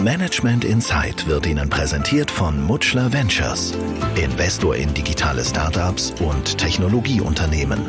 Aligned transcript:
Management 0.00 0.64
Insight 0.64 1.26
wird 1.26 1.44
Ihnen 1.44 1.68
präsentiert 1.68 2.30
von 2.30 2.62
Mutschler 2.62 3.12
Ventures, 3.12 3.76
Investor 4.14 4.76
in 4.76 4.94
digitale 4.94 5.44
Startups 5.44 6.14
und 6.20 6.56
Technologieunternehmen. 6.56 7.80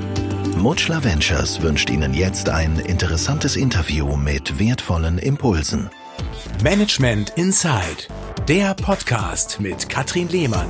Mutschler 0.58 1.04
Ventures 1.04 1.62
wünscht 1.62 1.92
Ihnen 1.92 2.16
jetzt 2.16 2.50
ein 2.50 2.80
interessantes 2.80 3.56
Interview 3.56 4.16
mit 4.16 4.58
wertvollen 4.58 5.20
Impulsen. 5.20 5.92
Management 6.64 7.30
Insight, 7.36 8.07
der 8.48 8.73
Podcast 8.73 9.60
mit 9.60 9.88
Katrin 9.88 10.30
Lehmann. 10.30 10.68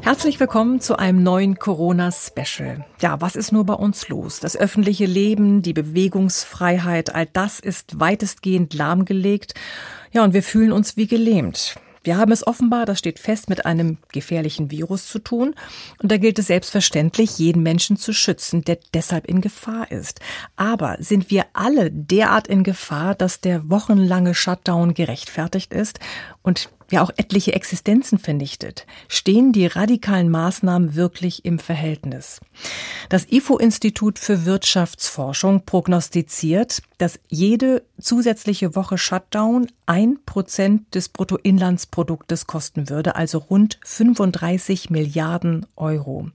Herzlich 0.00 0.40
willkommen 0.40 0.80
zu 0.80 0.96
einem 0.96 1.22
neuen 1.22 1.58
Corona-Special. 1.58 2.86
Ja, 3.02 3.20
was 3.20 3.36
ist 3.36 3.52
nur 3.52 3.66
bei 3.66 3.74
uns 3.74 4.08
los? 4.08 4.40
Das 4.40 4.56
öffentliche 4.56 5.04
Leben, 5.04 5.60
die 5.60 5.74
Bewegungsfreiheit, 5.74 7.14
all 7.14 7.26
das 7.26 7.60
ist 7.60 8.00
weitestgehend 8.00 8.72
lahmgelegt. 8.72 9.52
Ja, 10.12 10.24
und 10.24 10.34
wir 10.34 10.42
fühlen 10.42 10.72
uns 10.72 10.96
wie 10.96 11.06
gelähmt. 11.06 11.76
Wir 12.02 12.16
haben 12.16 12.32
es 12.32 12.46
offenbar, 12.46 12.86
das 12.86 12.98
steht 12.98 13.18
fest, 13.18 13.50
mit 13.50 13.66
einem 13.66 13.98
gefährlichen 14.10 14.70
Virus 14.70 15.06
zu 15.06 15.18
tun. 15.18 15.54
Und 16.02 16.10
da 16.10 16.16
gilt 16.16 16.38
es 16.38 16.46
selbstverständlich, 16.46 17.38
jeden 17.38 17.62
Menschen 17.62 17.98
zu 17.98 18.14
schützen, 18.14 18.62
der 18.64 18.78
deshalb 18.94 19.26
in 19.26 19.42
Gefahr 19.42 19.90
ist. 19.90 20.20
Aber 20.56 20.96
sind 20.98 21.30
wir 21.30 21.44
alle 21.52 21.90
derart 21.90 22.48
in 22.48 22.64
Gefahr, 22.64 23.14
dass 23.14 23.40
der 23.40 23.68
wochenlange 23.68 24.34
Shutdown 24.34 24.94
gerechtfertigt 24.94 25.74
ist? 25.74 26.00
Und 26.42 26.70
ja 26.90 27.02
auch 27.02 27.10
etliche 27.16 27.52
Existenzen 27.52 28.18
vernichtet, 28.18 28.86
stehen 29.08 29.52
die 29.52 29.66
radikalen 29.66 30.30
Maßnahmen 30.30 30.94
wirklich 30.94 31.44
im 31.44 31.58
Verhältnis. 31.58 32.40
Das 33.08 33.26
IFO-Institut 33.30 34.18
für 34.18 34.44
Wirtschaftsforschung 34.44 35.64
prognostiziert, 35.64 36.82
dass 36.98 37.18
jede 37.28 37.82
zusätzliche 38.00 38.74
Woche 38.74 38.98
Shutdown 38.98 39.68
ein 39.86 40.18
Prozent 40.26 40.94
des 40.94 41.08
Bruttoinlandsproduktes 41.08 42.46
kosten 42.46 42.88
würde, 42.88 43.16
also 43.16 43.38
rund 43.38 43.78
35 43.84 44.90
Milliarden 44.90 45.66
Euro. 45.76 46.28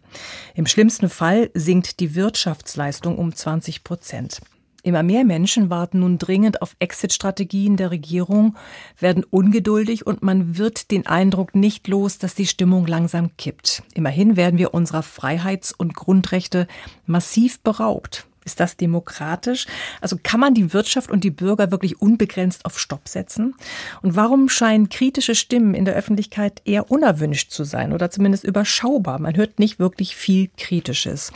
Im 0.56 0.66
schlimmsten 0.66 1.10
Fall 1.10 1.50
sinkt 1.54 2.00
die 2.00 2.16
Wirtschaftsleistung 2.16 3.18
um 3.18 3.34
20 3.34 3.84
Prozent. 3.84 4.42
Immer 4.86 5.02
mehr 5.02 5.26
Menschen 5.26 5.72
warten 5.72 6.02
nun 6.02 6.20
dringend 6.20 6.62
auf 6.62 6.76
Exit-Strategien 6.78 7.76
der 7.76 7.90
Regierung, 7.90 8.56
werden 9.00 9.24
ungeduldig 9.24 10.06
und 10.06 10.22
man 10.22 10.60
wird 10.60 10.92
den 10.92 11.08
Eindruck 11.08 11.56
nicht 11.56 11.88
los, 11.88 12.20
dass 12.20 12.36
die 12.36 12.46
Stimmung 12.46 12.86
langsam 12.86 13.36
kippt. 13.36 13.82
Immerhin 13.96 14.38
werden 14.38 14.60
wir 14.60 14.76
unserer 14.76 15.02
Freiheits- 15.02 15.74
und 15.76 15.96
Grundrechte 15.96 16.68
massiv 17.08 17.62
beraubt. 17.62 18.28
Ist 18.46 18.60
das 18.60 18.78
demokratisch? 18.78 19.66
Also 20.02 20.18
kann 20.22 20.40
man 20.40 20.54
die 20.54 20.72
Wirtschaft 20.72 21.10
und 21.10 21.24
die 21.24 21.32
Bürger 21.32 21.72
wirklich 21.72 22.00
unbegrenzt 22.00 22.66
auf 22.66 22.80
Stopp 22.80 23.08
setzen? 23.08 23.56
Und 24.04 24.16
warum 24.16 24.50
scheinen 24.50 24.88
kritische 24.90 25.34
Stimmen 25.34 25.74
in 25.74 25.84
der 25.84 25.96
Öffentlichkeit 25.96 26.62
eher 26.64 26.92
unerwünscht 26.92 27.50
zu 27.50 27.64
sein 27.64 27.92
oder 27.92 28.12
zumindest 28.12 28.44
überschaubar? 28.44 29.20
Man 29.20 29.36
hört 29.36 29.58
nicht 29.58 29.80
wirklich 29.80 30.16
viel 30.16 30.50
Kritisches. 30.58 31.34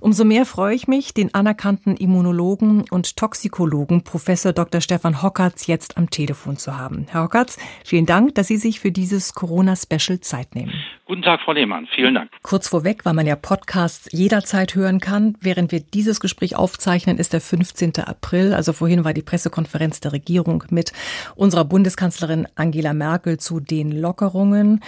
Umso 0.00 0.24
mehr 0.24 0.44
freue 0.44 0.74
ich 0.74 0.86
mich, 0.86 1.14
den 1.14 1.34
anerkannten 1.34 1.96
Immunologen 1.96 2.84
und 2.90 3.16
Toxikologen 3.16 4.04
Professor 4.04 4.52
Dr. 4.52 4.82
Stefan 4.82 5.22
Hockertz 5.22 5.66
jetzt 5.66 5.96
am 5.96 6.10
Telefon 6.10 6.58
zu 6.58 6.76
haben. 6.76 7.06
Herr 7.10 7.24
Hockertz, 7.24 7.58
vielen 7.84 8.04
Dank, 8.04 8.34
dass 8.34 8.48
Sie 8.48 8.58
sich 8.58 8.80
für 8.80 8.92
dieses 8.92 9.34
Corona-Special 9.34 10.20
Zeit 10.20 10.54
nehmen. 10.54 10.72
Guten 11.06 11.22
Tag, 11.22 11.40
Frau 11.40 11.52
Lehmann. 11.52 11.88
Vielen 11.94 12.14
Dank. 12.14 12.30
Kurz 12.42 12.68
vorweg, 12.68 13.04
weil 13.04 13.14
man 13.14 13.26
ja 13.26 13.34
Podcasts 13.34 14.08
jederzeit 14.12 14.76
hören 14.76 15.00
kann, 15.00 15.36
während 15.40 15.72
wir 15.72 15.80
dieses 15.80 16.20
Gespräch 16.20 16.49
aufzeichnen, 16.56 17.18
ist 17.18 17.32
der 17.32 17.40
15. 17.40 17.96
April. 18.00 18.54
Also 18.54 18.72
vorhin 18.72 19.04
war 19.04 19.14
die 19.14 19.22
Pressekonferenz 19.22 20.00
der 20.00 20.12
Regierung 20.12 20.64
mit 20.70 20.92
unserer 21.34 21.64
Bundeskanzlerin 21.64 22.46
Angela 22.54 22.92
Merkel 22.92 23.38
zu 23.38 23.60
den 23.60 23.92
Lockerungen. 23.92 24.80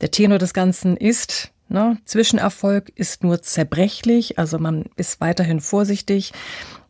Der 0.00 0.10
Tenor 0.10 0.38
des 0.38 0.54
Ganzen 0.54 0.96
ist, 0.96 1.52
Ne? 1.70 1.98
Zwischenerfolg 2.04 2.90
ist 2.96 3.22
nur 3.22 3.42
zerbrechlich, 3.42 4.40
also 4.40 4.58
man 4.58 4.86
ist 4.96 5.20
weiterhin 5.20 5.60
vorsichtig. 5.60 6.32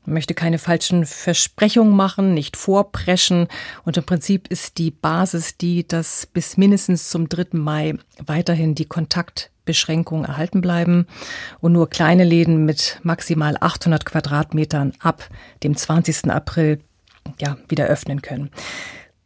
Möchte 0.06 0.32
keine 0.32 0.58
falschen 0.58 1.04
Versprechungen 1.04 1.94
machen, 1.94 2.32
nicht 2.32 2.56
vorpreschen. 2.56 3.48
Und 3.84 3.98
im 3.98 4.04
Prinzip 4.04 4.48
ist 4.48 4.78
die 4.78 4.90
Basis 4.90 5.58
die, 5.58 5.86
dass 5.86 6.24
bis 6.24 6.56
mindestens 6.56 7.10
zum 7.10 7.28
3. 7.28 7.48
Mai 7.58 7.98
weiterhin 8.24 8.74
die 8.74 8.86
Kontaktbeschränkungen 9.60 10.24
erhalten 10.24 10.60
bleiben 10.60 11.06
und 11.60 11.72
nur 11.72 11.88
kleine 11.88 12.24
Läden 12.24 12.64
mit 12.64 12.98
maximal 13.02 13.56
800 13.60 14.04
Quadratmetern 14.04 14.92
ab 15.00 15.22
dem 15.62 15.76
20. 15.76 16.30
April 16.30 16.80
ja, 17.40 17.56
wieder 17.68 17.86
öffnen 17.86 18.22
können. 18.22 18.50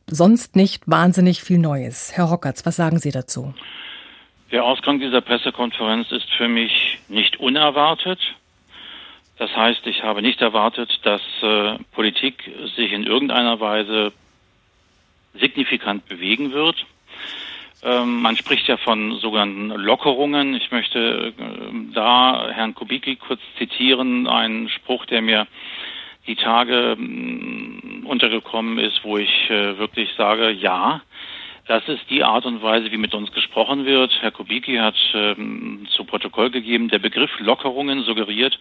Sonst 0.06 0.56
nicht 0.56 0.82
wahnsinnig 0.86 1.42
viel 1.42 1.58
Neues. 1.58 2.12
Herr 2.14 2.30
Hockertz, 2.30 2.66
was 2.66 2.76
sagen 2.76 2.98
Sie 2.98 3.10
dazu? 3.10 3.54
Der 4.50 4.64
Ausgang 4.64 5.00
dieser 5.00 5.20
Pressekonferenz 5.20 6.12
ist 6.12 6.30
für 6.36 6.48
mich 6.48 6.98
nicht 7.08 7.40
unerwartet. 7.40 8.20
Das 9.38 9.54
heißt, 9.56 9.86
ich 9.86 10.02
habe 10.02 10.22
nicht 10.22 10.40
erwartet, 10.42 11.00
dass 11.02 11.22
äh, 11.42 11.78
Politik 11.92 12.50
sich 12.76 12.92
in 12.92 13.04
irgendeiner 13.04 13.58
Weise 13.58 14.12
signifikant 15.34 16.06
bewegen 16.06 16.52
wird. 16.52 16.86
Ähm, 17.84 18.22
man 18.22 18.36
spricht 18.36 18.66
ja 18.66 18.78
von 18.78 19.18
sogenannten 19.18 19.68
Lockerungen. 19.68 20.54
Ich 20.54 20.70
möchte 20.70 21.34
äh, 21.38 21.72
da 21.92 22.48
Herrn 22.50 22.74
Kubicki 22.74 23.16
kurz 23.16 23.40
zitieren, 23.58 24.26
einen 24.26 24.70
Spruch, 24.70 25.04
der 25.04 25.20
mir 25.20 25.46
die 26.26 26.36
Tage 26.36 26.96
äh, 26.98 28.06
untergekommen 28.06 28.78
ist, 28.78 29.04
wo 29.04 29.18
ich 29.18 29.50
äh, 29.50 29.78
wirklich 29.78 30.10
sage, 30.16 30.50
ja, 30.50 31.02
das 31.66 31.86
ist 31.88 32.10
die 32.10 32.22
Art 32.22 32.44
und 32.44 32.62
Weise, 32.62 32.92
wie 32.92 32.98
mit 32.98 33.14
uns 33.14 33.32
gesprochen 33.32 33.86
wird. 33.86 34.12
Herr 34.20 34.30
Kubicki 34.30 34.76
hat 34.76 34.96
ähm, 35.14 35.86
zu 35.90 36.04
Protokoll 36.04 36.50
gegeben, 36.50 36.88
der 36.88 36.98
Begriff 36.98 37.30
Lockerungen 37.40 38.02
suggeriert, 38.02 38.58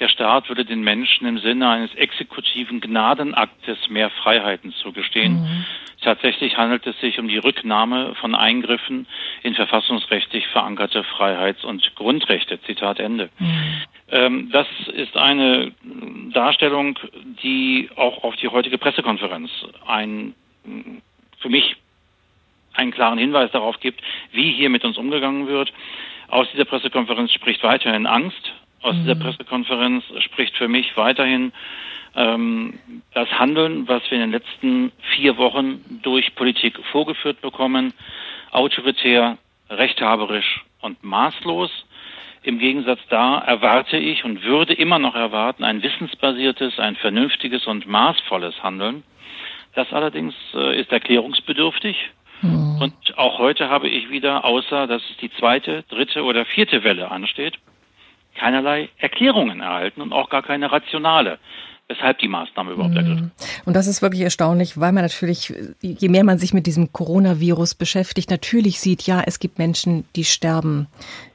der 0.00 0.08
Staat 0.08 0.48
würde 0.48 0.64
den 0.64 0.82
Menschen 0.82 1.26
im 1.26 1.38
Sinne 1.38 1.68
eines 1.70 1.94
exekutiven 1.94 2.80
Gnadenaktes 2.80 3.88
mehr 3.88 4.10
Freiheiten 4.10 4.72
zugestehen. 4.72 5.40
Mhm. 5.40 5.64
Tatsächlich 6.02 6.56
handelt 6.58 6.86
es 6.86 6.98
sich 7.00 7.18
um 7.18 7.28
die 7.28 7.38
Rücknahme 7.38 8.14
von 8.16 8.34
Eingriffen 8.34 9.06
in 9.42 9.54
verfassungsrechtlich 9.54 10.46
verankerte 10.48 11.04
Freiheits- 11.04 11.64
und 11.64 11.94
Grundrechte. 11.94 12.60
Zitat 12.62 13.00
Ende. 13.00 13.30
Mhm. 13.38 13.82
Ähm, 14.10 14.50
das 14.52 14.66
ist 14.92 15.16
eine 15.16 15.72
Darstellung, 16.32 16.98
die 17.42 17.88
auch 17.96 18.24
auf 18.24 18.36
die 18.36 18.48
heutige 18.48 18.76
Pressekonferenz 18.76 19.50
ein 19.86 20.34
für 21.38 21.48
mich 21.48 21.76
einen 22.74 22.90
klaren 22.90 23.18
Hinweis 23.18 23.50
darauf 23.50 23.80
gibt, 23.80 24.00
wie 24.32 24.50
hier 24.52 24.70
mit 24.70 24.84
uns 24.84 24.96
umgegangen 24.96 25.46
wird. 25.46 25.72
Aus 26.28 26.50
dieser 26.52 26.64
Pressekonferenz 26.64 27.32
spricht 27.32 27.62
weiterhin 27.62 28.06
Angst. 28.06 28.52
Aus 28.80 28.94
mhm. 28.96 29.00
dieser 29.00 29.14
Pressekonferenz 29.16 30.04
spricht 30.20 30.56
für 30.56 30.68
mich 30.68 30.96
weiterhin 30.96 31.52
ähm, 32.14 32.78
das 33.14 33.30
Handeln, 33.38 33.88
was 33.88 34.02
wir 34.10 34.16
in 34.16 34.30
den 34.30 34.32
letzten 34.32 34.92
vier 35.14 35.36
Wochen 35.36 36.00
durch 36.02 36.34
Politik 36.34 36.78
vorgeführt 36.90 37.40
bekommen, 37.40 37.94
autoritär, 38.50 39.38
rechthaberisch 39.70 40.64
und 40.80 41.02
maßlos. 41.02 41.70
Im 42.42 42.58
Gegensatz 42.58 43.00
da 43.08 43.38
erwarte 43.38 43.96
ich 43.96 44.24
und 44.24 44.42
würde 44.42 44.74
immer 44.74 44.98
noch 44.98 45.14
erwarten 45.14 45.64
ein 45.64 45.82
wissensbasiertes, 45.82 46.78
ein 46.78 46.96
vernünftiges 46.96 47.66
und 47.66 47.86
maßvolles 47.86 48.62
Handeln. 48.62 49.04
Das 49.74 49.92
allerdings 49.92 50.34
äh, 50.54 50.78
ist 50.78 50.92
erklärungsbedürftig. 50.92 51.96
Mhm. 52.42 52.78
Und 52.80 52.94
auch 53.16 53.38
heute 53.38 53.68
habe 53.68 53.88
ich 53.88 54.10
wieder, 54.10 54.44
außer 54.44 54.86
dass 54.86 55.02
es 55.10 55.16
die 55.18 55.30
zweite, 55.38 55.84
dritte 55.88 56.22
oder 56.24 56.44
vierte 56.44 56.84
Welle 56.84 57.10
ansteht, 57.10 57.54
keinerlei 58.34 58.88
Erklärungen 58.98 59.60
erhalten 59.60 60.00
und 60.00 60.12
auch 60.12 60.30
gar 60.30 60.42
keine 60.42 60.70
rationale 60.72 61.38
weshalb 61.88 62.18
die 62.18 62.28
Maßnahme 62.28 62.72
überhaupt 62.72 62.96
ergriffen. 62.96 63.24
Mhm. 63.24 63.62
Und 63.66 63.74
das 63.74 63.86
ist 63.86 64.02
wirklich 64.02 64.22
erstaunlich, 64.22 64.78
weil 64.78 64.92
man 64.92 65.02
natürlich, 65.02 65.52
je 65.80 66.08
mehr 66.08 66.24
man 66.24 66.38
sich 66.38 66.54
mit 66.54 66.66
diesem 66.66 66.92
Coronavirus 66.92 67.74
beschäftigt, 67.74 68.30
natürlich 68.30 68.80
sieht, 68.80 69.02
ja, 69.02 69.22
es 69.26 69.38
gibt 69.38 69.58
Menschen, 69.58 70.04
die 70.16 70.24
sterben 70.24 70.86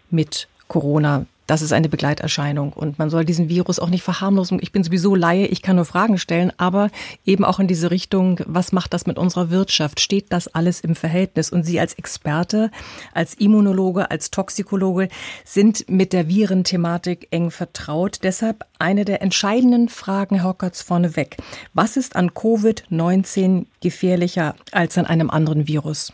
mit 0.10 0.48
Corona 0.68 1.26
das 1.48 1.62
ist 1.62 1.72
eine 1.72 1.90
Begleiterscheinung 1.90 2.74
und 2.74 3.00
man 3.00 3.10
soll 3.10 3.26
diesen 3.26 3.50
Virus 3.50 3.80
auch 3.80 3.90
nicht 3.90 4.04
verharmlosen. 4.04 4.60
Ich 4.62 4.74
bin 4.74 4.84
sowieso 4.84 5.16
Laie, 5.16 5.48
ich 5.48 5.62
kann 5.62 5.78
nur 5.78 5.86
Fragen 5.86 6.18
stellen, 6.18 6.52
aber 6.58 6.90
eben 7.26 7.46
auch 7.46 7.60
in 7.60 7.68
diese 7.68 7.90
Richtung, 7.90 8.42
was 8.46 8.74
macht 8.74 8.94
das 8.94 9.08
mit 9.08 9.18
unserer 9.18 9.50
Wirtschaft? 9.50 10.02
Steht 10.02 10.32
das 10.34 10.48
alles 10.50 10.82
im 10.82 10.96
Verhältnis? 10.96 11.50
Und 11.50 11.64
Sie 11.64 11.80
als 11.80 11.94
Experte, 11.94 12.70
als 13.14 13.34
Immunologe, 13.34 14.12
als 14.12 14.30
Toxikologe 14.30 15.08
sind 15.46 15.90
mit 15.90 16.12
der 16.12 16.28
Virenthematik 16.28 17.30
eng 17.32 17.50
vertraut. 17.50 18.20
Deshalb 18.24 18.66
eine 18.78 19.06
der 19.06 19.22
entscheidenden 19.22 19.88
Fragen, 19.88 20.36
Herr 20.36 20.50
Hockertz, 20.50 20.82
vorneweg. 20.82 21.38
Was 21.74 21.96
ist 21.96 22.16
an 22.16 22.32
Covid-19 22.32 23.66
gefährlicher 23.82 24.56
als 24.72 24.98
an 24.98 25.06
einem 25.06 25.30
anderen 25.30 25.68
Virus? 25.68 26.12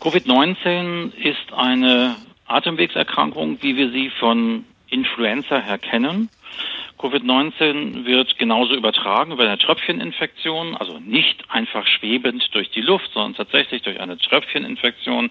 Covid-19 0.00 1.12
ist 1.14 1.52
eine 1.52 2.16
Atemwegserkrankung, 2.46 3.62
wie 3.62 3.76
wir 3.76 3.90
sie 3.90 4.10
von 4.10 4.64
Influenza 4.88 5.58
her 5.58 5.78
kennen. 5.78 6.28
Covid-19 6.98 8.06
wird 8.06 8.38
genauso 8.38 8.74
übertragen 8.74 9.32
über 9.32 9.44
eine 9.44 9.58
Tröpfcheninfektion, 9.58 10.76
also 10.76 10.98
nicht 10.98 11.44
einfach 11.50 11.86
schwebend 11.86 12.54
durch 12.54 12.70
die 12.70 12.80
Luft, 12.80 13.10
sondern 13.12 13.34
tatsächlich 13.34 13.82
durch 13.82 14.00
eine 14.00 14.16
Tröpfcheninfektion, 14.16 15.30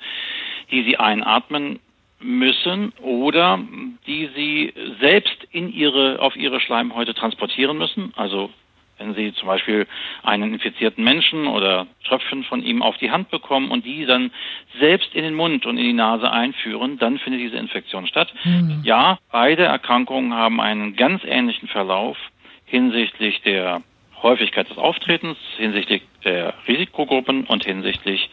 die 0.71 0.83
Sie 0.83 0.97
einatmen 0.97 1.79
müssen 2.19 2.93
oder 3.01 3.59
die 4.05 4.29
Sie 4.35 4.73
selbst 4.99 5.47
in 5.51 5.73
ihre, 5.73 6.19
auf 6.19 6.35
Ihre 6.35 6.59
Schleimhäute 6.59 7.13
transportieren 7.13 7.77
müssen, 7.77 8.13
also 8.15 8.51
wenn 8.97 9.13
Sie 9.13 9.33
zum 9.33 9.47
Beispiel 9.47 9.87
einen 10.23 10.53
infizierten 10.53 11.03
Menschen 11.03 11.47
oder 11.47 11.87
Tröpfchen 12.05 12.43
von 12.43 12.63
ihm 12.63 12.81
auf 12.81 12.97
die 12.97 13.11
Hand 13.11 13.29
bekommen 13.29 13.71
und 13.71 13.85
die 13.85 14.05
dann 14.05 14.31
selbst 14.79 15.13
in 15.13 15.23
den 15.23 15.33
Mund 15.33 15.65
und 15.65 15.77
in 15.77 15.83
die 15.83 15.93
Nase 15.93 16.31
einführen, 16.31 16.97
dann 16.97 17.19
findet 17.19 17.41
diese 17.41 17.57
Infektion 17.57 18.07
statt. 18.07 18.33
Mhm. 18.43 18.81
Ja, 18.83 19.17
beide 19.31 19.63
Erkrankungen 19.63 20.33
haben 20.33 20.61
einen 20.61 20.95
ganz 20.95 21.23
ähnlichen 21.25 21.67
Verlauf 21.67 22.17
hinsichtlich 22.65 23.41
der 23.41 23.81
Häufigkeit 24.21 24.69
des 24.69 24.77
Auftretens, 24.77 25.37
hinsichtlich 25.57 26.01
der 26.23 26.53
Risikogruppen 26.67 27.45
und 27.45 27.65
hinsichtlich 27.65 28.29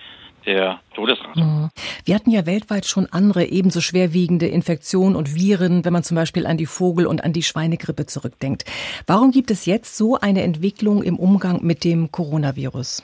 der 0.46 0.80
Todesrate. 0.94 1.40
Mhm. 1.40 1.70
Wir 2.04 2.14
hatten 2.14 2.30
ja 2.30 2.46
weltweit 2.46 2.86
schon 2.86 3.06
andere 3.10 3.44
ebenso 3.44 3.80
schwerwiegende 3.80 4.46
Infektionen 4.46 5.16
und 5.16 5.34
Viren, 5.34 5.84
wenn 5.84 5.92
man 5.92 6.02
zum 6.02 6.16
Beispiel 6.16 6.46
an 6.46 6.56
die 6.56 6.66
Vogel- 6.66 7.06
und 7.06 7.24
an 7.24 7.32
die 7.32 7.42
Schweinegrippe 7.42 8.06
zurückdenkt. 8.06 8.64
Warum 9.06 9.30
gibt 9.30 9.50
es 9.50 9.66
jetzt 9.66 9.96
so 9.96 10.16
eine 10.16 10.42
Entwicklung 10.42 11.02
im 11.02 11.18
Umgang 11.18 11.64
mit 11.64 11.84
dem 11.84 12.10
Coronavirus? 12.10 13.02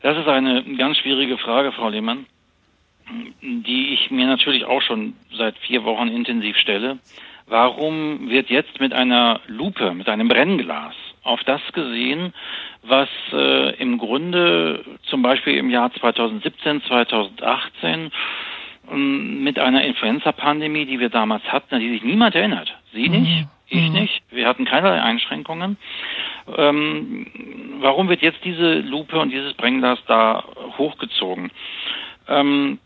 Das 0.00 0.16
ist 0.16 0.28
eine 0.28 0.62
ganz 0.76 0.98
schwierige 0.98 1.38
Frage, 1.38 1.72
Frau 1.72 1.88
Lehmann, 1.88 2.26
die 3.42 3.94
ich 3.94 4.10
mir 4.10 4.26
natürlich 4.26 4.64
auch 4.64 4.82
schon 4.82 5.14
seit 5.36 5.56
vier 5.58 5.84
Wochen 5.84 6.08
intensiv 6.08 6.56
stelle. 6.56 6.98
Warum 7.46 8.28
wird 8.28 8.50
jetzt 8.50 8.78
mit 8.78 8.92
einer 8.92 9.40
Lupe, 9.46 9.94
mit 9.94 10.08
einem 10.08 10.28
Brennglas 10.28 10.94
auf 11.22 11.42
das 11.44 11.60
gesehen, 11.72 12.32
was 12.82 13.08
äh, 13.32 13.74
im 13.76 13.98
Grunde 13.98 14.84
zum 15.04 15.22
Beispiel 15.22 15.56
im 15.56 15.70
Jahr 15.70 15.92
2017, 15.92 16.82
2018 16.82 18.10
ähm, 18.90 19.42
mit 19.42 19.58
einer 19.58 19.84
Influenza-Pandemie, 19.84 20.86
die 20.86 21.00
wir 21.00 21.10
damals 21.10 21.44
hatten, 21.44 21.74
an 21.74 21.80
die 21.80 21.90
sich 21.90 22.02
niemand 22.02 22.34
erinnert. 22.34 22.74
Sie 22.92 23.08
mhm. 23.08 23.22
nicht, 23.22 23.46
ich 23.68 23.88
mhm. 23.88 23.92
nicht. 23.92 24.22
Wir 24.30 24.46
hatten 24.46 24.64
keinerlei 24.64 25.02
Einschränkungen. 25.02 25.76
Ähm, 26.56 27.26
warum 27.80 28.08
wird 28.08 28.22
jetzt 28.22 28.44
diese 28.44 28.80
Lupe 28.80 29.18
und 29.18 29.30
dieses 29.30 29.54
Brennglas 29.54 29.98
da 30.06 30.44
hochgezogen? 30.78 31.50
Ähm, 32.28 32.78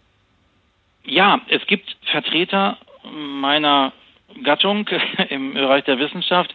ja, 1.04 1.40
es 1.48 1.66
gibt 1.66 1.96
Vertreter 2.04 2.78
meiner 3.12 3.92
Gattung 4.42 4.88
im 5.28 5.54
Bereich 5.54 5.84
der 5.84 5.98
Wissenschaft, 5.98 6.54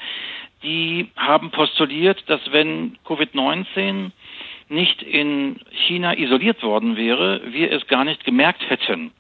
die 0.64 1.12
haben 1.16 1.52
postuliert, 1.52 2.24
dass 2.28 2.42
wenn 2.52 2.98
Covid-19 3.06 4.12
nicht 4.70 5.02
in 5.02 5.60
China 5.88 6.18
isoliert 6.18 6.62
worden 6.64 6.98
wäre, 6.98 7.42
wir 7.52 7.72
es 7.72 7.88
gar 7.88 8.04
nicht 8.04 8.26
gemerkt 8.26 8.70
hätten, 8.70 9.12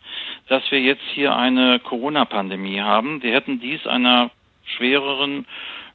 dass 0.49 0.69
wir 0.71 0.81
jetzt 0.81 1.03
hier 1.13 1.35
eine 1.35 1.79
Corona-Pandemie 1.79 2.81
haben. 2.81 3.23
Wir 3.23 3.33
hätten 3.33 3.59
dies 3.59 3.85
einer 3.87 4.31
schwereren 4.65 5.45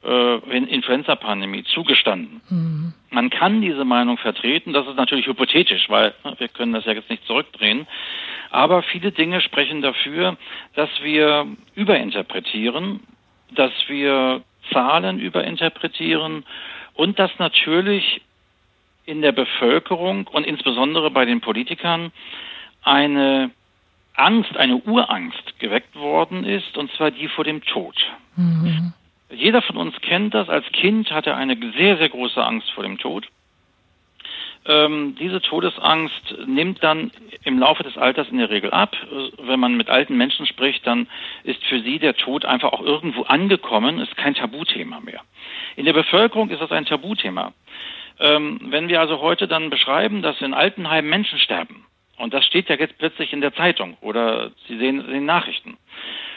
äh, 0.03 0.57
Influenza-Pandemie 0.57 1.63
zugestanden. 1.65 2.41
Mhm. 2.49 2.93
Man 3.11 3.29
kann 3.29 3.61
diese 3.61 3.85
Meinung 3.85 4.17
vertreten, 4.17 4.73
das 4.73 4.87
ist 4.87 4.97
natürlich 4.97 5.27
hypothetisch, 5.27 5.89
weil 5.89 6.13
wir 6.39 6.47
können 6.47 6.73
das 6.73 6.85
ja 6.85 6.93
jetzt 6.93 7.09
nicht 7.09 7.25
zurückdrehen. 7.25 7.87
Aber 8.49 8.81
viele 8.83 9.11
Dinge 9.11 9.41
sprechen 9.41 9.81
dafür, 9.81 10.37
dass 10.75 10.89
wir 11.01 11.47
überinterpretieren, 11.75 13.01
dass 13.51 13.71
wir 13.87 14.41
Zahlen 14.71 15.19
überinterpretieren 15.19 16.45
und 16.93 17.19
dass 17.19 17.31
natürlich 17.39 18.21
in 19.05 19.21
der 19.21 19.31
Bevölkerung 19.31 20.27
und 20.27 20.45
insbesondere 20.45 21.11
bei 21.11 21.25
den 21.25 21.41
Politikern 21.41 22.11
eine 22.83 23.51
Angst, 24.15 24.55
eine 24.57 24.77
Urangst 24.77 25.59
geweckt 25.59 25.95
worden 25.95 26.45
ist, 26.45 26.77
und 26.77 26.91
zwar 26.93 27.11
die 27.11 27.27
vor 27.27 27.43
dem 27.43 27.63
Tod. 27.63 27.95
Mhm. 28.35 28.93
Jeder 29.29 29.61
von 29.61 29.77
uns 29.77 29.99
kennt 30.01 30.33
das. 30.33 30.47
Als 30.49 30.65
Kind 30.71 31.11
hatte 31.11 31.31
er 31.31 31.37
eine 31.37 31.57
sehr, 31.75 31.97
sehr 31.97 32.09
große 32.09 32.43
Angst 32.43 32.69
vor 32.71 32.83
dem 32.83 32.97
Tod. 32.99 33.27
Ähm, 34.65 35.15
diese 35.19 35.41
Todesangst 35.41 36.35
nimmt 36.45 36.83
dann 36.83 37.11
im 37.43 37.59
Laufe 37.59 37.83
des 37.83 37.97
Alters 37.97 38.29
in 38.29 38.37
der 38.37 38.49
Regel 38.49 38.71
ab. 38.71 38.95
Wenn 39.41 39.59
man 39.59 39.75
mit 39.75 39.89
alten 39.89 40.15
Menschen 40.15 40.45
spricht, 40.45 40.87
dann 40.87 41.07
ist 41.43 41.63
für 41.65 41.81
sie 41.81 41.99
der 41.99 42.15
Tod 42.15 42.45
einfach 42.45 42.71
auch 42.71 42.81
irgendwo 42.81 43.23
angekommen, 43.23 43.99
ist 43.99 44.15
kein 44.15 44.35
Tabuthema 44.35 45.01
mehr. 45.01 45.21
In 45.75 45.85
der 45.85 45.93
Bevölkerung 45.93 46.49
ist 46.49 46.61
das 46.61 46.71
ein 46.71 46.85
Tabuthema. 46.85 47.53
Ähm, 48.19 48.59
wenn 48.65 48.87
wir 48.87 49.01
also 49.01 49.19
heute 49.19 49.47
dann 49.47 49.69
beschreiben, 49.69 50.21
dass 50.21 50.39
in 50.39 50.53
Altenheimen 50.53 51.09
Menschen 51.09 51.39
sterben, 51.39 51.85
und 52.17 52.33
das 52.33 52.45
steht 52.45 52.69
ja 52.69 52.75
jetzt 52.75 52.97
plötzlich 52.99 53.33
in 53.33 53.41
der 53.41 53.53
Zeitung 53.53 53.97
oder 53.99 54.51
Sie 54.67 54.77
sehen 54.77 55.03
in 55.03 55.11
den 55.11 55.25
Nachrichten, 55.25 55.77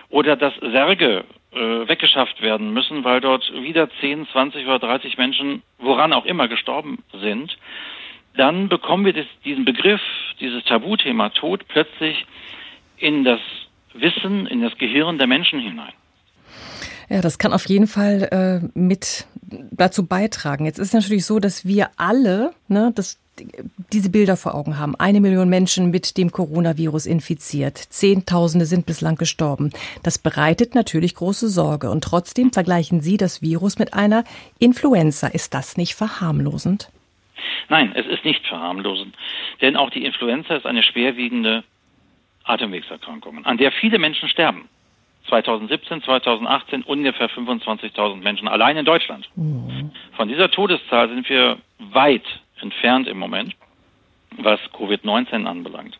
oder 0.08 0.36
dass 0.36 0.54
Särge 0.56 1.24
äh, 1.52 1.58
weggeschafft 1.58 2.40
werden 2.42 2.72
müssen, 2.72 3.04
weil 3.04 3.20
dort 3.20 3.52
wieder 3.52 3.88
10, 4.00 4.26
20 4.28 4.66
oder 4.66 4.78
30 4.78 5.16
Menschen, 5.18 5.62
woran 5.78 6.12
auch 6.12 6.24
immer, 6.24 6.48
gestorben 6.48 7.02
sind, 7.12 7.56
dann 8.36 8.68
bekommen 8.68 9.04
wir 9.04 9.12
das, 9.12 9.26
diesen 9.44 9.64
Begriff, 9.64 10.00
dieses 10.40 10.64
Tabuthema 10.64 11.30
Tod 11.30 11.66
plötzlich 11.68 12.26
in 12.98 13.24
das 13.24 13.40
Wissen, 13.94 14.46
in 14.46 14.62
das 14.62 14.76
Gehirn 14.78 15.18
der 15.18 15.26
Menschen 15.26 15.60
hinein. 15.60 15.92
Ja, 17.08 17.20
das 17.20 17.38
kann 17.38 17.52
auf 17.52 17.66
jeden 17.68 17.86
Fall 17.86 18.28
äh, 18.32 18.78
mit 18.78 19.26
dazu 19.70 20.06
beitragen. 20.06 20.64
Jetzt 20.64 20.78
ist 20.78 20.88
es 20.88 20.94
natürlich 20.94 21.24
so, 21.24 21.38
dass 21.38 21.64
wir 21.64 21.90
alle 21.96 22.52
ne, 22.66 22.90
das, 22.94 23.18
diese 23.92 24.10
Bilder 24.10 24.36
vor 24.36 24.56
Augen 24.56 24.76
haben. 24.78 24.96
Eine 24.96 25.20
Million 25.20 25.48
Menschen 25.48 25.90
mit 25.90 26.16
dem 26.16 26.32
Coronavirus 26.32 27.06
infiziert. 27.06 27.78
Zehntausende 27.78 28.66
sind 28.66 28.86
bislang 28.86 29.14
gestorben. 29.14 29.70
Das 30.02 30.18
bereitet 30.18 30.74
natürlich 30.74 31.14
große 31.14 31.48
Sorge. 31.48 31.90
Und 31.90 32.02
trotzdem 32.02 32.52
vergleichen 32.52 33.00
Sie 33.00 33.16
das 33.16 33.40
Virus 33.40 33.78
mit 33.78 33.94
einer 33.94 34.24
Influenza. 34.58 35.28
Ist 35.28 35.54
das 35.54 35.76
nicht 35.76 35.94
verharmlosend? 35.94 36.90
Nein, 37.68 37.92
es 37.94 38.06
ist 38.06 38.24
nicht 38.24 38.46
verharmlosend, 38.46 39.14
denn 39.60 39.76
auch 39.76 39.90
die 39.90 40.04
Influenza 40.04 40.54
ist 40.54 40.66
eine 40.66 40.82
schwerwiegende 40.82 41.64
Atemwegserkrankung, 42.44 43.44
an 43.44 43.56
der 43.56 43.72
viele 43.72 43.98
Menschen 43.98 44.28
sterben. 44.28 44.68
2017, 45.28 46.02
2018 46.02 46.82
ungefähr 46.82 47.28
25.000 47.28 48.22
Menschen 48.22 48.46
allein 48.46 48.76
in 48.76 48.84
Deutschland. 48.84 49.28
Mhm. 49.34 49.90
Von 50.16 50.28
dieser 50.28 50.50
Todeszahl 50.50 51.08
sind 51.08 51.28
wir 51.28 51.58
weit 51.78 52.24
entfernt 52.60 53.08
im 53.08 53.18
Moment, 53.18 53.54
was 54.38 54.60
Covid-19 54.72 55.46
anbelangt. 55.46 55.98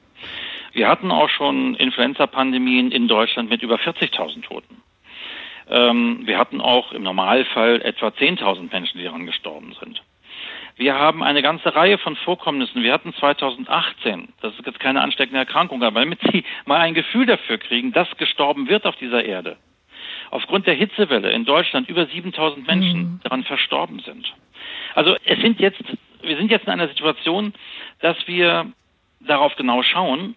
Wir 0.73 0.88
hatten 0.88 1.11
auch 1.11 1.28
schon 1.28 1.75
Influenza-Pandemien 1.75 2.92
in 2.92 3.08
Deutschland 3.08 3.50
mit 3.50 3.62
über 3.62 3.76
40.000 3.76 4.42
Toten. 4.42 4.82
Ähm, 5.68 6.20
wir 6.25 6.38
hatten 6.38 6.61
auch 6.61 6.92
im 6.92 7.02
Normalfall 7.02 7.80
etwa 7.82 8.08
10.000 8.08 8.70
Menschen, 8.70 8.99
die 8.99 9.04
daran 9.04 9.26
gestorben 9.26 9.75
sind. 9.80 10.02
Wir 10.76 10.95
haben 10.95 11.23
eine 11.23 11.40
ganze 11.40 11.75
Reihe 11.75 11.97
von 11.97 12.16
Vorkommnissen. 12.16 12.83
Wir 12.83 12.92
hatten 12.92 13.14
2018, 13.14 14.28
das 14.42 14.52
ist 14.59 14.66
jetzt 14.66 14.78
keine 14.78 15.00
ansteckende 15.00 15.38
Erkrankung, 15.38 15.83
aber 15.83 16.00
damit 16.00 16.21
Sie 16.30 16.45
mal 16.66 16.80
ein 16.80 16.92
Gefühl 16.92 17.25
dafür 17.25 17.56
kriegen, 17.56 17.92
dass 17.92 18.09
gestorben 18.18 18.68
wird 18.68 18.85
auf 18.85 18.95
dieser 18.97 19.25
Erde. 19.25 19.56
Aufgrund 20.30 20.66
der 20.66 20.75
Hitzewelle 20.75 21.30
in 21.30 21.47
Deutschland 21.47 21.88
über 21.88 22.06
7000 22.06 22.66
Menschen 22.66 23.00
mhm. 23.00 23.21
daran 23.23 23.45
verstorben 23.45 24.00
sind. 24.00 24.35
Also 24.95 25.16
es 25.25 25.40
sind 25.40 25.61
jetzt, 25.61 25.83
wir 26.23 26.37
sind 26.37 26.50
jetzt 26.50 26.66
in 26.66 26.73
einer 26.73 26.88
Situation, 26.88 27.54
dass 28.00 28.16
wir 28.26 28.66
darauf 29.21 29.56
genau 29.56 29.83
schauen, 29.83 30.37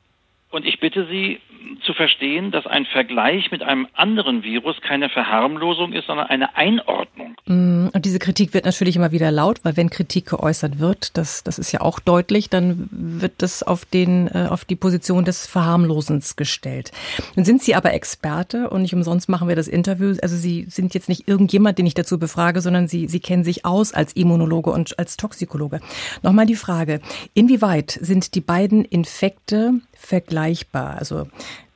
und 0.51 0.65
ich 0.65 0.79
bitte 0.79 1.05
Sie 1.07 1.39
zu 1.85 1.93
verstehen, 1.93 2.51
dass 2.51 2.65
ein 2.65 2.85
Vergleich 2.85 3.51
mit 3.51 3.61
einem 3.61 3.87
anderen 3.93 4.43
Virus 4.43 4.81
keine 4.81 5.09
Verharmlosung 5.09 5.93
ist, 5.93 6.07
sondern 6.07 6.27
eine 6.27 6.55
Einordnung. 6.55 7.35
Mm, 7.45 7.87
und 7.93 8.05
diese 8.05 8.19
Kritik 8.19 8.53
wird 8.53 8.65
natürlich 8.65 8.95
immer 8.95 9.11
wieder 9.11 9.31
laut, 9.31 9.59
weil 9.63 9.77
wenn 9.77 9.89
Kritik 9.89 10.27
geäußert 10.27 10.79
wird, 10.79 11.17
das, 11.17 11.43
das 11.43 11.59
ist 11.59 11.71
ja 11.71 11.81
auch 11.81 11.99
deutlich, 11.99 12.49
dann 12.49 12.89
wird 12.91 13.33
das 13.37 13.61
auf, 13.63 13.85
den, 13.85 14.27
äh, 14.27 14.47
auf 14.49 14.65
die 14.65 14.75
Position 14.75 15.25
des 15.25 15.45
Verharmlosens 15.45 16.35
gestellt. 16.35 16.91
Nun 17.35 17.45
sind 17.45 17.61
Sie 17.61 17.75
aber 17.75 17.93
Experte 17.93 18.69
und 18.69 18.81
nicht 18.81 18.93
umsonst 18.93 19.29
machen 19.29 19.47
wir 19.47 19.55
das 19.55 19.67
Interview. 19.67 20.15
Also 20.21 20.35
Sie 20.35 20.65
sind 20.69 20.93
jetzt 20.93 21.09
nicht 21.09 21.27
irgendjemand, 21.27 21.77
den 21.77 21.85
ich 21.85 21.93
dazu 21.93 22.17
befrage, 22.17 22.61
sondern 22.61 22.87
Sie, 22.87 23.07
Sie 23.07 23.19
kennen 23.19 23.43
sich 23.43 23.65
aus 23.65 23.93
als 23.93 24.13
Immunologe 24.13 24.71
und 24.71 24.97
als 24.97 25.17
Toxikologe. 25.17 25.79
Nochmal 26.23 26.45
die 26.45 26.55
Frage, 26.55 27.01
inwieweit 27.33 27.91
sind 27.91 28.33
die 28.35 28.41
beiden 28.41 28.85
Infekte 28.85 29.73
vergleichbar. 29.99 30.95
Also 30.97 31.27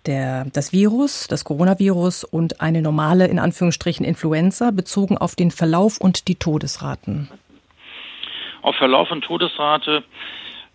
der, 0.06 0.46
das 0.54 0.74
Virus, 0.74 1.28
das 1.28 1.46
Coronavirus 1.46 2.24
und 2.24 2.62
eine 2.62 2.82
normale, 2.82 3.28
in 3.28 3.40
Anführungsstrichen, 3.40 4.06
Influenza 4.06 4.72
bezogen 4.72 5.18
auf 5.18 5.36
den 5.36 5.52
Verlauf 5.52 6.00
und 6.00 6.28
die 6.28 6.36
Todesraten? 6.36 7.30
Auf 8.62 8.76
Verlauf 8.76 9.12
und 9.12 9.24
Todesrate 9.24 10.04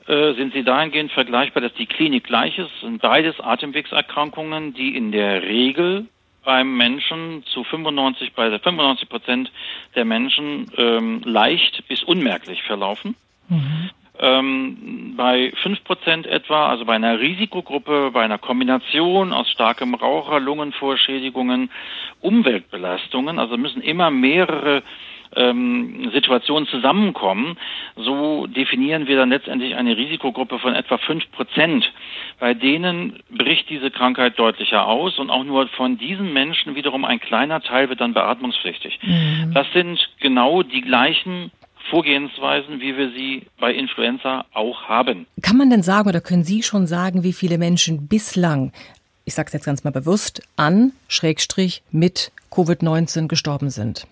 äh, 0.07 0.35
sind 0.35 0.52
sie 0.52 0.62
dahingehend 0.62 1.12
vergleichbar, 1.12 1.62
dass 1.62 1.75
die 1.75 1.87
Klinik 1.87 2.25
gleich 2.25 2.59
ist. 2.59 2.71
sind 2.81 3.02
beides 3.02 3.40
Atemwegserkrankungen, 3.40 4.75
die 4.75 4.97
in 4.97 5.12
der 5.12 5.43
Regel 5.43 6.07
beim 6.45 6.76
Menschen 6.78 7.45
zu 7.52 7.64
95 7.64 8.33
bei 8.33 8.49
95 8.59 9.09
Prozent 9.09 9.52
der 9.95 10.07
Menschen 10.07 10.71
ähm, 10.78 11.21
leicht 11.25 11.87
bis 11.88 12.02
unmerklich 12.02 12.62
verlaufen. 12.62 13.17
Mhm. 13.49 13.90
Ähm, 14.20 15.14
bei 15.16 15.52
5 15.62 15.84
Prozent 15.84 16.26
etwa, 16.26 16.68
also 16.68 16.84
bei 16.84 16.94
einer 16.94 17.20
Risikogruppe, 17.20 18.10
bei 18.12 18.22
einer 18.22 18.38
Kombination 18.38 19.32
aus 19.32 19.48
starkem 19.50 19.94
Raucher, 19.94 20.40
Lungenvorschädigungen, 20.40 21.70
Umweltbelastungen, 22.20 23.38
also 23.38 23.56
müssen 23.56 23.80
immer 23.80 24.10
mehrere 24.10 24.82
ähm, 25.37 26.10
Situationen 26.12 26.66
zusammenkommen, 26.68 27.56
so 27.96 28.46
definieren 28.46 29.06
wir 29.06 29.16
dann 29.16 29.30
letztendlich 29.30 29.75
eine 29.75 29.96
Risikogruppe 29.96 30.58
von 30.58 30.75
etwa 30.75 30.98
fünf 30.98 31.30
Prozent. 31.32 31.90
Bei 32.40 32.54
denen 32.54 33.20
bricht 33.30 33.68
diese 33.68 33.90
Krankheit 33.90 34.38
deutlicher 34.38 34.87
aus 34.87 35.18
und 35.18 35.30
auch 35.30 35.44
nur 35.44 35.68
von 35.68 35.98
diesen 35.98 36.32
Menschen 36.32 36.75
wiederum 36.75 37.04
ein 37.04 37.20
kleiner 37.20 37.60
Teil 37.60 37.88
wird 37.88 38.00
dann 38.00 38.14
beatmungspflichtig. 38.14 38.98
Mhm. 39.02 39.52
Das 39.54 39.66
sind 39.72 40.08
genau 40.20 40.62
die 40.62 40.80
gleichen 40.80 41.50
Vorgehensweisen, 41.90 42.80
wie 42.80 42.97
wir 42.97 43.11
sie 43.11 43.47
bei 43.58 43.73
Influenza 43.73 44.44
auch 44.52 44.82
haben. 44.82 45.26
Kann 45.42 45.56
man 45.56 45.70
denn 45.70 45.82
sagen 45.82 46.08
oder 46.08 46.20
können 46.20 46.44
Sie 46.44 46.62
schon 46.62 46.87
sagen, 46.87 47.23
wie 47.23 47.32
viele 47.32 47.58
Menschen 47.58 48.08
bislang, 48.08 48.73
ich 49.25 49.35
sage 49.35 49.47
es 49.47 49.52
jetzt 49.54 49.64
ganz 49.64 49.85
mal 49.85 49.90
bewusst, 49.90 50.42
an, 50.56 50.92
Schrägstrich, 51.08 51.82
mit 51.90 52.30
Covid-19 52.50 53.28
gestorben 53.28 53.70
sind? 53.70 54.06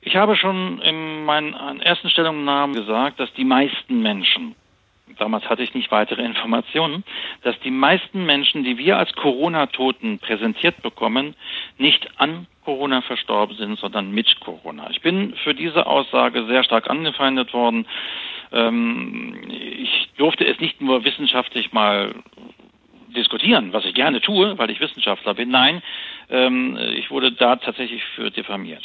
Ich 0.00 0.16
habe 0.16 0.36
schon 0.36 0.80
in 0.80 1.24
meinen 1.24 1.52
ersten 1.80 2.08
Stellungnahmen 2.08 2.74
gesagt, 2.74 3.20
dass 3.20 3.32
die 3.34 3.44
meisten 3.44 4.00
Menschen, 4.00 4.54
damals 5.18 5.48
hatte 5.48 5.62
ich 5.62 5.74
nicht 5.74 5.90
weitere 5.90 6.22
Informationen, 6.22 7.04
dass 7.42 7.58
die 7.60 7.70
meisten 7.70 8.24
Menschen, 8.24 8.64
die 8.64 8.78
wir 8.78 8.96
als 8.98 9.12
Corona-Toten 9.14 10.18
präsentiert 10.18 10.82
bekommen, 10.82 11.34
nicht 11.76 12.08
an 12.18 12.46
Corona 12.64 13.02
verstorben 13.02 13.56
sind, 13.56 13.78
sondern 13.78 14.10
mit 14.10 14.40
Corona. 14.40 14.90
Ich 14.90 15.00
bin 15.00 15.34
für 15.42 15.54
diese 15.54 15.86
Aussage 15.86 16.46
sehr 16.46 16.64
stark 16.64 16.90
angefeindet 16.90 17.52
worden. 17.52 17.86
Ähm, 18.52 19.38
ich 19.50 20.10
durfte 20.16 20.46
es 20.46 20.60
nicht 20.60 20.80
nur 20.80 21.04
wissenschaftlich 21.04 21.72
mal 21.72 22.14
diskutieren, 23.14 23.72
was 23.72 23.84
ich 23.84 23.94
gerne 23.94 24.20
tue, 24.20 24.58
weil 24.58 24.70
ich 24.70 24.80
Wissenschaftler 24.80 25.34
bin. 25.34 25.50
Nein, 25.50 25.82
ähm, 26.28 26.78
ich 26.94 27.10
wurde 27.10 27.32
da 27.32 27.56
tatsächlich 27.56 28.04
für 28.14 28.30
diffamiert. 28.30 28.84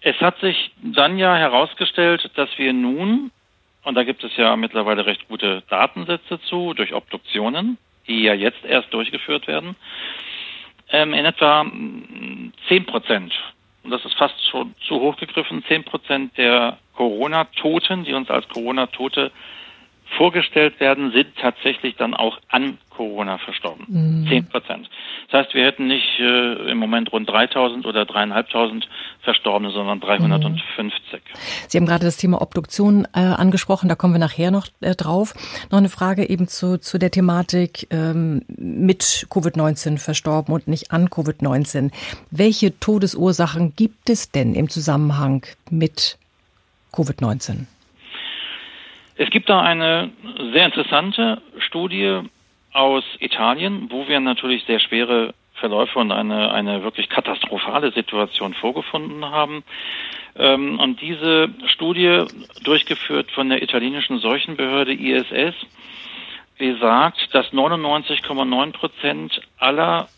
Es 0.00 0.20
hat 0.20 0.38
sich 0.40 0.70
dann 0.82 1.18
ja 1.18 1.36
herausgestellt, 1.36 2.30
dass 2.34 2.48
wir 2.58 2.72
nun, 2.72 3.30
und 3.84 3.94
da 3.94 4.04
gibt 4.04 4.22
es 4.24 4.36
ja 4.36 4.56
mittlerweile 4.56 5.06
recht 5.06 5.28
gute 5.28 5.62
Datensätze 5.68 6.40
zu, 6.42 6.74
durch 6.74 6.94
Obduktionen, 6.94 7.78
die 8.06 8.22
ja 8.22 8.34
jetzt 8.34 8.64
erst 8.64 8.92
durchgeführt 8.92 9.46
werden, 9.46 9.76
ähm, 10.90 11.14
in 11.14 11.24
etwa 11.24 11.64
10 12.68 12.86
Prozent, 12.86 13.32
und 13.82 13.90
das 13.90 14.04
ist 14.04 14.14
fast 14.14 14.34
schon 14.48 14.74
zu 14.86 15.00
hoch 15.00 15.16
gegriffen, 15.16 15.64
10 15.66 15.84
Prozent 15.84 16.38
der 16.38 16.78
Corona-Toten, 16.94 18.04
die 18.04 18.12
uns 18.12 18.30
als 18.30 18.48
Corona-Tote 18.48 19.32
vorgestellt 20.16 20.78
werden, 20.80 21.12
sind 21.12 21.28
tatsächlich 21.40 21.96
dann 21.96 22.14
auch 22.14 22.38
an 22.48 22.78
Corona 22.90 23.38
verstorben. 23.38 23.86
Mhm. 23.88 24.28
Zehn 24.28 24.46
Prozent. 24.46 24.88
Das 25.30 25.44
heißt, 25.44 25.54
wir 25.54 25.64
hätten 25.64 25.86
nicht 25.86 26.18
äh, 26.18 26.70
im 26.70 26.78
Moment 26.78 27.12
rund 27.12 27.28
3000 27.28 27.86
oder 27.86 28.04
dreieinhalbtausend 28.04 28.88
Verstorbene, 29.22 29.70
sondern 29.72 30.00
350. 30.00 31.20
Sie 31.68 31.78
haben 31.78 31.86
gerade 31.86 32.04
das 32.04 32.18
Thema 32.18 32.42
Obduktion 32.42 33.06
äh, 33.14 33.20
angesprochen, 33.20 33.88
da 33.88 33.94
kommen 33.94 34.14
wir 34.14 34.18
nachher 34.18 34.50
noch 34.50 34.66
äh, 34.80 34.94
drauf. 34.94 35.34
Noch 35.70 35.78
eine 35.78 35.88
Frage 35.88 36.28
eben 36.28 36.48
zu, 36.48 36.78
zu 36.78 36.98
der 36.98 37.10
Thematik 37.10 37.86
ähm, 37.90 38.42
mit 38.48 39.26
Covid-19 39.30 39.98
verstorben 39.98 40.54
und 40.54 40.68
nicht 40.68 40.92
an 40.92 41.08
Covid-19. 41.08 41.90
Welche 42.30 42.78
Todesursachen 42.78 43.74
gibt 43.74 44.10
es 44.10 44.30
denn 44.30 44.54
im 44.54 44.68
Zusammenhang 44.68 45.46
mit 45.70 46.18
Covid-19? 46.92 47.66
Es 49.16 49.30
gibt 49.30 49.48
da 49.48 49.60
eine 49.60 50.10
sehr 50.52 50.66
interessante 50.66 51.42
Studie 51.58 52.20
aus 52.72 53.04
Italien, 53.20 53.88
wo 53.90 54.08
wir 54.08 54.20
natürlich 54.20 54.64
sehr 54.64 54.80
schwere 54.80 55.34
Verläufe 55.54 55.98
und 55.98 56.10
eine, 56.10 56.50
eine 56.52 56.82
wirklich 56.82 57.08
katastrophale 57.08 57.92
Situation 57.92 58.54
vorgefunden 58.54 59.24
haben. 59.24 59.62
Ähm, 60.36 60.80
und 60.80 61.00
diese 61.00 61.50
Studie, 61.66 62.24
durchgeführt 62.64 63.30
von 63.32 63.50
der 63.50 63.62
italienischen 63.62 64.18
Seuchenbehörde 64.18 64.94
ISS, 64.94 65.54
besagt, 66.58 67.34
dass 67.34 67.52
99,9 67.52 68.72
Prozent 68.72 69.40
aller 69.58 70.08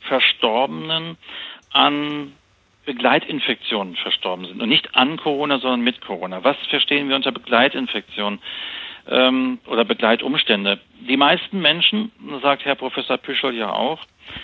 Verstorbenen 0.00 1.18
an 1.72 2.32
Begleitinfektionen 2.88 3.96
verstorben 3.96 4.46
sind. 4.46 4.62
Und 4.62 4.70
nicht 4.70 4.96
an 4.96 5.18
Corona, 5.18 5.58
sondern 5.58 5.82
mit 5.82 6.00
Corona. 6.00 6.42
Was 6.42 6.56
verstehen 6.70 7.10
wir 7.10 7.16
unter 7.16 7.32
Begleitinfektion 7.32 8.38
ähm, 9.06 9.58
oder 9.66 9.84
Begleitumstände? 9.84 10.80
Die 11.06 11.18
meisten 11.18 11.60
Menschen, 11.60 12.10
sagt 12.40 12.64
Herr 12.64 12.76
Professor 12.76 13.18
Püschel 13.18 13.54
ja 13.54 13.74
auch, 13.74 14.00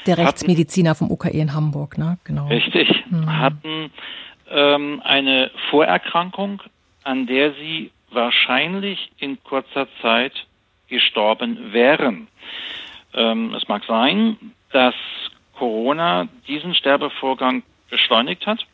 der 0.06 0.18
Rechtsmediziner 0.18 0.90
hatten, 0.90 1.08
vom 1.08 1.10
UKE 1.10 1.30
in 1.30 1.54
Hamburg, 1.54 1.96
ne? 1.96 2.18
Genau. 2.24 2.48
Richtig, 2.48 3.04
mhm. 3.08 3.38
hatten 3.38 3.90
ähm, 4.50 5.00
eine 5.02 5.50
Vorerkrankung, 5.70 6.62
an 7.02 7.26
der 7.26 7.54
sie 7.54 7.92
wahrscheinlich 8.10 9.10
in 9.18 9.42
kurzer 9.42 9.88
Zeit 10.02 10.32
gestorben 10.88 11.72
wären. 11.72 12.28
Ähm, 13.14 13.54
es 13.54 13.66
mag 13.68 13.84
sein, 13.86 14.36
dass 14.70 14.94
Corona 15.56 16.28
diesen 16.46 16.74
Sterbevorgang 16.74 17.62
beschleunigt 17.94 18.44
hat. 18.46 18.66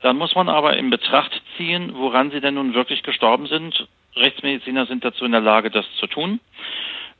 Dann 0.00 0.16
muss 0.16 0.34
man 0.36 0.48
aber 0.48 0.76
in 0.76 0.90
Betracht 0.90 1.42
ziehen, 1.56 1.92
woran 1.94 2.30
sie 2.30 2.40
denn 2.40 2.54
nun 2.54 2.74
wirklich 2.74 3.02
gestorben 3.02 3.46
sind. 3.48 3.88
Rechtsmediziner 4.14 4.86
sind 4.86 5.04
dazu 5.04 5.24
in 5.24 5.32
der 5.32 5.40
Lage, 5.40 5.70
das 5.70 5.84
zu 5.98 6.06
tun. 6.06 6.38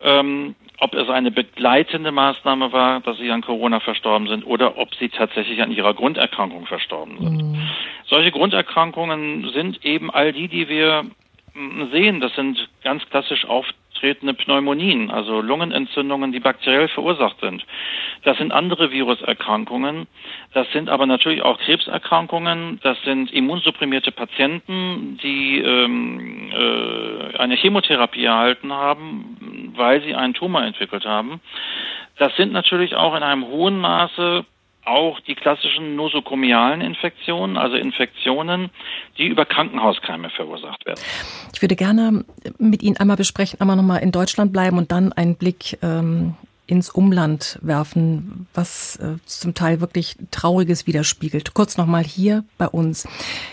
Ähm, 0.00 0.54
ob 0.78 0.94
es 0.94 1.08
eine 1.08 1.32
begleitende 1.32 2.12
Maßnahme 2.12 2.72
war, 2.72 3.00
dass 3.00 3.16
sie 3.18 3.30
an 3.30 3.42
Corona 3.42 3.80
verstorben 3.80 4.28
sind 4.28 4.44
oder 4.44 4.78
ob 4.78 4.94
sie 4.94 5.08
tatsächlich 5.08 5.60
an 5.60 5.72
ihrer 5.72 5.94
Grunderkrankung 5.94 6.66
verstorben 6.66 7.18
sind. 7.18 7.42
Mhm. 7.42 7.68
Solche 8.06 8.30
Grunderkrankungen 8.30 9.50
sind 9.50 9.84
eben 9.84 10.10
all 10.10 10.32
die, 10.32 10.48
die 10.48 10.68
wir 10.68 11.04
sehen. 11.90 12.20
Das 12.20 12.34
sind 12.34 12.68
ganz 12.82 13.08
klassisch 13.08 13.44
auf 13.44 13.66
auftretende 13.94 14.34
Pneumonien, 14.34 15.10
also 15.10 15.40
Lungenentzündungen, 15.40 16.32
die 16.32 16.40
bakteriell 16.40 16.88
verursacht 16.88 17.36
sind. 17.40 17.64
Das 18.24 18.36
sind 18.38 18.52
andere 18.52 18.90
Viruserkrankungen. 18.90 20.06
Das 20.52 20.70
sind 20.72 20.88
aber 20.88 21.06
natürlich 21.06 21.42
auch 21.42 21.58
Krebserkrankungen. 21.58 22.80
Das 22.82 23.00
sind 23.04 23.32
immunsupprimierte 23.32 24.12
Patienten, 24.12 25.18
die 25.22 25.58
ähm, 25.60 26.50
äh, 26.52 27.36
eine 27.38 27.54
Chemotherapie 27.54 28.24
erhalten 28.24 28.72
haben, 28.72 29.72
weil 29.76 30.02
sie 30.02 30.14
einen 30.14 30.34
Tumor 30.34 30.62
entwickelt 30.62 31.04
haben. 31.04 31.40
Das 32.18 32.34
sind 32.36 32.52
natürlich 32.52 32.94
auch 32.96 33.14
in 33.14 33.22
einem 33.22 33.46
hohen 33.46 33.78
Maße 33.78 34.44
auch 34.84 35.20
die 35.20 35.34
klassischen 35.34 35.96
nosokomialen 35.96 36.80
Infektionen, 36.80 37.56
also 37.56 37.76
Infektionen, 37.76 38.70
die 39.18 39.26
über 39.26 39.44
Krankenhauskeime 39.44 40.30
verursacht 40.30 40.84
werden. 40.86 41.00
Ich 41.54 41.62
würde 41.62 41.76
gerne 41.76 42.24
mit 42.58 42.82
Ihnen 42.82 42.96
einmal 42.96 43.16
besprechen, 43.16 43.60
einmal 43.60 43.76
nochmal 43.76 44.02
in 44.02 44.12
Deutschland 44.12 44.52
bleiben 44.52 44.78
und 44.78 44.92
dann 44.92 45.12
einen 45.12 45.36
Blick 45.36 45.78
ähm, 45.82 46.34
ins 46.66 46.90
Umland 46.90 47.58
werfen, 47.62 48.46
was 48.54 48.96
äh, 48.96 49.16
zum 49.26 49.54
Teil 49.54 49.80
wirklich 49.80 50.16
Trauriges 50.30 50.86
widerspiegelt. 50.86 51.54
Kurz 51.54 51.76
nochmal 51.76 52.04
hier 52.04 52.44
bei 52.56 52.66
uns. 52.66 53.06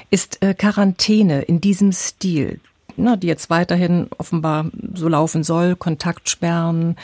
Ist 0.10 0.42
äh, 0.42 0.54
Quarantäne 0.54 1.42
in 1.42 1.60
diesem 1.60 1.92
Stil, 1.92 2.60
na, 2.98 3.16
die 3.16 3.28
jetzt 3.28 3.50
weiterhin 3.50 4.08
offenbar 4.18 4.66
so 4.94 5.08
laufen 5.08 5.44
soll, 5.44 5.76
Kontaktsperren, 5.76 6.96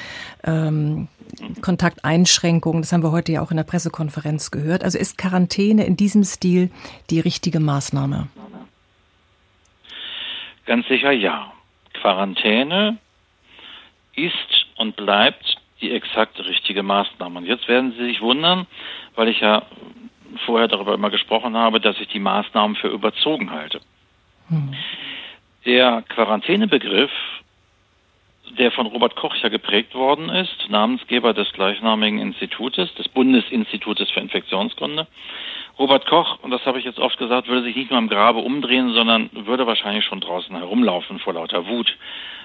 ähm, 0.43 1.07
Kontakteinschränkungen, 1.61 2.81
das 2.81 2.91
haben 2.91 3.03
wir 3.03 3.11
heute 3.11 3.31
ja 3.31 3.41
auch 3.41 3.51
in 3.51 3.57
der 3.57 3.63
Pressekonferenz 3.63 4.51
gehört. 4.51 4.83
Also 4.83 4.97
ist 4.97 5.17
Quarantäne 5.17 5.85
in 5.85 5.97
diesem 5.97 6.23
Stil 6.23 6.71
die 7.09 7.19
richtige 7.19 7.59
Maßnahme? 7.59 8.27
Ganz 10.65 10.87
sicher 10.87 11.11
ja. 11.11 11.51
Quarantäne 11.93 12.97
ist 14.15 14.33
und 14.77 14.95
bleibt 14.95 15.57
die 15.81 15.91
exakt 15.91 16.39
richtige 16.39 16.83
Maßnahme. 16.83 17.39
Und 17.39 17.45
jetzt 17.45 17.67
werden 17.67 17.93
Sie 17.97 18.05
sich 18.05 18.21
wundern, 18.21 18.67
weil 19.15 19.27
ich 19.27 19.39
ja 19.39 19.63
vorher 20.45 20.67
darüber 20.67 20.93
immer 20.93 21.09
gesprochen 21.09 21.55
habe, 21.55 21.79
dass 21.79 21.99
ich 21.99 22.07
die 22.09 22.19
Maßnahmen 22.19 22.75
für 22.75 22.89
überzogen 22.89 23.51
halte. 23.51 23.79
Hm. 24.49 24.73
Der 25.67 26.01
Quarantänebegriff 26.07 27.11
der 28.57 28.71
von 28.71 28.87
Robert 28.87 29.17
Koch 29.17 29.35
ja 29.35 29.49
geprägt 29.49 29.93
worden 29.93 30.29
ist, 30.29 30.69
Namensgeber 30.69 31.33
des 31.33 31.51
gleichnamigen 31.51 32.19
Institutes, 32.19 32.95
des 32.95 33.09
Bundesinstitutes 33.09 34.09
für 34.09 34.21
Infektionskunde. 34.21 35.07
Robert 35.77 36.05
Koch, 36.07 36.39
und 36.41 36.51
das 36.51 36.65
habe 36.65 36.79
ich 36.79 36.85
jetzt 36.85 36.99
oft 36.99 37.17
gesagt, 37.17 37.49
würde 37.49 37.63
sich 37.63 37.75
nicht 37.75 37.91
nur 37.91 37.99
im 37.99 38.07
Grabe 38.07 38.39
umdrehen, 38.39 38.93
sondern 38.93 39.29
würde 39.33 39.67
wahrscheinlich 39.67 40.05
schon 40.05 40.21
draußen 40.21 40.55
herumlaufen 40.55 41.19
vor 41.19 41.33
lauter 41.33 41.67
Wut, 41.67 41.97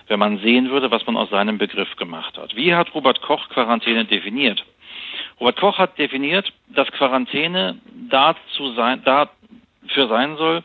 wenn 0.08 0.18
man 0.18 0.38
sehen 0.38 0.70
würde, 0.70 0.90
was 0.90 1.06
man 1.06 1.16
aus 1.16 1.30
seinem 1.30 1.58
Begriff 1.58 1.94
gemacht 1.94 2.36
hat. 2.36 2.56
Wie 2.56 2.74
hat 2.74 2.92
Robert 2.92 3.22
Koch 3.22 3.48
Quarantäne 3.50 4.04
definiert? 4.04 4.64
Robert 5.38 5.58
Koch 5.58 5.78
hat 5.78 5.96
definiert, 5.96 6.52
dass 6.66 6.90
Quarantäne 6.90 7.78
dazu 8.10 8.72
sein, 8.72 9.02
dafür 9.04 10.08
sein 10.08 10.36
soll, 10.36 10.64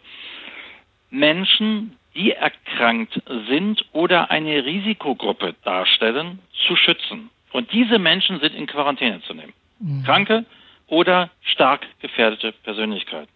Menschen, 1.11 1.96
die 2.17 2.31
erkrankt 2.31 3.21
sind 3.47 3.85
oder 3.93 4.31
eine 4.31 4.65
Risikogruppe 4.65 5.55
darstellen, 5.63 6.39
zu 6.67 6.75
schützen. 6.75 7.29
Und 7.51 7.71
diese 7.71 7.99
Menschen 7.99 8.39
sind 8.39 8.55
in 8.55 8.65
Quarantäne 8.65 9.21
zu 9.21 9.33
nehmen. 9.33 9.53
Mhm. 9.79 10.03
Kranke 10.03 10.45
oder 10.87 11.29
stark 11.41 11.85
gefährdete 12.01 12.51
Persönlichkeiten. 12.63 13.31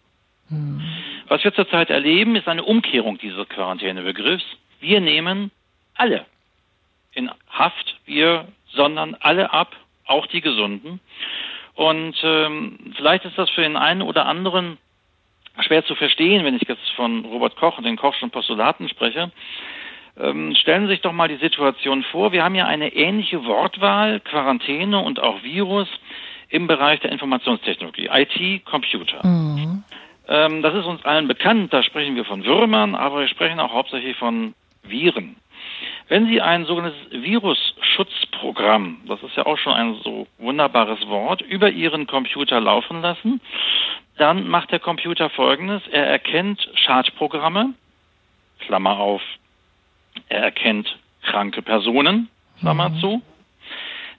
Mhm. 0.48 0.82
Was 1.28 1.44
wir 1.44 1.54
zurzeit 1.54 1.90
erleben, 1.90 2.36
ist 2.36 2.48
eine 2.48 2.64
Umkehrung 2.64 3.18
dieses 3.18 3.48
Quarantänebegriffs. 3.48 4.44
Wir 4.80 5.00
nehmen 5.00 5.50
alle 5.94 6.26
in 7.12 7.30
Haft, 7.48 7.96
wir 8.04 8.48
sondern 8.74 9.16
alle 9.20 9.52
ab, 9.52 9.76
auch 10.06 10.26
die 10.26 10.40
Gesunden. 10.40 11.00
Und 11.74 12.16
ähm, 12.22 12.92
vielleicht 12.96 13.24
ist 13.24 13.38
das 13.38 13.48
für 13.50 13.62
den 13.62 13.76
einen 13.76 14.02
oder 14.02 14.26
anderen 14.26 14.78
schwer 15.60 15.84
zu 15.84 15.94
verstehen, 15.94 16.44
wenn 16.44 16.56
ich 16.56 16.68
jetzt 16.68 16.88
von 16.96 17.24
Robert 17.24 17.56
Koch 17.56 17.78
und 17.78 17.84
den 17.84 17.96
Kochschen 17.96 18.30
Postulaten 18.30 18.88
spreche. 18.88 19.30
Ähm, 20.18 20.54
stellen 20.54 20.82
Sie 20.82 20.92
sich 20.92 21.00
doch 21.00 21.12
mal 21.12 21.28
die 21.28 21.36
Situation 21.36 22.02
vor. 22.04 22.32
Wir 22.32 22.44
haben 22.44 22.54
ja 22.54 22.66
eine 22.66 22.94
ähnliche 22.94 23.44
Wortwahl, 23.44 24.20
Quarantäne 24.20 24.98
und 25.00 25.20
auch 25.20 25.42
Virus 25.42 25.88
im 26.48 26.66
Bereich 26.66 27.00
der 27.00 27.12
Informationstechnologie, 27.12 28.10
IT, 28.12 28.64
Computer. 28.66 29.26
Mhm. 29.26 29.84
Ähm, 30.28 30.62
das 30.62 30.74
ist 30.74 30.84
uns 30.84 31.04
allen 31.04 31.28
bekannt. 31.28 31.72
Da 31.72 31.82
sprechen 31.82 32.14
wir 32.14 32.24
von 32.24 32.44
Würmern, 32.44 32.94
aber 32.94 33.20
wir 33.20 33.28
sprechen 33.28 33.58
auch 33.58 33.72
hauptsächlich 33.72 34.16
von 34.16 34.54
Viren. 34.82 35.36
Wenn 36.08 36.26
Sie 36.26 36.40
ein 36.40 36.64
sogenanntes 36.64 37.00
Virusschutzprogramm, 37.10 39.00
das 39.06 39.22
ist 39.22 39.36
ja 39.36 39.46
auch 39.46 39.58
schon 39.58 39.72
ein 39.72 39.94
so 40.02 40.26
wunderbares 40.38 41.06
Wort, 41.08 41.42
über 41.42 41.70
Ihren 41.70 42.06
Computer 42.06 42.60
laufen 42.60 43.00
lassen, 43.02 43.40
dann 44.16 44.48
macht 44.48 44.72
der 44.72 44.78
Computer 44.78 45.30
Folgendes. 45.30 45.82
Er 45.90 46.06
erkennt 46.06 46.68
Schadprogramme, 46.74 47.74
Klammer 48.60 48.98
auf, 48.98 49.22
er 50.28 50.42
erkennt 50.42 50.98
kranke 51.22 51.62
Personen, 51.62 52.28
Klammer 52.60 52.90
mhm. 52.90 53.00
zu. 53.00 53.22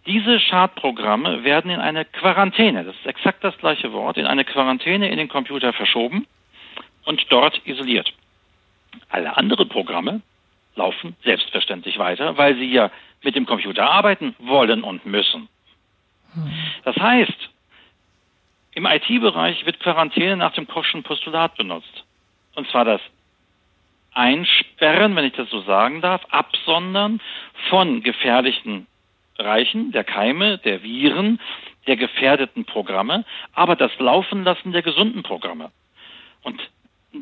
Diese 0.05 0.39
Schadprogramme 0.39 1.43
werden 1.43 1.71
in 1.71 1.79
eine 1.79 2.03
Quarantäne, 2.03 2.83
das 2.83 2.95
ist 2.95 3.05
exakt 3.05 3.43
das 3.43 3.57
gleiche 3.57 3.93
Wort, 3.93 4.17
in 4.17 4.25
eine 4.25 4.43
Quarantäne 4.43 5.09
in 5.09 5.17
den 5.17 5.29
Computer 5.29 5.71
verschoben 5.71 6.27
und 7.05 7.25
dort 7.29 7.61
isoliert. 7.65 8.11
Alle 9.09 9.37
anderen 9.37 9.69
Programme 9.69 10.21
laufen 10.75 11.15
selbstverständlich 11.23 11.97
weiter, 11.99 12.37
weil 12.37 12.55
sie 12.55 12.71
ja 12.71 12.91
mit 13.21 13.35
dem 13.35 13.45
Computer 13.45 13.89
arbeiten 13.89 14.35
wollen 14.39 14.83
und 14.83 15.05
müssen. 15.05 15.47
Das 16.83 16.95
heißt, 16.97 17.49
im 18.75 18.85
IT-Bereich 18.85 19.65
wird 19.65 19.79
Quarantäne 19.79 20.35
nach 20.35 20.53
dem 20.53 20.67
Kochschen 20.67 21.03
Postulat 21.03 21.55
benutzt. 21.55 22.05
Und 22.55 22.67
zwar 22.69 22.85
das 22.85 23.01
Einsperren, 24.13 25.15
wenn 25.15 25.25
ich 25.25 25.33
das 25.33 25.49
so 25.49 25.61
sagen 25.61 26.01
darf, 26.01 26.21
absondern 26.29 27.21
von 27.69 28.01
gefährlichen 28.03 28.87
Reichen, 29.37 29.91
der 29.91 30.03
Keime, 30.03 30.59
der 30.59 30.83
Viren, 30.83 31.39
der 31.87 31.97
gefährdeten 31.97 32.65
Programme, 32.65 33.25
aber 33.53 33.75
das 33.75 33.91
Laufen 33.99 34.43
lassen 34.43 34.71
der 34.71 34.83
gesunden 34.83 35.23
Programme. 35.23 35.71
Und 36.43 36.61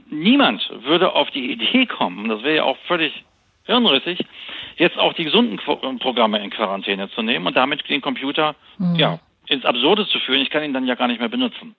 niemand 0.09 0.69
würde 0.83 1.13
auf 1.13 1.31
die 1.31 1.51
Idee 1.51 1.85
kommen, 1.85 2.29
das 2.29 2.43
wäre 2.43 2.57
ja 2.57 2.63
auch 2.63 2.77
völlig 2.87 3.23
hirnrissig, 3.65 4.19
jetzt 4.77 4.97
auch 4.97 5.13
die 5.13 5.23
gesunden 5.23 5.57
Programme 5.99 6.43
in 6.43 6.49
Quarantäne 6.49 7.09
zu 7.11 7.21
nehmen 7.21 7.47
und 7.47 7.55
damit 7.55 7.87
den 7.89 8.01
Computer 8.01 8.55
mhm. 8.77 8.95
ja, 8.95 9.19
ins 9.47 9.65
Absurde 9.65 10.07
zu 10.07 10.19
führen. 10.19 10.41
Ich 10.41 10.49
kann 10.49 10.63
ihn 10.63 10.73
dann 10.73 10.87
ja 10.87 10.95
gar 10.95 11.07
nicht 11.07 11.19
mehr 11.19 11.29
benutzen. 11.29 11.75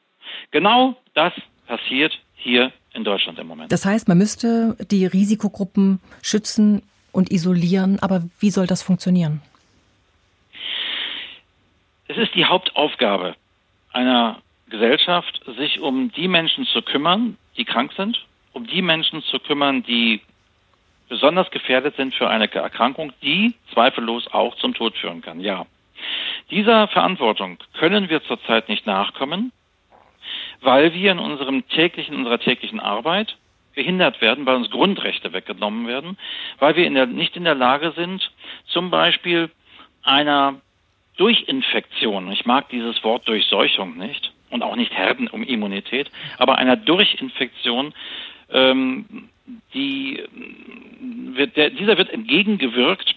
Genau 0.50 0.96
das 1.14 1.32
passiert 1.66 2.18
hier 2.34 2.72
in 2.94 3.04
Deutschland 3.04 3.38
im 3.38 3.46
Moment. 3.46 3.72
Das 3.72 3.84
heißt, 3.84 4.08
man 4.08 4.18
müsste 4.18 4.76
die 4.90 5.06
Risikogruppen 5.06 6.00
schützen 6.22 6.82
und 7.12 7.30
isolieren, 7.30 7.98
aber 8.00 8.22
wie 8.40 8.50
soll 8.50 8.66
das 8.66 8.82
funktionieren? 8.82 9.42
Es 12.08 12.16
ist 12.16 12.34
die 12.34 12.44
Hauptaufgabe 12.44 13.36
einer 13.92 14.42
Gesellschaft, 14.68 15.40
sich 15.58 15.80
um 15.80 16.10
die 16.12 16.28
Menschen 16.28 16.66
zu 16.66 16.82
kümmern, 16.82 17.36
die 17.56 17.64
krank 17.64 17.92
sind, 17.96 18.26
um 18.52 18.66
die 18.66 18.82
Menschen 18.82 19.22
zu 19.22 19.38
kümmern, 19.38 19.82
die 19.82 20.20
besonders 21.12 21.50
gefährdet 21.50 21.94
sind 21.96 22.14
für 22.14 22.30
eine 22.30 22.50
Erkrankung, 22.50 23.12
die 23.20 23.52
zweifellos 23.74 24.32
auch 24.32 24.54
zum 24.56 24.72
Tod 24.72 24.96
führen 24.96 25.20
kann. 25.20 25.40
Ja. 25.40 25.66
Dieser 26.50 26.88
Verantwortung 26.88 27.58
können 27.74 28.08
wir 28.08 28.22
zurzeit 28.24 28.70
nicht 28.70 28.86
nachkommen, 28.86 29.52
weil 30.62 30.94
wir 30.94 31.12
in 31.12 31.18
unserem 31.18 31.68
täglichen, 31.68 32.16
unserer 32.16 32.38
täglichen 32.38 32.80
Arbeit 32.80 33.36
behindert 33.74 34.22
werden, 34.22 34.46
weil 34.46 34.56
uns 34.56 34.70
Grundrechte 34.70 35.34
weggenommen 35.34 35.86
werden, 35.86 36.16
weil 36.58 36.76
wir 36.76 36.86
in 36.86 36.94
der, 36.94 37.04
nicht 37.04 37.36
in 37.36 37.44
der 37.44 37.56
Lage 37.56 37.92
sind, 37.94 38.32
zum 38.68 38.88
Beispiel 38.88 39.50
einer 40.02 40.62
Durchinfektion, 41.18 42.32
ich 42.32 42.46
mag 42.46 42.70
dieses 42.70 43.04
Wort 43.04 43.28
Durchseuchung 43.28 43.98
nicht 43.98 44.32
und 44.48 44.62
auch 44.62 44.76
nicht 44.76 44.92
Herdenimmunität, 44.92 46.10
aber 46.38 46.56
einer 46.56 46.76
Durchinfektion 46.76 47.92
ähm, 48.50 49.28
die 49.74 50.22
wird, 51.34 51.56
der, 51.56 51.70
dieser 51.70 51.98
wird 51.98 52.10
entgegengewirkt, 52.10 53.14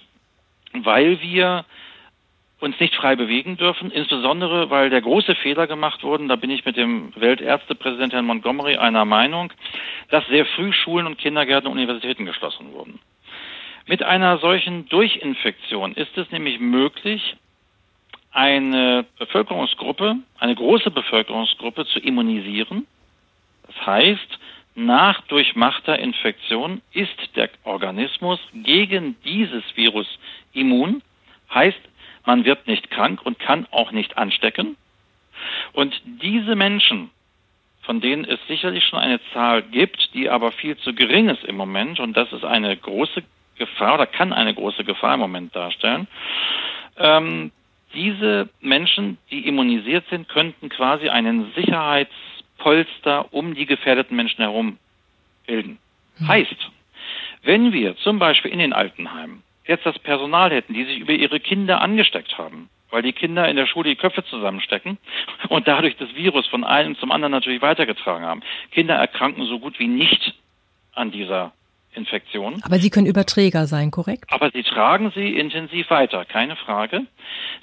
weil 0.73 1.21
wir 1.21 1.65
uns 2.59 2.79
nicht 2.79 2.95
frei 2.95 3.15
bewegen 3.15 3.57
dürfen, 3.57 3.91
insbesondere 3.91 4.69
weil 4.69 4.89
der 4.89 5.01
große 5.01 5.35
Fehler 5.35 5.67
gemacht 5.67 6.03
wurde, 6.03 6.27
da 6.27 6.35
bin 6.35 6.49
ich 6.49 6.65
mit 6.65 6.77
dem 6.77 7.13
Weltärztepräsident 7.15 8.13
Herrn 8.13 8.25
Montgomery 8.25 8.77
einer 8.77 9.05
Meinung, 9.05 9.51
dass 10.09 10.25
sehr 10.27 10.45
früh 10.45 10.71
Schulen 10.71 11.05
und 11.05 11.17
Kindergärten 11.17 11.67
und 11.67 11.73
Universitäten 11.73 12.25
geschlossen 12.25 12.71
wurden. 12.73 12.99
Mit 13.87 14.01
einer 14.01 14.39
solchen 14.39 14.87
Durchinfektion 14.89 15.93
ist 15.93 16.17
es 16.17 16.31
nämlich 16.31 16.59
möglich, 16.59 17.35
eine 18.31 19.05
Bevölkerungsgruppe, 19.17 20.17
eine 20.39 20.55
große 20.55 20.91
Bevölkerungsgruppe 20.91 21.85
zu 21.85 21.99
immunisieren. 21.99 22.85
Das 23.67 23.85
heißt, 23.85 24.39
nach 24.75 25.21
durchmachter 25.21 25.97
Infektion 25.97 26.81
ist 26.91 27.35
der 27.35 27.49
Organismus 27.63 28.39
gegen 28.53 29.15
dieses 29.23 29.63
Virus 29.75 30.07
immun, 30.53 31.01
heißt, 31.53 31.79
man 32.25 32.43
wird 32.43 32.67
nicht 32.67 32.91
krank 32.91 33.21
und 33.23 33.39
kann 33.39 33.67
auch 33.71 33.91
nicht 33.91 34.17
anstecken. 34.17 34.75
Und 35.73 35.99
diese 36.03 36.55
Menschen, 36.55 37.09
von 37.83 38.01
denen 38.01 38.25
es 38.25 38.39
sicherlich 38.47 38.83
schon 38.85 38.99
eine 38.99 39.19
Zahl 39.33 39.61
gibt, 39.61 40.13
die 40.13 40.29
aber 40.29 40.51
viel 40.51 40.75
zu 40.77 40.93
gering 40.93 41.29
ist 41.29 41.43
im 41.43 41.55
Moment, 41.55 41.99
und 41.99 42.17
das 42.17 42.31
ist 42.33 42.43
eine 42.43 42.75
große 42.75 43.23
Gefahr 43.57 43.95
oder 43.95 44.07
kann 44.07 44.33
eine 44.33 44.53
große 44.53 44.83
Gefahr 44.83 45.13
im 45.13 45.19
Moment 45.21 45.55
darstellen, 45.55 46.07
ähm, 46.97 47.51
diese 47.93 48.49
Menschen, 48.59 49.17
die 49.31 49.47
immunisiert 49.47 50.05
sind, 50.09 50.27
könnten 50.27 50.67
quasi 50.69 51.07
einen 51.09 51.53
Sicherheits 51.53 52.11
Polster 52.57 53.33
um 53.33 53.55
die 53.55 53.65
gefährdeten 53.65 54.15
Menschen 54.15 54.41
herum 54.41 54.77
bilden. 55.45 55.77
Hm. 56.17 56.27
Heißt, 56.27 56.71
wenn 57.43 57.73
wir 57.73 57.95
zum 57.97 58.19
Beispiel 58.19 58.51
in 58.51 58.59
den 58.59 58.73
Altenheimen 58.73 59.43
jetzt 59.65 59.85
das 59.85 59.97
Personal 59.99 60.51
hätten, 60.51 60.73
die 60.73 60.85
sich 60.85 60.99
über 60.99 61.13
ihre 61.13 61.39
Kinder 61.39 61.81
angesteckt 61.81 62.37
haben, 62.37 62.69
weil 62.91 63.01
die 63.01 63.13
Kinder 63.13 63.47
in 63.49 63.55
der 63.55 63.67
Schule 63.67 63.89
die 63.89 63.95
Köpfe 63.95 64.23
zusammenstecken 64.25 64.97
und 65.49 65.67
dadurch 65.67 65.97
das 65.97 66.13
Virus 66.15 66.47
von 66.47 66.63
einem 66.63 66.97
zum 66.97 67.11
anderen 67.11 67.31
natürlich 67.31 67.61
weitergetragen 67.61 68.25
haben. 68.25 68.41
Kinder 68.71 68.95
erkranken 68.95 69.45
so 69.45 69.59
gut 69.59 69.79
wie 69.79 69.87
nicht 69.87 70.33
an 70.93 71.11
dieser 71.11 71.51
Infektion. 71.93 72.61
Aber 72.63 72.77
sie 72.77 72.89
können 72.89 73.07
Überträger 73.07 73.67
sein, 73.67 73.91
korrekt? 73.91 74.25
Aber 74.29 74.51
sie 74.51 74.63
tragen 74.63 75.11
sie 75.15 75.37
intensiv 75.37 75.89
weiter, 75.89 76.25
keine 76.25 76.55
Frage. 76.55 77.01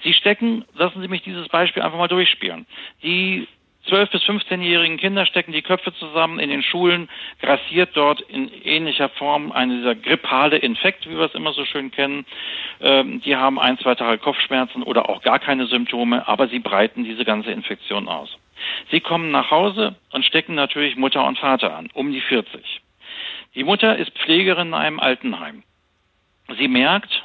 Sie 0.03 0.13
stecken, 0.15 0.65
lassen 0.75 1.01
Sie 1.01 1.09
mich 1.09 1.23
dieses 1.23 1.49
Beispiel 1.49 1.83
einfach 1.83 1.99
mal 1.99 2.09
durchspielen. 2.09 2.67
Die 3.03 3.47
12- 3.89 4.11
bis 4.13 4.23
15-jährigen 4.23 4.97
Kinder 4.97 5.27
stecken 5.27 5.53
die 5.53 5.63
Köpfe 5.63 5.93
zusammen 5.95 6.39
in 6.39 6.51
den 6.51 6.63
Schulen, 6.63 7.09
grassiert 7.41 7.91
dort 7.95 8.21
in 8.21 8.49
ähnlicher 8.65 9.09
Form 9.09 9.51
eine 9.51 9.77
dieser 9.77 9.95
grippale 9.95 10.57
Infekt, 10.57 11.09
wie 11.09 11.17
wir 11.17 11.25
es 11.25 11.35
immer 11.35 11.53
so 11.53 11.65
schön 11.65 11.91
kennen. 11.91 12.25
Ähm, 12.81 13.21
die 13.23 13.37
haben 13.37 13.59
ein, 13.59 13.79
zwei 13.79 13.95
Tage 13.95 14.19
Kopfschmerzen 14.19 14.83
oder 14.83 15.09
auch 15.09 15.23
gar 15.23 15.39
keine 15.39 15.67
Symptome, 15.67 16.27
aber 16.29 16.49
sie 16.49 16.61
breiten 16.61 17.05
diese 17.05 17.25
ganze 17.25 17.51
Infektion 17.51 18.09
aus. 18.09 18.39
Sie 18.91 19.01
kommen 19.01 19.31
nach 19.31 19.51
Hause 19.51 19.97
und 20.13 20.25
stecken 20.25 20.55
natürlich 20.55 20.97
Mutter 20.97 21.27
und 21.27 21.39
Vater 21.39 21.77
an, 21.77 21.89
um 21.93 22.13
die 22.13 22.21
40. 22.21 22.83
Die 23.55 23.65
Mutter 23.65 23.97
ist 23.97 24.13
Pflegerin 24.13 24.69
in 24.69 24.75
einem 24.75 25.01
Altenheim. 25.01 25.65
Sie 26.59 26.69
merkt, 26.69 27.25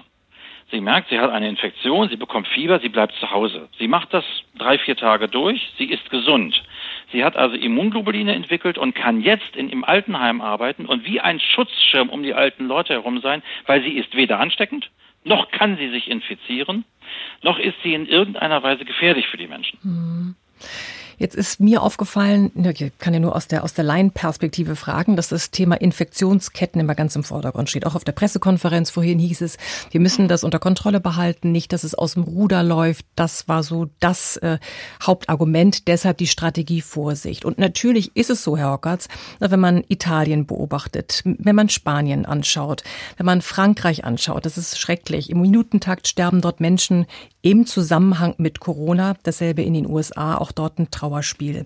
Sie 0.69 0.81
merkt, 0.81 1.09
sie 1.09 1.19
hat 1.19 1.31
eine 1.31 1.47
Infektion, 1.47 2.09
sie 2.09 2.17
bekommt 2.17 2.47
Fieber, 2.49 2.79
sie 2.79 2.89
bleibt 2.89 3.15
zu 3.15 3.31
Hause. 3.31 3.69
Sie 3.79 3.87
macht 3.87 4.13
das 4.13 4.25
drei, 4.57 4.77
vier 4.77 4.97
Tage 4.97 5.29
durch, 5.29 5.71
sie 5.77 5.85
ist 5.85 6.09
gesund. 6.09 6.61
Sie 7.13 7.23
hat 7.23 7.37
also 7.37 7.55
Immunglobuline 7.55 8.33
entwickelt 8.33 8.77
und 8.77 8.93
kann 8.93 9.21
jetzt 9.21 9.55
in, 9.55 9.69
im 9.69 9.85
Altenheim 9.85 10.41
arbeiten 10.41 10.85
und 10.85 11.05
wie 11.05 11.21
ein 11.21 11.39
Schutzschirm 11.39 12.09
um 12.09 12.21
die 12.21 12.33
alten 12.33 12.67
Leute 12.67 12.93
herum 12.93 13.21
sein, 13.21 13.43
weil 13.65 13.81
sie 13.81 13.93
ist 13.93 14.13
weder 14.15 14.41
ansteckend, 14.41 14.89
noch 15.23 15.51
kann 15.51 15.77
sie 15.77 15.89
sich 15.89 16.09
infizieren, 16.09 16.83
noch 17.41 17.59
ist 17.59 17.81
sie 17.83 17.93
in 17.93 18.05
irgendeiner 18.05 18.61
Weise 18.61 18.83
gefährlich 18.83 19.27
für 19.27 19.37
die 19.37 19.47
Menschen. 19.47 19.79
Mhm. 19.83 20.35
Jetzt 21.19 21.35
ist 21.35 21.59
mir 21.59 21.81
aufgefallen, 21.81 22.51
ich 22.55 22.91
kann 22.99 23.13
ja 23.13 23.19
nur 23.19 23.35
aus 23.35 23.47
der, 23.47 23.63
aus 23.63 23.73
der 23.73 23.83
Laienperspektive 23.83 24.75
fragen, 24.75 25.15
dass 25.15 25.29
das 25.29 25.49
Thema 25.49 25.75
Infektionsketten 25.75 26.79
immer 26.79 26.93
ganz 26.93 27.15
im 27.15 27.23
Vordergrund 27.23 27.71
steht. 27.71 27.87
Auch 27.87 27.95
auf 27.95 28.03
der 28.03 28.11
Pressekonferenz 28.11 28.91
vorhin 28.91 29.17
hieß 29.17 29.41
es, 29.41 29.57
wir 29.89 29.99
müssen 29.99 30.27
das 30.27 30.43
unter 30.43 30.59
Kontrolle 30.59 30.99
behalten, 30.99 31.51
nicht, 31.51 31.73
dass 31.73 31.83
es 31.83 31.95
aus 31.95 32.13
dem 32.13 32.23
Ruder 32.23 32.61
läuft. 32.61 33.05
Das 33.15 33.47
war 33.47 33.63
so 33.63 33.87
das 33.99 34.37
äh, 34.37 34.59
Hauptargument, 35.01 35.87
deshalb 35.87 36.19
die 36.19 36.27
Strategie 36.27 36.81
Vorsicht. 36.81 37.45
Und 37.45 37.57
natürlich 37.57 38.15
ist 38.15 38.29
es 38.29 38.43
so, 38.43 38.55
Herr 38.55 38.73
Hockertz, 38.73 39.07
wenn 39.39 39.59
man 39.59 39.83
Italien 39.87 40.45
beobachtet, 40.45 41.23
wenn 41.25 41.55
man 41.55 41.69
Spanien 41.69 42.27
anschaut, 42.27 42.83
wenn 43.17 43.25
man 43.25 43.41
Frankreich 43.41 44.05
anschaut, 44.05 44.45
das 44.45 44.59
ist 44.59 44.79
schrecklich. 44.79 45.31
Im 45.31 45.41
Minutentakt 45.41 46.07
sterben 46.07 46.41
dort 46.41 46.59
Menschen 46.59 47.07
im 47.41 47.65
Zusammenhang 47.65 48.35
mit 48.37 48.59
Corona. 48.59 49.15
Dasselbe 49.23 49.61
in 49.61 49.73
den 49.73 49.87
USA, 49.87 50.35
auch 50.35 50.51
dort 50.51 50.79
ein 50.79 50.91
Trauerspiel. 51.07 51.65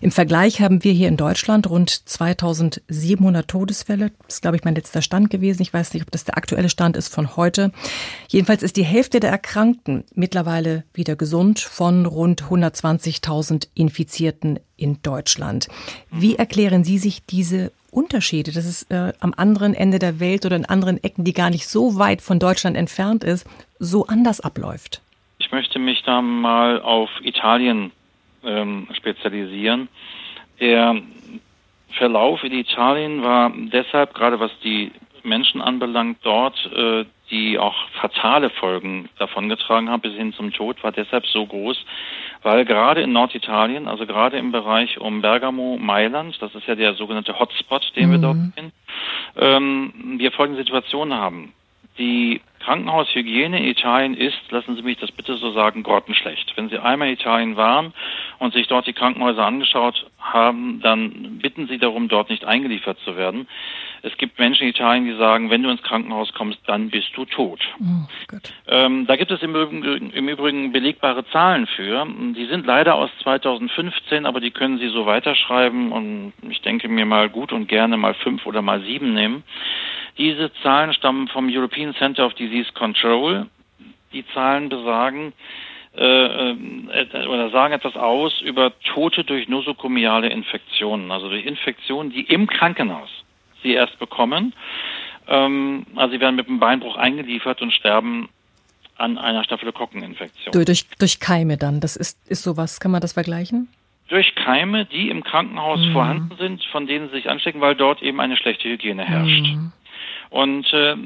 Im 0.00 0.10
Vergleich 0.10 0.60
haben 0.60 0.84
wir 0.84 0.92
hier 0.92 1.08
in 1.08 1.16
Deutschland 1.16 1.68
rund 1.68 1.90
2700 1.90 3.48
Todesfälle. 3.48 4.12
Das 4.26 4.36
ist, 4.36 4.42
glaube 4.42 4.56
ich, 4.56 4.64
mein 4.64 4.74
letzter 4.74 5.00
Stand 5.00 5.30
gewesen. 5.30 5.62
Ich 5.62 5.72
weiß 5.72 5.94
nicht, 5.94 6.02
ob 6.02 6.10
das 6.10 6.24
der 6.24 6.36
aktuelle 6.36 6.68
Stand 6.68 6.96
ist 6.96 7.08
von 7.08 7.36
heute. 7.36 7.72
Jedenfalls 8.28 8.62
ist 8.62 8.76
die 8.76 8.84
Hälfte 8.84 9.20
der 9.20 9.30
Erkrankten 9.30 10.04
mittlerweile 10.14 10.84
wieder 10.92 11.16
gesund 11.16 11.60
von 11.60 12.04
rund 12.04 12.44
120.000 12.44 13.68
Infizierten 13.74 14.60
in 14.76 14.98
Deutschland. 15.02 15.68
Wie 16.10 16.36
erklären 16.36 16.84
Sie 16.84 16.98
sich 16.98 17.24
diese 17.24 17.72
Unterschiede, 17.90 18.52
dass 18.52 18.64
es 18.64 18.84
äh, 18.84 19.12
am 19.20 19.32
anderen 19.36 19.74
Ende 19.74 19.98
der 19.98 20.20
Welt 20.20 20.44
oder 20.44 20.56
in 20.56 20.66
anderen 20.66 21.02
Ecken, 21.02 21.24
die 21.24 21.32
gar 21.34 21.50
nicht 21.50 21.66
so 21.66 21.98
weit 21.98 22.20
von 22.20 22.38
Deutschland 22.38 22.76
entfernt 22.76 23.24
ist, 23.24 23.46
so 23.78 24.06
anders 24.06 24.40
abläuft? 24.40 25.00
Ich 25.38 25.50
möchte 25.50 25.78
mich 25.78 26.02
da 26.04 26.22
mal 26.22 26.80
auf 26.80 27.10
Italien 27.22 27.90
ähm, 28.44 28.88
spezialisieren. 28.92 29.88
Der 30.60 31.00
Verlauf 31.92 32.42
in 32.44 32.52
Italien 32.52 33.22
war 33.22 33.52
deshalb, 33.54 34.14
gerade 34.14 34.40
was 34.40 34.50
die 34.62 34.92
Menschen 35.24 35.60
anbelangt, 35.60 36.18
dort, 36.22 36.70
äh, 36.74 37.04
die 37.30 37.58
auch 37.58 37.74
fatale 38.00 38.50
Folgen 38.50 39.08
davongetragen 39.18 39.88
haben, 39.88 40.02
bis 40.02 40.14
hin 40.14 40.32
zum 40.32 40.52
Tod, 40.52 40.82
war 40.82 40.92
deshalb 40.92 41.26
so 41.26 41.46
groß, 41.46 41.84
weil 42.42 42.64
gerade 42.64 43.02
in 43.02 43.12
Norditalien, 43.12 43.88
also 43.88 44.06
gerade 44.06 44.36
im 44.36 44.52
Bereich 44.52 44.98
um 45.00 45.22
Bergamo, 45.22 45.78
Mailand, 45.80 46.40
das 46.42 46.54
ist 46.54 46.66
ja 46.66 46.74
der 46.74 46.94
sogenannte 46.94 47.38
Hotspot, 47.38 47.92
den 47.96 48.08
mhm. 48.08 48.12
wir 48.12 48.18
dort 48.18 48.36
kennen, 48.54 48.72
ähm, 49.36 50.14
wir 50.18 50.32
folgende 50.32 50.62
Situation 50.62 51.14
haben. 51.14 51.52
Die 51.98 52.40
Krankenhaushygiene 52.62 53.58
in 53.58 53.64
Italien 53.64 54.14
ist, 54.14 54.38
lassen 54.50 54.76
Sie 54.76 54.82
mich 54.82 54.98
das 54.98 55.10
bitte 55.12 55.36
so 55.36 55.52
sagen, 55.52 55.82
grottenschlecht. 55.82 56.52
Wenn 56.56 56.68
Sie 56.68 56.78
einmal 56.78 57.08
in 57.08 57.14
Italien 57.14 57.56
waren 57.56 57.92
und 58.38 58.54
sich 58.54 58.68
dort 58.68 58.86
die 58.86 58.92
Krankenhäuser 58.92 59.44
angeschaut 59.44 60.06
haben, 60.18 60.80
dann 60.80 61.38
bitten 61.38 61.66
Sie 61.66 61.78
darum, 61.78 62.08
dort 62.08 62.30
nicht 62.30 62.44
eingeliefert 62.44 62.98
zu 63.04 63.16
werden. 63.16 63.48
Es 64.02 64.16
gibt 64.16 64.38
Menschen 64.38 64.64
in 64.64 64.70
Italien, 64.70 65.04
die 65.04 65.16
sagen, 65.16 65.50
wenn 65.50 65.62
du 65.62 65.70
ins 65.70 65.82
Krankenhaus 65.82 66.32
kommst, 66.34 66.58
dann 66.66 66.90
bist 66.90 67.10
du 67.14 67.24
tot. 67.24 67.60
Oh, 67.80 68.36
ähm, 68.66 69.06
da 69.06 69.16
gibt 69.16 69.30
es 69.30 69.42
im 69.42 69.54
Übrigen, 69.54 70.10
im 70.10 70.28
Übrigen 70.28 70.72
belegbare 70.72 71.24
Zahlen 71.26 71.66
für. 71.66 72.06
Die 72.36 72.46
sind 72.46 72.66
leider 72.66 72.94
aus 72.94 73.10
2015, 73.22 74.26
aber 74.26 74.40
die 74.40 74.50
können 74.50 74.78
Sie 74.78 74.88
so 74.88 75.06
weiterschreiben 75.06 75.92
und 75.92 76.32
ich 76.48 76.60
denke 76.62 76.88
mir 76.88 77.06
mal 77.06 77.28
gut 77.28 77.52
und 77.52 77.68
gerne 77.68 77.96
mal 77.96 78.14
fünf 78.14 78.46
oder 78.46 78.62
mal 78.62 78.82
sieben 78.82 79.14
nehmen. 79.14 79.44
Diese 80.18 80.52
Zahlen 80.62 80.92
stammen 80.92 81.28
vom 81.28 81.48
European 81.48 81.94
Center 81.94 82.26
of 82.26 82.34
Disease 82.34 82.51
Control. 82.74 83.46
Die 84.12 84.26
Zahlen 84.34 84.68
besagen 84.68 85.32
äh, 85.94 86.52
äh, 86.52 87.26
oder 87.26 87.50
sagen 87.50 87.74
etwas 87.74 87.96
aus 87.96 88.40
über 88.40 88.72
Tote 88.80 89.24
durch 89.24 89.48
nosokomiale 89.48 90.28
Infektionen, 90.28 91.10
also 91.10 91.28
durch 91.28 91.44
Infektionen, 91.44 92.10
die 92.10 92.22
im 92.22 92.46
Krankenhaus 92.46 93.10
sie 93.62 93.74
erst 93.74 93.98
bekommen. 93.98 94.54
Ähm, 95.28 95.84
also 95.94 96.14
sie 96.14 96.20
werden 96.20 96.36
mit 96.36 96.48
einem 96.48 96.60
Beinbruch 96.60 96.96
eingeliefert 96.96 97.60
und 97.60 97.72
sterben 97.72 98.30
an 98.96 99.18
einer 99.18 99.44
Staphylokokkeninfektion. 99.44 100.64
Durch, 100.64 100.88
durch 100.98 101.20
Keime 101.20 101.58
dann, 101.58 101.80
das 101.80 101.96
ist, 101.96 102.18
ist 102.26 102.42
sowas, 102.42 102.80
kann 102.80 102.90
man 102.90 103.02
das 103.02 103.12
vergleichen? 103.12 103.68
Durch 104.08 104.34
Keime, 104.34 104.86
die 104.86 105.10
im 105.10 105.22
Krankenhaus 105.22 105.80
mhm. 105.80 105.92
vorhanden 105.92 106.36
sind, 106.38 106.64
von 106.66 106.86
denen 106.86 107.08
sie 107.08 107.16
sich 107.16 107.30
anstecken, 107.30 107.60
weil 107.60 107.74
dort 107.74 108.02
eben 108.02 108.20
eine 108.20 108.36
schlechte 108.36 108.68
Hygiene 108.68 109.04
herrscht. 109.04 109.42
Mhm. 109.42 109.72
Und 110.32 110.72
äh, 110.72 110.96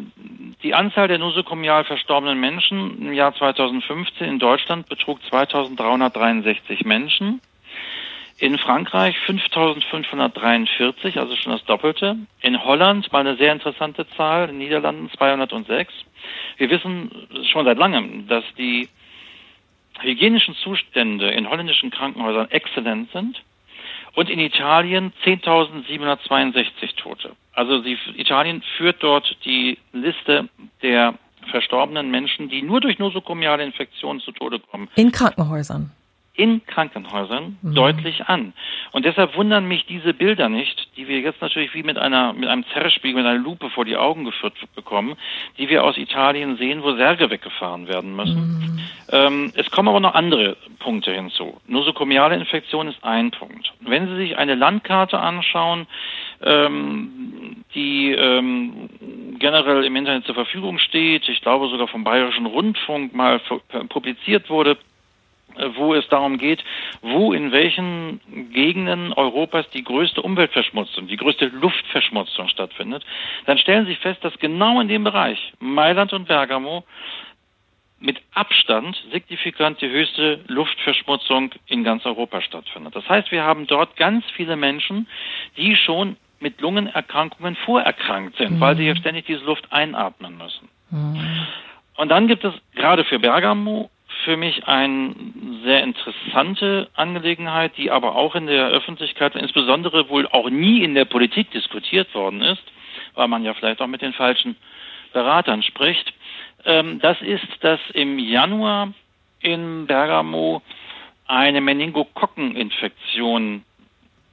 die 0.63 0.73
Anzahl 0.73 1.09
der 1.09 1.19
nosokomial 1.19 1.83
verstorbenen 1.83 2.39
Menschen 2.39 3.03
im 3.03 3.13
Jahr 3.13 3.35
2015 3.35 4.25
in 4.25 4.39
Deutschland 4.39 4.89
betrug 4.89 5.19
2363 5.25 6.85
Menschen. 6.85 7.41
In 8.39 8.57
Frankreich 8.57 9.19
5543, 9.27 11.19
also 11.19 11.35
schon 11.35 11.51
das 11.51 11.65
Doppelte. 11.65 12.17
In 12.41 12.63
Holland 12.63 13.11
mal 13.11 13.27
eine 13.27 13.37
sehr 13.37 13.53
interessante 13.53 14.07
Zahl, 14.11 14.45
in 14.45 14.51
den 14.51 14.59
Niederlanden 14.59 15.11
206. 15.11 15.93
Wir 16.59 16.71
wissen 16.71 17.11
schon 17.51 17.65
seit 17.65 17.79
langem, 17.79 18.29
dass 18.29 18.45
die 18.57 18.89
hygienischen 19.99 20.55
Zustände 20.55 21.33
in 21.33 21.51
holländischen 21.51 21.91
Krankenhäusern 21.91 22.49
exzellent 22.53 23.11
sind 23.11 23.43
und 24.17 24.31
in 24.31 24.41
Italien 24.41 25.13
10.762 25.25 26.97
Tote. 26.97 27.37
Also 27.53 27.83
sie, 27.83 27.97
Italien 28.17 28.63
führt 28.77 29.03
dort 29.03 29.37
die 29.45 29.79
Liste 29.93 30.49
der 30.83 31.15
verstorbenen 31.51 32.11
Menschen, 32.11 32.49
die 32.49 32.63
nur 32.63 32.81
durch 32.81 32.99
nosokomiale 32.99 33.63
Infektionen 33.63 34.21
zu 34.21 34.33
Tode 34.33 34.59
kommen. 34.59 34.89
In 34.97 35.13
Krankenhäusern 35.13 35.93
in 36.37 36.65
Krankenhäusern 36.67 37.59
mhm. 37.63 37.75
deutlich 37.75 38.27
an. 38.27 38.53
Und 38.93 39.05
deshalb 39.05 39.37
wundern 39.37 39.67
mich 39.67 39.87
diese 39.87 40.15
Bilder 40.15 40.49
nicht, 40.49 40.89
die 40.97 41.09
wir 41.09 41.21
jetzt 41.21 41.41
natürlich 41.41 41.75
wie 41.75 41.83
mit 41.83 41.99
einer 41.99 42.33
mit 42.33 42.49
einem 42.49 42.65
Zerrspiegel, 42.73 43.23
mit 43.23 43.27
einer 43.27 43.39
Lupe 43.39 43.71
vor 43.71 43.85
die 43.85 43.97
Augen 43.97 44.25
geführt 44.25 44.55
bekommen, 44.75 45.17
die 45.59 45.69
wir 45.69 45.85
aus 45.85 45.97
Italien 45.97 46.57
sehen, 46.57 46.83
wo 46.83 46.95
Särge 46.95 47.31
weggefahren 47.31 47.89
werden 47.89 48.15
müssen. 48.15 48.59
Mhm. 48.59 48.81
Ähm, 49.11 49.53
es 49.55 49.71
kommen 49.71 49.89
aber 49.89 50.01
noch 50.01 50.15
andere 50.15 50.57
Punkte 50.79 51.13
hinzu. 51.13 51.61
Nosokomiale 51.67 52.35
Infektion 52.35 52.89
ist 52.89 53.03
ein 53.03 53.31
Punkt. 53.31 53.73
Wenn 53.81 54.09
Sie 54.09 54.17
sich 54.17 54.37
eine 54.37 54.55
Landkarte 54.55 55.19
anschauen, 55.19 55.87
ähm, 56.43 57.65
die 57.75 58.13
ähm, 58.13 58.89
generell 59.39 59.85
im 59.85 59.97
Internet 59.97 60.25
zur 60.25 60.35
Verfügung 60.35 60.79
steht, 60.79 61.29
ich 61.29 61.41
glaube 61.41 61.69
sogar 61.69 61.89
vom 61.89 62.05
Bayerischen 62.05 62.47
Rundfunk 62.47 63.15
mal 63.15 63.41
publiziert 63.89 64.51
wurde, 64.51 64.77
wo 65.77 65.95
es 65.95 66.07
darum 66.09 66.39
geht, 66.39 66.63
wo 67.03 67.33
in 67.33 67.53
welchen 67.53 68.21
Gegenden 68.53 69.13
Europas 69.13 69.69
die 69.71 69.85
größte 69.85 70.23
Umweltverschmutzung, 70.23 71.07
die 71.07 71.17
größte 71.17 71.47
Luftverschmutzung 71.47 72.49
stattfindet, 72.49 73.05
dann 73.47 73.59
stellen 73.59 73.87
Sie 73.87 73.97
fest, 73.97 74.23
dass 74.25 74.39
genau 74.39 74.81
in 74.81 74.89
dem 74.89 75.05
Bereich 75.05 75.53
Mailand 75.61 76.13
und 76.13 76.29
Bergamo 76.29 76.85
mit 77.99 78.21
Abstand 78.35 79.03
signifikant 79.11 79.81
die 79.81 79.89
höchste 79.89 80.41
Luftverschmutzung 80.49 81.51
in 81.67 81.83
ganz 81.83 82.05
Europa 82.05 82.43
stattfindet. 82.43 82.95
Das 82.95 83.09
heißt, 83.09 83.31
wir 83.33 83.43
haben 83.43 83.67
dort 83.67 83.97
ganz 83.97 84.25
viele 84.37 84.57
Menschen, 84.57 85.07
die 85.57 85.77
schon 85.77 86.17
mit 86.39 86.61
Lungenerkrankungen 86.61 87.57
vorerkrankt 87.57 88.37
sind, 88.37 88.53
mhm. 88.53 88.61
weil 88.61 88.77
sie 88.77 88.87
ja 88.87 88.95
ständig 88.97 89.27
diese 89.27 89.45
Luft 89.45 89.73
einatmen 89.73 90.37
müssen. 90.37 90.69
Mhm. 90.91 91.47
Und 91.97 92.11
dann 92.11 92.29
gibt 92.29 92.45
es 92.45 92.53
gerade 92.75 93.05
für 93.05 93.19
Bergamo 93.19 93.91
für 94.27 94.37
mich 94.37 94.67
eine 94.67 95.15
sehr 95.63 95.83
interessante 95.85 96.91
Angelegenheit, 96.95 97.77
die 97.77 97.93
aber 97.93 98.17
auch 98.17 98.35
in 98.35 98.49
der 98.49 98.67
Öffentlichkeit, 98.67 99.37
insbesondere 99.37 100.09
wohl 100.09 100.27
auch 100.27 100.51
nie 100.51 100.83
in 100.83 100.97
der 100.97 101.05
Politik 101.05 101.53
diskutiert 101.53 102.13
worden 102.13 102.43
ist, 102.43 102.65
weil 103.15 103.29
man 103.29 103.45
ja 103.45 103.55
vielleicht 103.55 103.81
auch 103.81 103.87
mit 103.87 104.03
den 104.03 104.13
falschen 104.13 104.57
Beratern 105.13 105.63
spricht. 105.63 106.13
Ähm, 106.65 106.99
das 106.99 107.23
ist, 107.23 107.47
dass 107.61 107.79
im 107.93 108.19
Januar 108.19 108.93
in 109.41 109.87
Bergamo 109.87 110.61
eine 111.29 111.61
Meningokokkeninfektion 111.61 113.63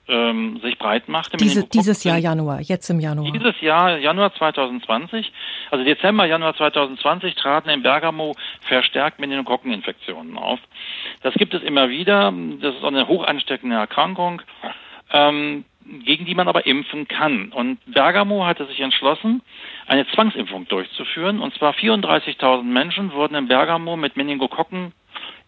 ähm, 0.08 0.60
sich 0.62 0.78
breit 0.78 1.08
machte. 1.08 1.38
Diese, 1.38 1.64
dieses 1.68 2.04
Jahr 2.04 2.18
Januar, 2.18 2.62
jetzt 2.62 2.90
im 2.90 3.00
Januar. 3.00 3.32
Dieses 3.32 3.60
Jahr, 3.62 3.98
Januar 3.98 4.34
2020, 4.34 5.32
also 5.72 5.86
Dezember, 5.86 6.26
Januar 6.26 6.56
2020 6.56 7.36
traten 7.36 7.70
in 7.70 7.84
Bergamo 7.84 8.36
verstärkt 8.62 9.20
Meningokokkeninfektionen 9.20 10.38
auf. 10.38 10.60
Das 11.22 11.34
gibt 11.36 11.54
es 11.54 11.64
immer 11.64 11.90
wieder. 11.90 12.34
Das 12.60 12.76
ist 12.76 12.84
eine 12.84 13.08
hoch 13.08 13.26
ansteckende 13.26 13.78
Erkrankung, 13.78 14.42
ähm, 15.12 15.64
gegen 15.86 16.26
die 16.26 16.36
man 16.36 16.48
aber 16.48 16.66
impfen 16.66 17.08
kann. 17.08 17.52
Und 17.54 17.80
Bergamo 17.86 18.46
hatte 18.46 18.66
sich 18.66 18.82
entschlossen, 18.82 19.42
eine 19.88 20.06
Zwangsimpfung 20.08 20.68
durchzuführen. 20.68 21.40
Und 21.40 21.54
zwar 21.56 21.74
34.000 21.74 22.64
Menschen 22.64 23.14
wurden 23.14 23.36
in 23.36 23.48
Bergamo 23.48 23.96
mit 23.96 24.18
Meningokokken 24.18 24.92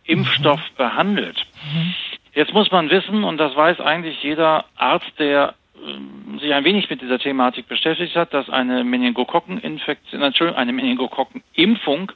Impfstoff 0.05 0.59
mhm. 0.59 0.75
behandelt. 0.77 1.45
Mhm. 1.73 1.93
Jetzt 2.35 2.53
muss 2.53 2.69
man 2.69 2.89
wissen, 2.89 3.23
und 3.23 3.37
das 3.37 3.55
weiß 3.55 3.79
eigentlich 3.79 4.21
jeder 4.21 4.65
Arzt, 4.75 5.11
der 5.19 5.55
äh, 5.75 6.39
sich 6.39 6.53
ein 6.53 6.65
wenig 6.65 6.89
mit 6.89 7.01
dieser 7.01 7.17
Thematik 7.17 7.69
beschäftigt 7.69 8.13
hat, 8.17 8.33
dass 8.33 8.49
eine 8.49 8.83
Meningokokkeninfektion, 8.83 10.21
Entschuldigung, 10.21 10.59
eine 10.59 10.73
Meningokokkenimpfung 10.73 12.11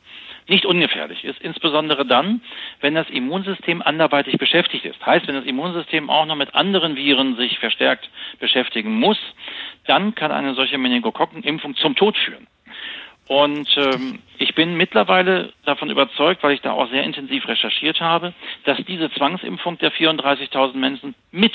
nicht 0.49 0.65
ungefährlich 0.65 1.23
ist, 1.23 1.39
insbesondere 1.39 2.05
dann, 2.05 2.41
wenn 2.81 2.95
das 2.95 3.09
Immunsystem 3.09 3.81
anderweitig 3.81 4.37
beschäftigt 4.37 4.83
ist. 4.83 5.05
Heißt, 5.05 5.25
wenn 5.27 5.35
das 5.35 5.45
Immunsystem 5.45 6.09
auch 6.09 6.25
noch 6.25 6.35
mit 6.35 6.53
anderen 6.53 6.97
Viren 6.97 7.37
sich 7.37 7.57
verstärkt 7.59 8.09
beschäftigen 8.39 8.99
muss, 8.99 9.19
dann 9.87 10.15
kann 10.15 10.31
eine 10.31 10.53
solche 10.53 10.77
Meningokokkenimpfung 10.77 11.77
zum 11.77 11.95
Tod 11.95 12.17
führen. 12.17 12.45
Und 13.29 13.69
ähm, 13.77 14.17
ich 14.39 14.55
bin 14.55 14.73
mittlerweile 14.73 15.53
davon 15.63 15.91
überzeugt, 15.91 16.41
weil 16.41 16.53
ich 16.53 16.61
da 16.61 16.71
auch 16.71 16.89
sehr 16.89 17.03
intensiv 17.03 17.47
recherchiert 17.47 18.01
habe, 18.01 18.33
dass 18.65 18.79
diese 18.87 19.11
Zwangsimpfung 19.11 19.77
der 19.77 19.91
34.000 19.91 20.75
Menschen 20.75 21.13
mit 21.31 21.53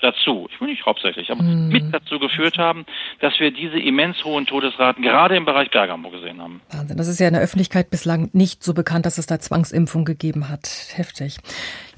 dazu, 0.00 0.48
ich 0.50 0.58
will 0.62 0.68
nicht 0.68 0.86
hauptsächlich, 0.86 1.30
aber 1.30 1.42
mm. 1.42 1.68
mit 1.68 1.92
dazu 1.92 2.18
geführt 2.18 2.56
haben, 2.56 2.86
dass 3.20 3.38
wir 3.38 3.50
diese 3.50 3.78
immens 3.78 4.24
hohen 4.24 4.46
Todesraten 4.46 5.02
gerade 5.02 5.36
im 5.36 5.44
Bereich 5.44 5.70
Bergamo 5.70 6.08
gesehen 6.08 6.40
haben. 6.40 6.62
Wahnsinn. 6.70 6.96
Das 6.96 7.06
ist 7.06 7.20
ja 7.20 7.28
in 7.28 7.34
der 7.34 7.42
Öffentlichkeit 7.42 7.90
bislang 7.90 8.30
nicht 8.32 8.64
so 8.64 8.72
bekannt, 8.72 9.04
dass 9.04 9.18
es 9.18 9.26
da 9.26 9.38
Zwangsimpfung 9.38 10.06
gegeben 10.06 10.48
hat. 10.48 10.70
Heftig. 10.94 11.36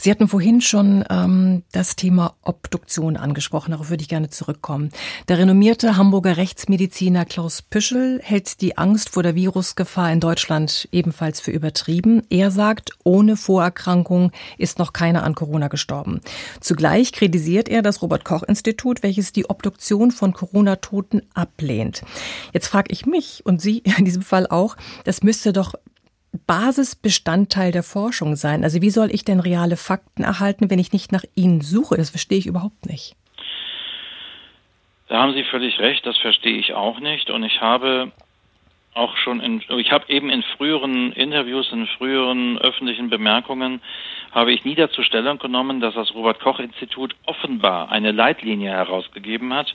Sie 0.02 0.10
hatten 0.10 0.26
vorhin 0.26 0.60
schon 0.60 1.04
ähm, 1.10 1.62
das 1.70 1.94
Thema 1.94 2.34
Obduktion 2.42 3.16
angesprochen. 3.16 3.70
Darauf 3.70 3.88
würde 3.88 4.02
ich 4.02 4.08
gerne 4.08 4.30
zurückkommen. 4.30 4.90
Der 5.28 5.38
renommierte 5.38 5.96
Hamburger 5.96 6.38
Rechtsmediziner 6.38 7.24
Klaus 7.24 7.62
Püschel 7.62 8.18
hält 8.20 8.60
die 8.62 8.76
Angst 8.76 9.10
vor 9.10 9.22
der 9.22 9.36
Virusgefahr 9.36 10.10
in 10.10 10.18
Deutschland 10.18 10.88
ebenfalls 10.90 11.40
für 11.40 11.52
übertrieben. 11.52 12.24
Er 12.30 12.50
sagt, 12.50 12.90
ohne 13.04 13.36
Vorerkrankung 13.36 14.32
ist 14.58 14.80
noch 14.80 14.92
keiner 14.92 15.22
an 15.22 15.36
Corona 15.36 15.68
gestorben. 15.68 16.20
Zugleich 16.58 17.12
kritisiert 17.12 17.68
er 17.68 17.82
das 17.82 18.02
Robert 18.02 18.24
Koch 18.24 18.42
Institut, 18.42 19.04
welches 19.04 19.30
die 19.30 19.48
Obduktion 19.48 20.10
von 20.10 20.32
Corona-Toten 20.32 21.22
ablehnt. 21.32 22.02
Jetzt 22.52 22.66
frage 22.66 22.90
ich 22.90 23.06
mich 23.06 23.46
und 23.46 23.62
Sie 23.62 23.78
in 23.98 24.04
diesem 24.04 24.22
Fall 24.22 24.48
auch, 24.48 24.76
das 25.04 25.22
müsste 25.22 25.52
doch 25.52 25.74
Basisbestandteil 26.46 27.72
der 27.72 27.82
Forschung 27.82 28.36
sein. 28.36 28.64
Also 28.64 28.80
wie 28.80 28.90
soll 28.90 29.10
ich 29.10 29.24
denn 29.24 29.40
reale 29.40 29.76
Fakten 29.76 30.24
erhalten, 30.24 30.70
wenn 30.70 30.78
ich 30.78 30.92
nicht 30.92 31.12
nach 31.12 31.24
ihnen 31.34 31.60
suche? 31.60 31.96
Das 31.96 32.10
verstehe 32.10 32.38
ich 32.38 32.46
überhaupt 32.46 32.86
nicht. 32.86 33.14
Da 35.08 35.20
haben 35.20 35.34
Sie 35.34 35.44
völlig 35.44 35.78
recht, 35.78 36.06
das 36.06 36.16
verstehe 36.16 36.56
ich 36.56 36.72
auch 36.72 36.98
nicht. 36.98 37.28
Und 37.28 37.42
ich 37.42 37.60
habe 37.60 38.12
auch 38.94 39.16
schon 39.16 39.40
in, 39.40 39.62
ich 39.78 39.92
habe 39.92 40.08
eben 40.08 40.30
in 40.30 40.42
früheren 40.42 41.12
Interviews, 41.12 41.70
in 41.72 41.86
früheren 41.86 42.58
öffentlichen 42.58 43.10
Bemerkungen, 43.10 43.80
habe 44.32 44.52
ich 44.52 44.64
nie 44.64 44.74
dazu 44.74 45.02
Stellung 45.02 45.38
genommen, 45.38 45.80
dass 45.80 45.94
das 45.94 46.14
Robert 46.14 46.40
Koch 46.40 46.58
Institut 46.58 47.14
offenbar 47.26 47.90
eine 47.90 48.12
Leitlinie 48.12 48.70
herausgegeben 48.70 49.52
hat, 49.52 49.74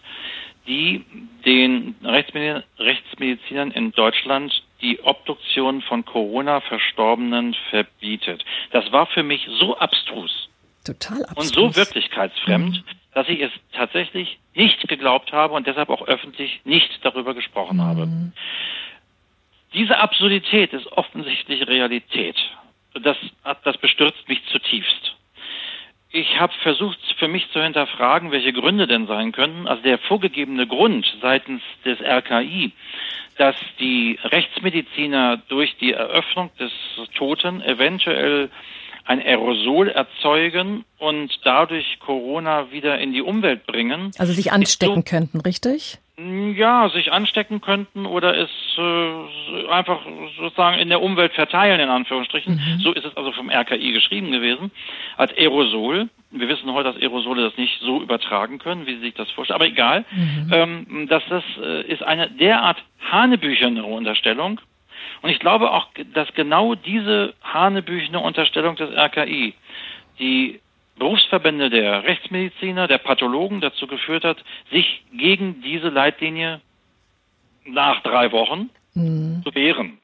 die 0.67 1.05
den 1.45 1.95
Rechtsmedizinern 2.03 3.71
in 3.71 3.91
Deutschland 3.91 4.63
die 4.81 4.99
Obduktion 5.01 5.81
von 5.81 6.05
Corona-Verstorbenen 6.05 7.55
verbietet. 7.69 8.45
Das 8.71 8.91
war 8.91 9.07
für 9.07 9.23
mich 9.23 9.47
so 9.59 9.77
abstrus. 9.77 10.49
Total 10.85 11.23
abstrus. 11.23 11.47
Und 11.47 11.55
so 11.55 11.75
wirklichkeitsfremd, 11.75 12.77
mhm. 12.77 12.83
dass 13.13 13.27
ich 13.27 13.41
es 13.41 13.51
tatsächlich 13.73 14.37
nicht 14.53 14.87
geglaubt 14.87 15.31
habe 15.31 15.53
und 15.53 15.67
deshalb 15.67 15.89
auch 15.89 16.07
öffentlich 16.07 16.61
nicht 16.63 16.99
darüber 17.03 17.33
gesprochen 17.33 17.77
mhm. 17.77 17.81
habe. 17.81 18.07
Diese 19.73 19.97
Absurdität 19.97 20.73
ist 20.73 20.87
offensichtlich 20.93 21.67
Realität. 21.67 22.37
Das, 22.93 23.17
das 23.63 23.77
bestürzt 23.77 24.27
mich 24.27 24.41
zutiefst. 24.51 25.15
Ich 26.11 26.39
habe 26.39 26.53
versucht, 26.63 26.97
für 27.19 27.27
mich 27.27 27.49
zu 27.51 27.61
hinterfragen, 27.61 28.31
welche 28.31 28.53
Gründe 28.53 28.87
denn 28.87 29.07
sein 29.07 29.31
könnten. 29.31 29.67
Also 29.67 29.83
der 29.83 29.97
vorgegebene 29.97 30.65
Grund 30.65 31.05
seitens 31.21 31.61
des 31.83 31.99
RKI, 32.01 32.71
dass 33.37 33.55
die 33.79 34.17
Rechtsmediziner 34.23 35.37
durch 35.49 35.75
die 35.77 35.91
Eröffnung 35.91 36.49
des 36.59 36.71
Toten 37.15 37.61
eventuell 37.61 38.49
ein 39.03 39.21
Aerosol 39.21 39.89
erzeugen 39.89 40.83
und 40.97 41.39
dadurch 41.43 41.99
Corona 41.99 42.71
wieder 42.71 42.99
in 42.99 43.13
die 43.13 43.21
Umwelt 43.21 43.65
bringen. 43.65 44.11
Also 44.17 44.33
sich 44.33 44.51
anstecken 44.51 44.95
so, 44.95 45.01
könnten, 45.03 45.41
richtig? 45.41 45.99
Ja, 46.19 46.89
sich 46.89 47.11
anstecken 47.11 47.61
könnten 47.61 48.07
oder 48.07 48.35
es 48.35 48.49
äh, 48.75 49.67
einfach 49.69 49.99
sozusagen 50.35 50.79
in 50.79 50.89
der 50.89 51.03
Umwelt 51.03 51.33
verteilen, 51.33 51.79
in 51.79 51.89
Anführungsstrichen. 51.89 52.55
Mhm. 52.55 52.79
So 52.79 52.91
ist 52.91 53.05
es 53.05 53.15
also 53.15 53.31
vom 53.33 53.51
RKI 53.51 53.91
geschrieben 53.91 54.31
gewesen. 54.31 54.71
Als 55.15 55.31
Aerosol. 55.37 56.09
Wir 56.31 56.49
wissen 56.49 56.73
heute, 56.73 56.91
dass 56.91 57.01
Aerosole 57.01 57.43
das 57.43 57.55
nicht 57.57 57.79
so 57.81 58.01
übertragen 58.01 58.57
können, 58.57 58.87
wie 58.87 58.95
Sie 58.95 59.01
sich 59.01 59.13
das 59.13 59.29
vorstellen. 59.29 59.55
Aber 59.55 59.67
egal, 59.67 60.05
mhm. 60.11 60.51
ähm, 60.51 61.07
dass 61.07 61.23
das 61.29 61.43
äh, 61.61 61.83
ist 61.83 62.01
eine 62.01 62.31
derart 62.31 62.83
hanebücherne 63.11 63.83
Unterstellung, 63.83 64.59
und 65.21 65.29
ich 65.29 65.39
glaube 65.39 65.71
auch, 65.71 65.87
dass 66.13 66.33
genau 66.33 66.75
diese 66.75 67.33
hanebüchene 67.41 68.19
Unterstellung 68.19 68.75
des 68.75 68.91
RKI 68.91 69.53
die 70.19 70.59
Berufsverbände 70.97 71.69
der 71.69 72.03
Rechtsmediziner, 72.03 72.87
der 72.87 72.97
Pathologen 72.97 73.61
dazu 73.61 73.87
geführt 73.87 74.23
hat, 74.23 74.43
sich 74.71 75.03
gegen 75.13 75.61
diese 75.61 75.89
Leitlinie 75.89 76.61
nach 77.65 78.01
drei 78.01 78.31
Wochen 78.31 78.69
mhm. 78.93 79.41
zu 79.43 79.53
wehren. 79.53 79.99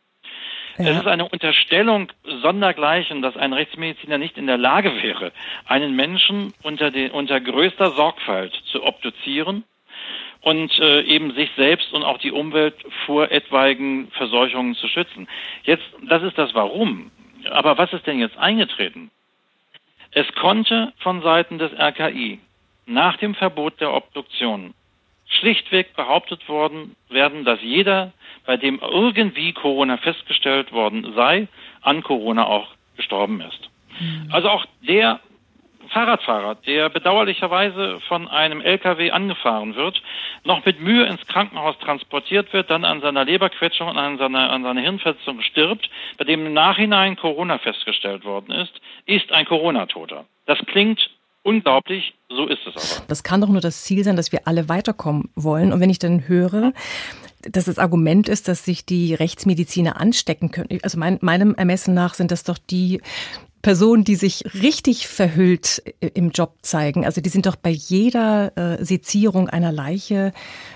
Ja. 0.78 0.86
Es 0.86 0.98
ist 0.98 1.08
eine 1.08 1.28
Unterstellung 1.30 2.12
sondergleichen, 2.42 3.22
dass 3.22 3.38
ein 3.38 3.54
Rechtsmediziner 3.54 4.18
nicht 4.18 4.38
in 4.38 4.48
der 4.48 4.58
Lage 4.58 5.04
wäre, 5.04 5.32
einen 5.66 5.96
Menschen 5.96 6.54
unter, 6.64 6.90
den, 6.90 7.12
unter 7.12 7.40
größter 7.40 7.92
Sorgfalt 7.92 8.54
zu 8.72 8.84
obduzieren 8.84 9.64
und 10.42 10.78
äh, 10.80 11.02
eben 11.04 11.34
sich 11.34 11.52
selbst 11.56 11.94
und 11.94 12.04
auch 12.04 12.18
die 12.18 12.32
Umwelt 12.32 12.76
vor 13.06 13.32
etwaigen 13.32 14.10
Verseuchungen 14.12 14.76
zu 14.76 14.88
schützen. 14.88 15.28
Jetzt, 15.64 15.86
das 16.02 16.24
ist 16.24 16.38
das 16.38 16.54
Warum. 16.56 17.12
Aber 17.52 17.78
was 17.78 17.94
ist 17.94 18.08
denn 18.08 18.20
jetzt 18.20 18.38
eingetreten? 18.38 19.12
Es 20.14 20.28
konnte 20.36 20.94
von 21.00 21.22
Seiten 21.22 21.58
des 21.58 21.72
RKI 21.74 22.40
nach 22.86 23.18
dem 23.18 23.36
Verbot 23.36 23.80
der 23.80 23.94
Obduktion 23.94 24.74
schlichtweg 25.28 25.96
behauptet 25.96 26.48
worden 26.48 26.96
werden, 27.10 27.44
dass 27.44 27.62
jeder, 27.62 28.12
bei 28.46 28.58
dem 28.58 28.80
irgendwie 28.80 29.54
Corona 29.54 29.98
festgestellt 29.98 30.72
worden 30.72 31.14
sei, 31.16 31.48
an 31.82 32.04
Corona 32.04 32.46
auch 32.46 32.68
gestorben 32.98 33.42
ist. 33.42 33.70
Mhm. 34.00 34.30
Also 34.32 34.50
auch 34.50 34.66
der 34.82 35.20
Fahrradfahrer, 35.94 36.56
der 36.56 36.90
bedauerlicherweise 36.90 38.00
von 38.08 38.28
einem 38.28 38.62
LKW 38.62 39.12
angefahren 39.12 39.76
wird, 39.76 40.02
noch 40.44 40.66
mit 40.66 40.82
Mühe 40.82 41.06
ins 41.06 41.26
Krankenhaus 41.28 41.78
transportiert 41.80 42.52
wird, 42.52 42.70
dann 42.70 42.84
an 42.84 43.02
seiner 43.02 43.26
Leberquetschung 43.26 43.88
und 43.88 43.98
an 43.98 44.18
seiner, 44.18 44.52
an 44.52 44.64
seiner 44.64 44.82
Hirnverletzung 44.82 45.42
stirbt, 45.42 45.90
bei 46.18 46.26
dem 46.26 46.46
im 46.46 46.54
Nachhinein 46.54 47.16
Corona 47.16 47.58
festgestellt 47.60 48.26
worden 48.26 48.52
ist, 48.52 48.74
ist 49.06 49.32
ein 49.32 49.46
Corona-Toter. 49.46 50.26
Das 50.46 50.58
klingt 50.66 51.10
unglaublich, 51.44 52.14
so 52.30 52.48
ist 52.48 52.66
es 52.66 52.76
aber. 52.76 53.06
Das 53.08 53.24
kann 53.24 53.42
doch 53.42 53.50
nur 53.50 53.62
das 53.62 53.84
Ziel 53.84 54.04
sein, 54.04 54.16
dass 54.16 54.32
wir 54.32 54.48
alle 54.48 54.70
weiterkommen 54.70 55.30
wollen. 55.36 55.72
Und 55.72 55.80
wenn 55.80 55.90
ich 55.90 56.00
dann 56.00 56.28
höre, 56.28 56.74
dass 57.42 57.66
das 57.66 57.80
Argument 57.80 58.30
ist, 58.30 58.48
dass 58.48 58.66
sich 58.66 58.86
die 58.86 59.14
Rechtsmediziner 59.14 60.00
anstecken 60.00 60.52
können. 60.52 60.80
Also 60.82 60.98
mein, 60.98 61.20
meinem 61.22 61.56
Ermessen 61.56 61.94
nach 61.94 62.14
sind 62.14 62.32
das 62.32 62.44
doch 62.44 62.58
die 62.58 63.02
Personen, 63.64 64.04
die 64.04 64.16
sich 64.16 64.44
richtig 64.62 65.08
verhüllt 65.08 65.82
im 66.14 66.30
Job 66.30 66.58
zeigen. 66.62 67.06
Also 67.06 67.22
die 67.22 67.30
sind 67.30 67.48
doch 67.48 67.56
bei 67.56 67.72
jeder 67.72 68.52
äh, 68.56 68.84
Sezierung 68.86 69.50
einer 69.50 69.72
Leiche 69.72 70.34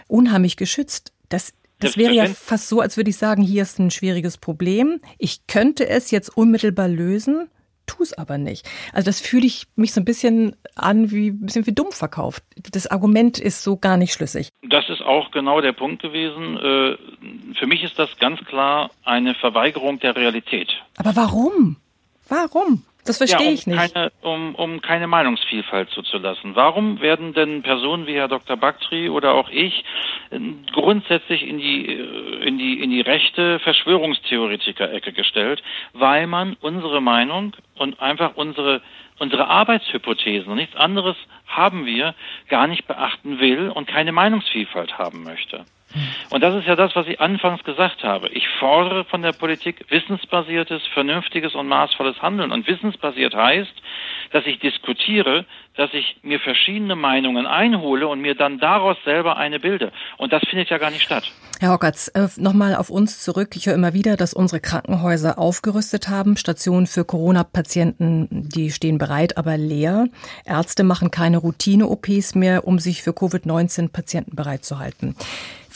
unheimlich 0.07 0.55
geschützt. 0.55 1.13
Das, 1.29 1.53
das 1.79 1.97
wäre 1.97 2.13
ja 2.13 2.25
fast 2.25 2.69
so, 2.69 2.79
als 2.79 2.97
würde 2.97 3.11
ich 3.11 3.17
sagen, 3.17 3.43
hier 3.43 3.61
ist 3.61 3.77
ein 3.77 3.91
schwieriges 3.91 4.37
Problem. 4.37 5.01
Ich 5.19 5.45
könnte 5.47 5.87
es 5.87 6.11
jetzt 6.11 6.35
unmittelbar 6.35 6.87
lösen, 6.87 7.49
tu 7.87 8.03
es 8.03 8.13
aber 8.13 8.37
nicht. 8.37 8.65
Also 8.93 9.05
das 9.05 9.19
fühle 9.19 9.45
ich 9.45 9.67
mich 9.75 9.91
so 9.93 9.99
ein 9.99 10.05
bisschen 10.05 10.55
an 10.75 11.11
wie 11.11 11.27
ein 11.27 11.41
bisschen 11.41 11.67
wie 11.67 11.73
dumm 11.73 11.91
verkauft. 11.91 12.41
Das 12.71 12.87
Argument 12.87 13.37
ist 13.37 13.63
so 13.63 13.75
gar 13.75 13.97
nicht 13.97 14.13
schlüssig. 14.13 14.49
Das 14.63 14.87
ist 14.87 15.01
auch 15.01 15.31
genau 15.31 15.59
der 15.59 15.73
Punkt 15.73 16.01
gewesen. 16.01 16.55
Äh, 16.55 17.55
für 17.59 17.67
mich 17.67 17.83
ist 17.83 17.99
das 17.99 18.17
ganz 18.17 18.39
klar 18.45 18.91
eine 19.03 19.35
Verweigerung 19.35 19.99
der 19.99 20.15
Realität. 20.15 20.69
Aber 20.95 21.17
warum? 21.17 21.75
Warum? 22.29 22.83
Das 23.07 23.17
verstehe 23.17 23.45
ja, 23.45 23.47
um 23.47 23.53
ich 23.53 23.67
nicht. 23.67 23.93
Keine, 23.93 24.11
um, 24.21 24.55
um 24.55 24.81
keine 24.81 25.07
Meinungsvielfalt 25.07 25.89
zuzulassen. 25.91 26.55
Warum 26.55 26.99
werden 26.99 27.33
denn 27.33 27.63
Personen 27.63 28.05
wie 28.05 28.15
Herr 28.15 28.27
Dr. 28.27 28.57
Baktri 28.57 29.09
oder 29.09 29.33
auch 29.33 29.49
ich 29.49 29.85
äh, 30.29 30.39
grundsätzlich 30.73 31.47
in 31.47 31.57
die, 31.57 31.87
äh, 31.87 32.45
in 32.45 32.57
die, 32.57 32.81
in 32.81 32.89
die 32.89 33.01
rechte 33.01 33.59
Verschwörungstheoretiker-Ecke 33.59 35.13
gestellt? 35.13 35.63
Weil 35.93 36.27
man 36.27 36.57
unsere 36.59 37.01
Meinung 37.01 37.55
und 37.75 38.01
einfach 38.01 38.35
unsere, 38.35 38.81
unsere 39.19 39.47
Arbeitshypothesen 39.47 40.51
und 40.51 40.57
nichts 40.57 40.75
anderes 40.75 41.15
haben 41.47 41.85
wir, 41.85 42.13
gar 42.49 42.67
nicht 42.67 42.87
beachten 42.87 43.39
will 43.39 43.69
und 43.69 43.87
keine 43.87 44.11
Meinungsvielfalt 44.11 44.97
haben 44.97 45.23
möchte. 45.23 45.65
Und 46.29 46.41
das 46.41 46.55
ist 46.55 46.67
ja 46.67 46.75
das, 46.75 46.95
was 46.95 47.07
ich 47.07 47.19
anfangs 47.21 47.63
gesagt 47.63 48.03
habe. 48.03 48.27
Ich 48.29 48.47
fordere 48.59 49.05
von 49.05 49.21
der 49.21 49.31
Politik 49.31 49.85
wissensbasiertes, 49.89 50.85
vernünftiges 50.87 51.55
und 51.55 51.67
maßvolles 51.67 52.21
Handeln. 52.21 52.51
Und 52.51 52.67
wissensbasiert 52.67 53.33
heißt, 53.33 53.73
dass 54.31 54.45
ich 54.45 54.59
diskutiere, 54.59 55.45
dass 55.77 55.93
ich 55.93 56.17
mir 56.23 56.39
verschiedene 56.39 56.95
Meinungen 56.95 57.45
einhole 57.45 58.07
und 58.07 58.19
mir 58.19 58.35
dann 58.35 58.59
daraus 58.59 58.97
selber 59.05 59.37
eine 59.37 59.59
bilde. 59.59 59.91
Und 60.17 60.33
das 60.33 60.43
findet 60.49 60.69
ja 60.69 60.77
gar 60.77 60.91
nicht 60.91 61.03
statt. 61.03 61.31
Herr 61.59 61.71
Hockertz, 61.71 62.09
äh, 62.09 62.27
nochmal 62.37 62.75
auf 62.75 62.89
uns 62.89 63.23
zurück. 63.23 63.55
Ich 63.55 63.65
höre 63.65 63.73
immer 63.73 63.93
wieder, 63.93 64.15
dass 64.15 64.33
unsere 64.33 64.59
Krankenhäuser 64.59 65.39
aufgerüstet 65.39 66.09
haben. 66.09 66.37
Stationen 66.37 66.85
für 66.85 67.03
Corona-Patienten, 67.03 68.27
die 68.49 68.71
stehen 68.71 68.97
bereit, 68.97 69.37
aber 69.37 69.57
leer. 69.57 70.07
Ärzte 70.45 70.83
machen 70.83 71.09
keine 71.09 71.37
Routine-OPs 71.37 72.35
mehr, 72.35 72.67
um 72.67 72.77
sich 72.77 73.01
für 73.01 73.13
Covid-19-Patienten 73.13 74.35
bereitzuhalten. 74.35 75.15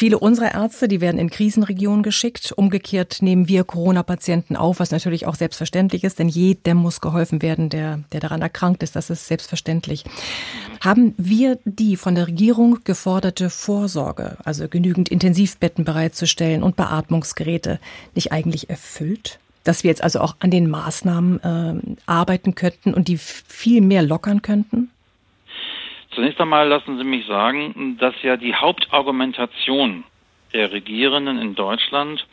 Viele 0.02 0.18
unserer 0.18 0.56
Ärzte, 0.56 0.88
die 0.88 1.00
werden 1.00 1.20
in 1.20 1.30
Krisenregionen 1.30 2.02
geschickt. 2.02 2.54
Umgekehrt 2.56 3.22
nehmen 3.22 3.48
wir 3.48 3.64
Corona-Patienten 3.64 4.56
auf, 4.56 4.80
was 4.80 4.90
natürlich 4.90 5.28
auch 5.28 5.36
selbstverständlich 5.36 6.04
ist, 6.04 6.18
denn 6.18 6.28
jedem 6.28 6.78
muss 6.78 7.02
geholfen 7.02 7.44
werden, 7.44 7.70
der, 7.70 8.00
der 8.12 8.20
daran 8.20 8.42
erkrankt 8.42 8.82
ist. 8.82 8.96
Das 8.96 9.12
ist 9.12 9.28
selbstverständlich. 9.28 9.91
Haben 10.84 11.14
wir 11.18 11.60
die 11.66 11.96
von 11.96 12.16
der 12.16 12.28
Regierung 12.28 12.80
geforderte 12.84 13.50
Vorsorge, 13.50 14.38
also 14.44 14.68
genügend 14.68 15.10
Intensivbetten 15.10 15.86
bereitzustellen 15.86 16.64
und 16.64 16.76
Beatmungsgeräte, 16.76 17.80
nicht 18.16 18.32
eigentlich 18.32 18.70
erfüllt? 18.70 19.40
Dass 19.64 19.84
wir 19.84 19.90
jetzt 19.90 20.04
also 20.04 20.20
auch 20.20 20.36
an 20.40 20.50
den 20.50 20.70
Maßnahmen 20.70 21.40
äh, 21.40 21.96
arbeiten 22.08 22.56
könnten 22.56 22.96
und 22.96 23.08
die 23.08 23.18
viel 23.18 23.82
mehr 23.82 24.02
lockern 24.02 24.42
könnten? 24.42 24.90
Zunächst 26.16 26.42
einmal 26.42 26.68
lassen 26.68 26.98
Sie 26.98 27.04
mich 27.04 27.26
sagen, 27.28 27.98
dass 28.00 28.16
ja 28.24 28.36
die 28.38 28.56
Hauptargumentation 28.56 30.04
der 30.54 30.72
Regierenden 30.72 31.38
in 31.40 31.56
Deutschland 31.56 32.26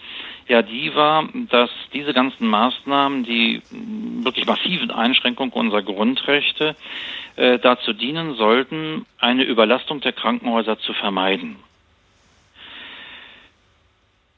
ja 0.49 0.63
die 0.63 0.95
war, 0.95 1.29
dass 1.51 1.71
diese 1.93 2.13
ganzen 2.13 2.47
Maßnahmen, 2.47 3.25
die 3.25 3.63
wirklich 3.71 4.47
massiven 4.47 4.91
Einschränkungen 4.91 5.53
unserer 5.53 5.83
Grundrechte 5.83 6.75
äh, 7.37 7.59
dazu 7.59 7.93
dienen 7.93 8.35
sollten, 8.35 9.07
eine 9.19 9.45
Überlastung 9.45 10.01
der 10.01 10.13
Krankenhäuser 10.13 10.79
zu 10.79 10.93
vermeiden. 10.93 11.57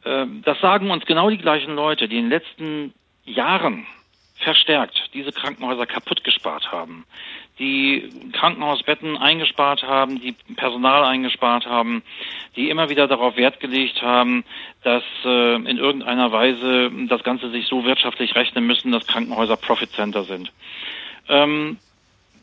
Äh, 0.05 0.27
das 0.45 0.61
sagen 0.61 0.91
uns 0.91 1.07
genau 1.07 1.31
die 1.31 1.39
gleichen 1.39 1.75
Leute, 1.75 2.09
die 2.09 2.19
in 2.19 2.25
den 2.25 2.31
letzten 2.31 2.95
Jahren 3.25 3.87
verstärkt 4.37 5.11
diese 5.15 5.33
Krankenhäuser 5.33 5.87
kaputt 5.87 6.25
gespart 6.25 6.73
haben, 6.73 7.05
die 7.61 8.11
Krankenhausbetten 8.33 9.17
eingespart 9.19 9.83
haben, 9.83 10.21
die 10.21 10.35
Personal 10.57 11.05
eingespart 11.05 11.67
haben, 11.67 12.03
die 12.57 12.71
immer 12.71 12.89
wieder 12.89 13.07
darauf 13.07 13.37
Wert 13.37 13.61
gelegt 13.61 14.03
haben, 14.03 14.45
dass 14.83 15.05
äh, 15.25 15.55
in 15.57 15.77
irgendeiner 15.77 16.33
Weise 16.33 16.91
das 17.09 17.23
Ganze 17.23 17.51
sich 17.51 17.67
so 17.67 17.85
wirtschaftlich 17.85 18.35
rechnen 18.35 18.67
müssen, 18.67 18.91
dass 18.91 19.07
Krankenhäuser 19.07 19.57
Profit 19.57 19.93
Center 19.93 20.25
sind. 20.25 20.51
Ähm, 21.29 21.77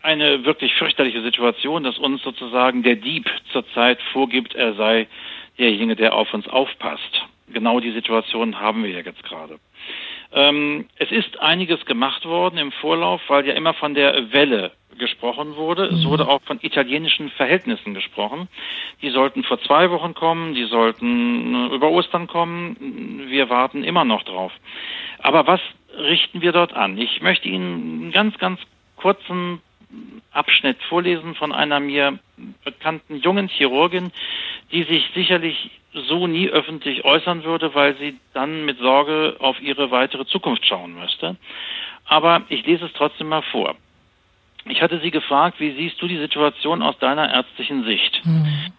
eine 0.03 0.45
wirklich 0.45 0.73
fürchterliche 0.75 1.21
Situation, 1.21 1.84
dass 1.84 1.97
uns 1.97 2.21
sozusagen 2.21 2.84
der 2.84 2.95
Dieb 2.95 3.30
zurzeit 3.51 3.99
vorgibt, 4.13 4.56
er 4.56 4.75
sei 4.75 5.08
derjenige, 5.58 5.95
der 5.95 6.13
auf 6.13 6.34
uns 6.34 6.47
aufpasst. 6.47 7.23
Genau 7.49 7.80
die 7.80 7.91
Situation 7.91 8.60
haben 8.60 8.84
wir 8.84 8.91
ja 8.91 8.99
jetzt 8.99 9.23
gerade. 9.23 9.58
Ähm, 10.34 10.86
es 10.98 11.12
ist 11.12 11.40
einiges 11.40 11.86
gemacht 11.86 12.26
worden 12.26 12.58
im 12.58 12.72
Vorlauf, 12.72 13.22
weil 13.28 13.48
ja 13.48 13.54
immer 13.54 13.74
von 13.74 13.94
der 13.94 14.34
Welle 14.34 14.72
gesprochen 14.98 15.56
wurde. 15.56 15.86
Es 15.86 16.04
mhm. 16.04 16.10
wurde 16.10 16.28
auch 16.28 16.42
von 16.44 16.60
italienischen 16.62 17.30
Verhältnissen 17.32 17.94
gesprochen. 17.94 18.48
Die 19.02 19.10
sollten 19.10 19.44
vor 19.44 19.62
zwei 19.62 19.92
Wochen 19.92 20.13
kommen, 20.13 20.54
die 20.54 20.66
sollten 20.66 21.54
äh, 21.70 21.76
über 21.76 21.90
Ostern 21.90 22.28
kommen. 22.28 23.26
Wir 23.30 23.50
warten 23.50 23.84
immer 23.84 24.06
noch 24.06 24.24
drauf. 24.24 24.52
Aber 25.20 25.48
was 25.48 25.62
richten 25.98 26.42
wir 26.42 26.52
dort 26.52 26.74
an? 26.74 26.98
Ich 26.98 27.22
möchte 27.22 27.48
Ihnen 27.48 28.02
einen 28.02 28.12
ganz, 28.12 28.38
ganz 28.38 28.60
kurzen 28.96 29.62
Abschnitt 30.32 30.78
vorlesen 30.84 31.36
von 31.36 31.52
einer 31.52 31.80
mir 31.80 32.19
bekannten 32.63 33.17
jungen 33.17 33.47
Chirurgin, 33.47 34.12
die 34.71 34.84
sich 34.84 35.10
sicherlich 35.15 35.71
so 35.93 36.28
nie 36.28 36.50
öffentlich 36.50 37.06
äußern 37.06 37.43
würde, 37.43 37.73
weil 37.73 37.95
sie 37.97 38.17
dann 38.34 38.65
mit 38.65 38.78
Sorge 38.80 39.38
auf 39.39 39.60
ihre 39.62 39.89
weitere 39.91 40.26
Zukunft 40.26 40.65
schauen 40.65 40.93
müsste. 41.00 41.38
Aber 42.06 42.43
ich 42.50 42.65
lese 42.65 42.86
es 42.86 42.93
trotzdem 42.93 43.30
mal 43.30 43.41
vor. 43.41 43.76
Ich 44.65 44.82
hatte 44.82 45.00
sie 45.00 45.12
gefragt, 45.12 45.60
wie 45.60 45.71
siehst 45.71 46.02
du 46.02 46.08
die 46.08 46.17
Situation 46.17 46.82
aus 46.82 46.97
deiner 47.00 47.34
ärztlichen 47.34 47.84
Sicht? 47.86 48.21
Mhm. 48.26 48.73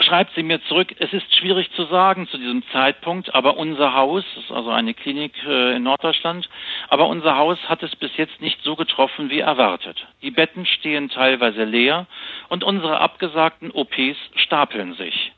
Schreibt 0.00 0.34
sie 0.34 0.44
mir 0.44 0.62
zurück, 0.64 0.94
es 0.98 1.12
ist 1.12 1.34
schwierig 1.34 1.70
zu 1.72 1.84
sagen 1.86 2.28
zu 2.28 2.38
diesem 2.38 2.62
Zeitpunkt, 2.70 3.34
aber 3.34 3.56
unser 3.56 3.94
Haus, 3.94 4.24
ist 4.36 4.52
also 4.52 4.70
eine 4.70 4.94
Klinik 4.94 5.32
äh, 5.44 5.76
in 5.76 5.82
Norddeutschland, 5.82 6.48
aber 6.88 7.08
unser 7.08 7.36
Haus 7.36 7.58
hat 7.68 7.82
es 7.82 7.96
bis 7.96 8.16
jetzt 8.16 8.40
nicht 8.40 8.62
so 8.62 8.76
getroffen 8.76 9.28
wie 9.28 9.40
erwartet. 9.40 10.06
Die 10.22 10.30
Betten 10.30 10.66
stehen 10.66 11.08
teilweise 11.08 11.64
leer 11.64 12.06
und 12.48 12.62
unsere 12.62 13.00
abgesagten 13.00 13.70
OPs 13.72 14.16
stapeln 14.36 14.94
sich 14.94 15.32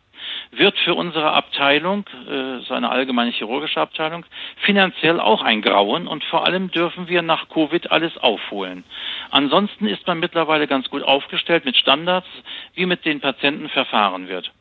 wird 0.50 0.78
für 0.78 0.94
unsere 0.94 1.32
Abteilung, 1.32 2.04
äh, 2.28 2.60
so 2.60 2.74
eine 2.74 2.90
allgemeine 2.90 3.30
chirurgische 3.30 3.80
Abteilung, 3.80 4.24
finanziell 4.56 5.20
auch 5.20 5.42
ein 5.42 5.62
Grauen 5.62 6.06
und 6.06 6.24
vor 6.24 6.46
allem 6.46 6.70
dürfen 6.70 7.08
wir 7.08 7.22
nach 7.22 7.48
Covid 7.48 7.90
alles 7.90 8.16
aufholen. 8.18 8.84
Ansonsten 9.30 9.86
ist 9.86 10.06
man 10.06 10.20
mittlerweile 10.20 10.66
ganz 10.66 10.88
gut 10.90 11.02
aufgestellt 11.02 11.64
mit 11.64 11.76
Standards, 11.76 12.28
wie 12.74 12.86
mit 12.86 13.04
den 13.04 13.20
Patienten 13.20 13.68
verfahren 13.68 14.28
wird. 14.28 14.52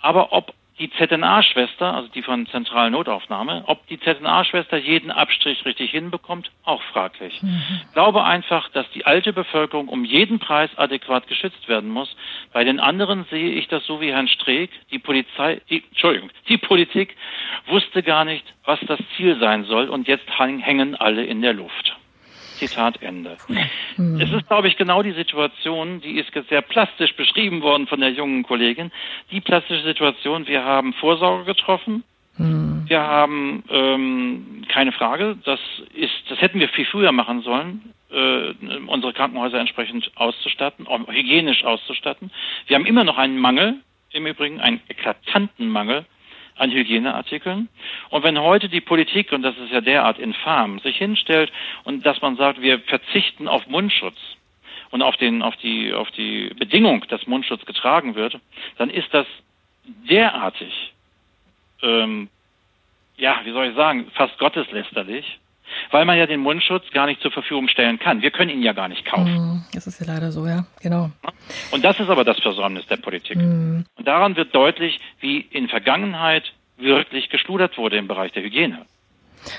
Aber 0.00 0.32
ob 0.32 0.52
die 0.78 0.90
ZNA-Schwester, 0.90 1.94
also 1.94 2.08
die 2.08 2.22
von 2.22 2.46
zentralen 2.46 2.92
Notaufnahme, 2.92 3.64
ob 3.66 3.86
die 3.86 3.98
ZNA-Schwester 3.98 4.76
jeden 4.76 5.10
Abstrich 5.10 5.64
richtig 5.64 5.90
hinbekommt, 5.90 6.50
auch 6.64 6.82
fraglich. 6.92 7.42
Mhm. 7.42 7.62
Ich 7.86 7.92
glaube 7.92 8.24
einfach, 8.24 8.68
dass 8.70 8.88
die 8.90 9.06
alte 9.06 9.32
Bevölkerung 9.32 9.88
um 9.88 10.04
jeden 10.04 10.38
Preis 10.38 10.70
adäquat 10.76 11.28
geschützt 11.28 11.68
werden 11.68 11.90
muss. 11.90 12.14
Bei 12.52 12.64
den 12.64 12.78
anderen 12.78 13.24
sehe 13.30 13.50
ich 13.50 13.68
das 13.68 13.86
so 13.86 14.00
wie 14.00 14.12
Herrn 14.12 14.28
Streeck. 14.28 14.70
Die 14.90 14.98
Polizei, 14.98 15.60
die, 15.70 15.82
Entschuldigung, 15.88 16.30
die 16.48 16.58
Politik 16.58 17.16
wusste 17.66 18.02
gar 18.02 18.24
nicht, 18.24 18.44
was 18.64 18.78
das 18.86 19.00
Ziel 19.16 19.38
sein 19.38 19.64
soll 19.64 19.88
und 19.88 20.08
jetzt 20.08 20.26
hängen 20.38 20.94
alle 20.94 21.24
in 21.24 21.40
der 21.40 21.54
Luft. 21.54 21.96
Zitat 22.56 23.02
Ende. 23.02 23.36
Mhm. 23.96 24.20
Es 24.20 24.30
ist, 24.30 24.48
glaube 24.48 24.68
ich, 24.68 24.76
genau 24.76 25.02
die 25.02 25.12
Situation, 25.12 26.00
die 26.00 26.18
ist 26.18 26.30
sehr 26.48 26.62
plastisch 26.62 27.14
beschrieben 27.14 27.62
worden 27.62 27.86
von 27.86 28.00
der 28.00 28.10
jungen 28.10 28.42
Kollegin. 28.42 28.90
Die 29.30 29.40
plastische 29.40 29.82
Situation, 29.82 30.46
wir 30.46 30.64
haben 30.64 30.92
Vorsorge 30.94 31.44
getroffen. 31.44 32.04
Mhm. 32.38 32.84
Wir 32.88 33.00
haben 33.00 33.64
ähm, 33.70 34.64
keine 34.68 34.92
Frage, 34.92 35.36
das 35.44 35.60
ist, 35.94 36.12
das 36.28 36.40
hätten 36.40 36.60
wir 36.60 36.68
viel 36.68 36.84
früher 36.86 37.12
machen 37.12 37.42
sollen, 37.42 37.92
äh, 38.10 38.52
unsere 38.86 39.12
Krankenhäuser 39.12 39.58
entsprechend 39.58 40.10
auszustatten, 40.14 40.86
hygienisch 41.08 41.64
auszustatten. 41.64 42.30
Wir 42.66 42.76
haben 42.76 42.86
immer 42.86 43.04
noch 43.04 43.18
einen 43.18 43.38
Mangel, 43.38 43.80
im 44.12 44.26
Übrigen 44.26 44.60
einen 44.60 44.80
eklatanten 44.88 45.68
Mangel 45.68 46.04
an 46.56 46.70
Hygieneartikeln. 46.70 47.68
Und 48.10 48.22
wenn 48.22 48.40
heute 48.40 48.68
die 48.68 48.80
Politik, 48.80 49.32
und 49.32 49.42
das 49.42 49.56
ist 49.58 49.72
ja 49.72 49.80
derart 49.80 50.18
infam, 50.18 50.78
sich 50.80 50.96
hinstellt 50.96 51.52
und 51.84 52.04
dass 52.04 52.20
man 52.22 52.36
sagt, 52.36 52.60
wir 52.60 52.80
verzichten 52.80 53.48
auf 53.48 53.66
Mundschutz 53.66 54.16
und 54.90 55.02
auf, 55.02 55.16
den, 55.16 55.42
auf, 55.42 55.56
die, 55.56 55.92
auf 55.92 56.10
die 56.12 56.50
Bedingung, 56.58 57.04
dass 57.08 57.26
Mundschutz 57.26 57.64
getragen 57.66 58.14
wird, 58.14 58.38
dann 58.78 58.90
ist 58.90 59.12
das 59.12 59.26
derartig, 60.08 60.92
ähm, 61.82 62.28
ja, 63.16 63.40
wie 63.44 63.52
soll 63.52 63.66
ich 63.66 63.76
sagen, 63.76 64.10
fast 64.14 64.38
gotteslästerlich, 64.38 65.38
weil 65.90 66.04
man 66.04 66.18
ja 66.18 66.26
den 66.26 66.40
Mundschutz 66.40 66.84
gar 66.92 67.06
nicht 67.06 67.20
zur 67.20 67.30
Verfügung 67.30 67.68
stellen 67.68 67.98
kann. 67.98 68.22
Wir 68.22 68.30
können 68.30 68.50
ihn 68.50 68.62
ja 68.62 68.72
gar 68.72 68.88
nicht 68.88 69.04
kaufen. 69.04 69.32
Mhm, 69.32 69.64
das 69.72 69.86
ist 69.86 70.00
ja 70.00 70.06
leider 70.06 70.32
so, 70.32 70.46
ja, 70.46 70.66
genau. 70.82 71.10
Und 71.70 71.84
das 71.84 72.00
ist 72.00 72.08
aber 72.08 72.24
das 72.24 72.38
Versäumnis 72.40 72.86
der 72.86 72.96
Politik. 72.96 73.36
Mm. 73.36 73.84
Und 73.94 74.08
daran 74.08 74.36
wird 74.36 74.54
deutlich, 74.54 74.98
wie 75.20 75.40
in 75.40 75.68
Vergangenheit 75.68 76.52
wirklich 76.76 77.30
geschludert 77.30 77.78
wurde 77.78 77.96
im 77.96 78.08
Bereich 78.08 78.32
der 78.32 78.42
Hygiene. 78.42 78.84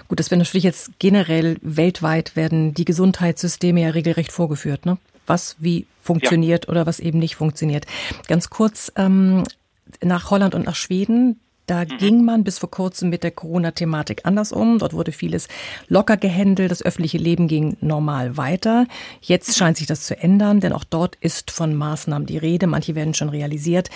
Gut, 0.07 0.19
das 0.19 0.31
wäre 0.31 0.39
natürlich 0.39 0.63
jetzt 0.63 0.99
generell 0.99 1.57
weltweit 1.61 2.35
werden 2.35 2.73
die 2.73 2.85
Gesundheitssysteme 2.85 3.81
ja 3.81 3.89
regelrecht 3.89 4.31
vorgeführt, 4.31 4.85
ne? 4.85 4.97
Was 5.25 5.57
wie 5.59 5.87
funktioniert 6.01 6.65
ja. 6.65 6.71
oder 6.71 6.85
was 6.85 6.99
eben 6.99 7.19
nicht 7.19 7.35
funktioniert. 7.35 7.85
Ganz 8.27 8.49
kurz 8.49 8.91
ähm, 8.95 9.43
nach 10.01 10.31
Holland 10.31 10.55
und 10.55 10.65
nach 10.65 10.75
Schweden. 10.75 11.39
Da 11.67 11.84
mhm. 11.84 11.97
ging 11.97 12.25
man 12.25 12.43
bis 12.43 12.58
vor 12.60 12.71
kurzem 12.71 13.10
mit 13.10 13.23
der 13.23 13.32
Corona-Thematik 13.32 14.21
anders 14.25 14.51
um. 14.51 14.80
Dort 14.80 14.93
wurde 14.93 15.12
vieles 15.12 15.49
locker 15.89 16.17
gehandelt. 16.17 16.71
Das 16.71 16.84
öffentliche 16.84 17.17
Leben 17.17 17.47
ging 17.47 17.77
normal 17.82 18.37
weiter. 18.37 18.85
Jetzt 19.21 19.58
scheint 19.58 19.77
sich 19.77 19.85
das 19.85 20.08
zu 20.08 20.17
ändern, 20.17 20.62
denn 20.62 20.71
auch 20.71 20.85
dort 20.85 21.15
ist 21.17 21.52
von 21.52 21.75
Maßnahmen 21.75 22.25
die 22.25 22.37
Rede. 22.37 22.67
Manche 22.67 22.96
werden 22.96 23.13
schon 23.13 23.29
realisiert. 23.29 23.89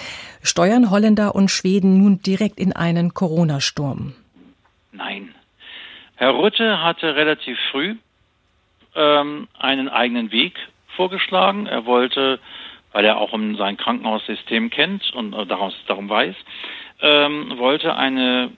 Steuern 0.43 0.91
Holländer 0.91 1.33
und 1.33 1.49
Schweden 1.49 1.97
nun 1.97 2.21
direkt 2.21 2.59
in 2.59 2.73
einen 2.73 3.13
Corona-Sturm? 3.13 4.13
Nein. 4.91 5.33
Herr 6.17 6.31
Rutte 6.31 6.83
hatte 6.83 7.15
relativ 7.15 7.57
früh 7.71 7.95
ähm, 8.95 9.47
einen 9.57 9.87
eigenen 9.87 10.31
Weg 10.31 10.55
vorgeschlagen. 10.97 11.67
Er 11.67 11.85
wollte, 11.85 12.39
weil 12.91 13.05
er 13.05 13.17
auch 13.17 13.31
um 13.31 13.55
sein 13.55 13.77
Krankenhaussystem 13.77 14.69
kennt 14.69 15.13
und 15.13 15.33
äh, 15.33 15.45
daraus, 15.45 15.73
darum 15.87 16.09
weiß, 16.09 16.35
ähm, 17.01 17.57
wollte 17.57 17.95
eine 17.95 18.51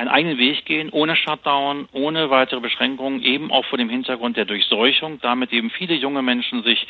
einen 0.00 0.08
eigenen 0.08 0.38
Weg 0.38 0.64
gehen, 0.64 0.88
ohne 0.90 1.14
Shutdown, 1.14 1.86
ohne 1.92 2.30
weitere 2.30 2.60
Beschränkungen, 2.60 3.22
eben 3.22 3.52
auch 3.52 3.66
vor 3.66 3.76
dem 3.76 3.90
Hintergrund 3.90 4.38
der 4.38 4.46
Durchseuchung, 4.46 5.20
damit 5.20 5.52
eben 5.52 5.68
viele 5.68 5.94
junge 5.94 6.22
Menschen 6.22 6.62
sich 6.62 6.86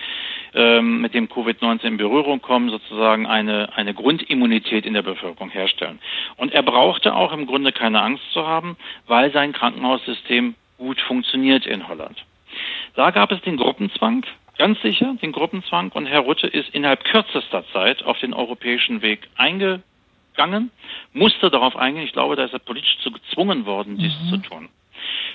ähm, 0.54 1.00
mit 1.00 1.12
dem 1.12 1.28
Covid-19 1.28 1.82
in 1.82 1.96
Berührung 1.96 2.40
kommen, 2.40 2.70
sozusagen 2.70 3.26
eine, 3.26 3.76
eine 3.76 3.94
Grundimmunität 3.94 4.86
in 4.86 4.94
der 4.94 5.02
Bevölkerung 5.02 5.50
herstellen. 5.50 5.98
Und 6.36 6.52
er 6.52 6.62
brauchte 6.62 7.14
auch 7.14 7.32
im 7.32 7.46
Grunde 7.46 7.72
keine 7.72 8.00
Angst 8.00 8.22
zu 8.32 8.46
haben, 8.46 8.76
weil 9.08 9.32
sein 9.32 9.52
Krankenhaussystem 9.52 10.54
gut 10.78 11.00
funktioniert 11.00 11.66
in 11.66 11.88
Holland. 11.88 12.24
Da 12.94 13.10
gab 13.10 13.32
es 13.32 13.40
den 13.42 13.56
Gruppenzwang, 13.56 14.24
ganz 14.56 14.80
sicher 14.82 15.16
den 15.20 15.32
Gruppenzwang 15.32 15.90
und 15.92 16.06
Herr 16.06 16.20
Rutte 16.20 16.46
ist 16.46 16.68
innerhalb 16.74 17.02
kürzester 17.02 17.64
Zeit 17.72 18.04
auf 18.04 18.20
den 18.20 18.34
europäischen 18.34 19.02
Weg 19.02 19.28
einge 19.36 19.82
gegangen, 20.40 20.70
musste 21.12 21.50
darauf 21.50 21.76
eingehen. 21.76 22.04
Ich 22.04 22.12
glaube, 22.12 22.36
da 22.36 22.44
ist 22.44 22.54
er 22.54 22.60
politisch 22.60 22.96
zu 23.02 23.10
gezwungen 23.10 23.66
worden, 23.66 23.98
dies 23.98 24.14
mhm. 24.22 24.28
zu 24.28 24.36
tun. 24.38 24.68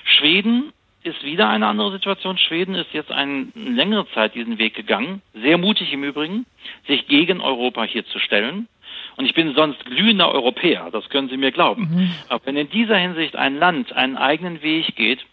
Schweden 0.04 0.72
ist 1.02 1.22
wieder 1.22 1.48
eine 1.48 1.66
andere 1.68 1.92
Situation. 1.92 2.36
Schweden 2.38 2.74
ist 2.74 2.92
jetzt 2.92 3.12
eine 3.12 3.46
längere 3.54 4.08
Zeit 4.10 4.34
diesen 4.34 4.58
Weg 4.58 4.74
gegangen, 4.74 5.22
sehr 5.34 5.58
mutig 5.58 5.92
im 5.92 6.02
Übrigen, 6.02 6.46
sich 6.88 7.06
gegen 7.06 7.40
Europa 7.40 7.84
hier 7.84 8.04
zu 8.06 8.18
stellen. 8.18 8.66
Und 9.16 9.26
ich 9.26 9.34
bin 9.34 9.54
sonst 9.54 9.84
glühender 9.84 10.30
Europäer, 10.32 10.90
das 10.90 11.08
können 11.08 11.28
Sie 11.28 11.36
mir 11.36 11.52
glauben. 11.52 11.82
Mhm. 11.82 12.10
Aber 12.28 12.44
wenn 12.44 12.56
in 12.56 12.68
dieser 12.68 12.96
Hinsicht 12.96 13.36
ein 13.36 13.58
Land 13.58 13.92
einen 13.92 14.16
eigenen 14.16 14.62
Weg 14.62 14.96
geht 14.96 15.24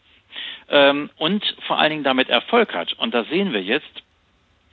ähm, 0.70 1.10
und 1.18 1.44
vor 1.68 1.80
allen 1.80 1.90
Dingen 1.90 2.04
damit 2.04 2.30
Erfolg 2.30 2.74
hat, 2.76 2.94
und 2.94 3.14
das 3.14 3.28
sehen 3.30 3.52
wir 3.52 3.64
jetzt, 3.64 4.03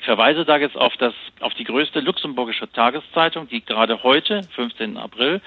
verweise 0.00 0.44
da 0.44 0.56
jetzt 0.56 0.76
auf, 0.76 0.96
das, 0.96 1.14
auf 1.40 1.54
die 1.54 1.64
größte 1.64 2.00
luxemburgische 2.00 2.70
Tageszeitung, 2.70 3.48
die 3.48 3.64
gerade 3.64 4.02
heute, 4.02 4.42
15. 4.54 4.96
April, 4.96 5.40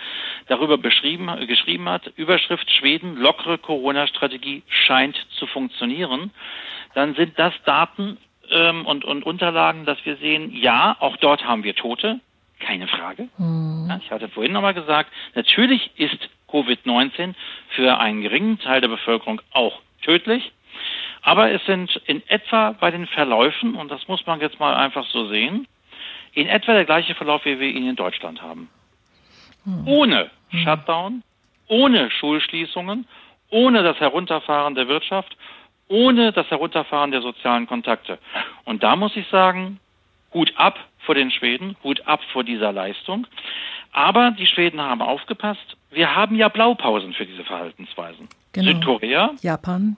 darüber 0.47 0.77
beschrieben, 0.77 1.29
geschrieben 1.47 1.89
hat, 1.89 2.07
Überschrift 2.15 2.69
Schweden, 2.71 3.17
lockere 3.17 3.57
Corona-Strategie 3.57 4.63
scheint 4.67 5.17
zu 5.37 5.47
funktionieren. 5.47 6.31
Dann 6.93 7.15
sind 7.15 7.37
das 7.37 7.53
Daten 7.65 8.17
ähm, 8.51 8.85
und, 8.85 9.05
und 9.05 9.25
Unterlagen, 9.25 9.85
dass 9.85 10.03
wir 10.05 10.17
sehen, 10.17 10.51
ja, 10.55 10.95
auch 10.99 11.17
dort 11.17 11.45
haben 11.45 11.63
wir 11.63 11.75
Tote, 11.75 12.19
keine 12.59 12.87
Frage. 12.87 13.29
Mhm. 13.37 13.87
Ja, 13.89 13.99
ich 14.03 14.11
hatte 14.11 14.29
vorhin 14.29 14.53
nochmal 14.53 14.73
gesagt, 14.73 15.11
natürlich 15.35 15.91
ist 15.97 16.29
Covid-19 16.49 17.33
für 17.69 17.99
einen 17.99 18.21
geringen 18.21 18.59
Teil 18.59 18.81
der 18.81 18.87
Bevölkerung 18.87 19.41
auch 19.51 19.79
tödlich. 20.03 20.51
Aber 21.23 21.51
es 21.51 21.65
sind 21.65 21.95
in 22.05 22.21
etwa 22.27 22.73
bei 22.73 22.91
den 22.91 23.07
Verläufen, 23.07 23.75
und 23.75 23.89
das 23.89 24.07
muss 24.07 24.25
man 24.25 24.41
jetzt 24.41 24.59
mal 24.59 24.75
einfach 24.75 25.05
so 25.07 25.27
sehen, 25.27 25.67
in 26.33 26.47
etwa 26.47 26.73
der 26.73 26.85
gleiche 26.85 27.15
Verlauf, 27.15 27.45
wie 27.45 27.59
wir 27.59 27.69
ihn 27.69 27.87
in 27.87 27.95
Deutschland 27.95 28.41
haben. 28.41 28.69
Hm. 29.63 29.87
Ohne 29.87 30.29
hm. 30.49 30.59
Shutdown, 30.59 31.23
ohne 31.67 32.11
Schulschließungen, 32.11 33.07
ohne 33.49 33.83
das 33.83 33.99
Herunterfahren 33.99 34.75
der 34.75 34.87
Wirtschaft, 34.87 35.37
ohne 35.87 36.33
das 36.33 36.49
Herunterfahren 36.49 37.11
der 37.11 37.21
sozialen 37.21 37.67
Kontakte. 37.67 38.17
Und 38.65 38.83
da 38.83 38.95
muss 38.95 39.15
ich 39.15 39.27
sagen, 39.27 39.79
Hut 40.33 40.51
ab 40.57 40.77
vor 40.99 41.15
den 41.15 41.31
Schweden, 41.31 41.77
Hut 41.83 42.05
ab 42.07 42.21
vor 42.31 42.43
dieser 42.43 42.71
Leistung. 42.71 43.27
Aber 43.91 44.31
die 44.31 44.47
Schweden 44.47 44.81
haben 44.81 45.01
aufgepasst. 45.01 45.77
Wir 45.91 46.15
haben 46.15 46.35
ja 46.35 46.49
Blaupausen 46.49 47.13
für 47.13 47.25
diese 47.25 47.43
Verhaltensweisen. 47.43 48.27
Genau. 48.53 48.71
Südkorea, 48.71 49.31
Japan, 49.41 49.97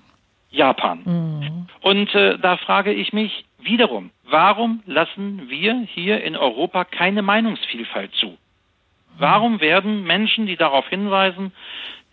Japan. 0.50 1.02
Mhm. 1.06 1.68
Und 1.82 2.14
äh, 2.16 2.38
da 2.40 2.58
frage 2.58 2.94
ich 2.94 3.14
mich 3.14 3.46
wiederum, 3.60 4.12
warum 4.24 4.82
lassen 4.86 5.50
wir 5.50 5.86
hier 5.94 6.24
in 6.24 6.36
Europa 6.36 6.86
keine 6.86 7.22
Meinungsvielfalt 7.22 8.14
zu? 8.16 8.38
Warum 9.18 9.62
werden 9.62 10.04
Menschen, 10.04 10.46
die 10.46 10.58
darauf 10.58 10.88
hinweisen, 10.90 11.52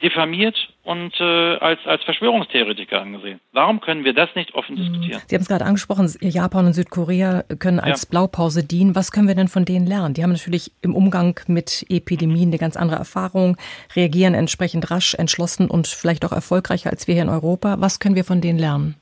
diffamiert 0.03 0.57
und 0.83 1.19
äh, 1.21 1.57
als, 1.57 1.79
als 1.87 2.03
Verschwörungstheoretiker 2.05 3.01
angesehen. 3.01 3.41
Warum 3.53 3.81
können 3.81 4.05
wir 4.05 4.13
das 4.13 4.29
nicht 4.35 4.55
offen 4.55 4.75
mhm. 4.75 4.81
diskutieren? 4.81 5.23
Sie 5.27 5.35
haben 5.35 5.43
es 5.43 5.49
gerade 5.49 5.65
angesprochen, 5.65 6.13
Japan 6.21 6.67
und 6.67 6.73
Südkorea 6.73 7.45
können 7.59 7.79
als 7.81 8.03
ja. 8.03 8.09
Blaupause 8.11 8.67
dienen. 8.67 8.97
Was 8.97 9.13
können 9.13 9.29
wir 9.29 9.35
denn 9.35 9.49
von 9.49 9.65
denen 9.65 9.87
lernen? 9.87 10.15
Die 10.15 10.23
haben 10.23 10.33
natürlich 10.33 10.73
im 10.83 10.95
Umgang 10.95 11.39
mit 11.47 11.87
Epidemien 11.89 12.49
eine 12.49 12.59
ganz 12.59 12.77
andere 12.77 12.99
Erfahrung, 12.99 13.57
reagieren 13.95 14.35
entsprechend 14.35 14.91
rasch, 14.91 15.15
entschlossen 15.15 15.71
und 15.71 15.87
vielleicht 15.87 16.25
auch 16.25 16.33
erfolgreicher 16.33 16.91
als 16.91 17.07
wir 17.07 17.15
hier 17.15 17.23
in 17.23 17.29
Europa. 17.29 17.77
Was 17.79 18.01
können 18.01 18.17
wir 18.17 18.25
von 18.25 18.41
denen 18.41 18.59
lernen? 18.59 18.97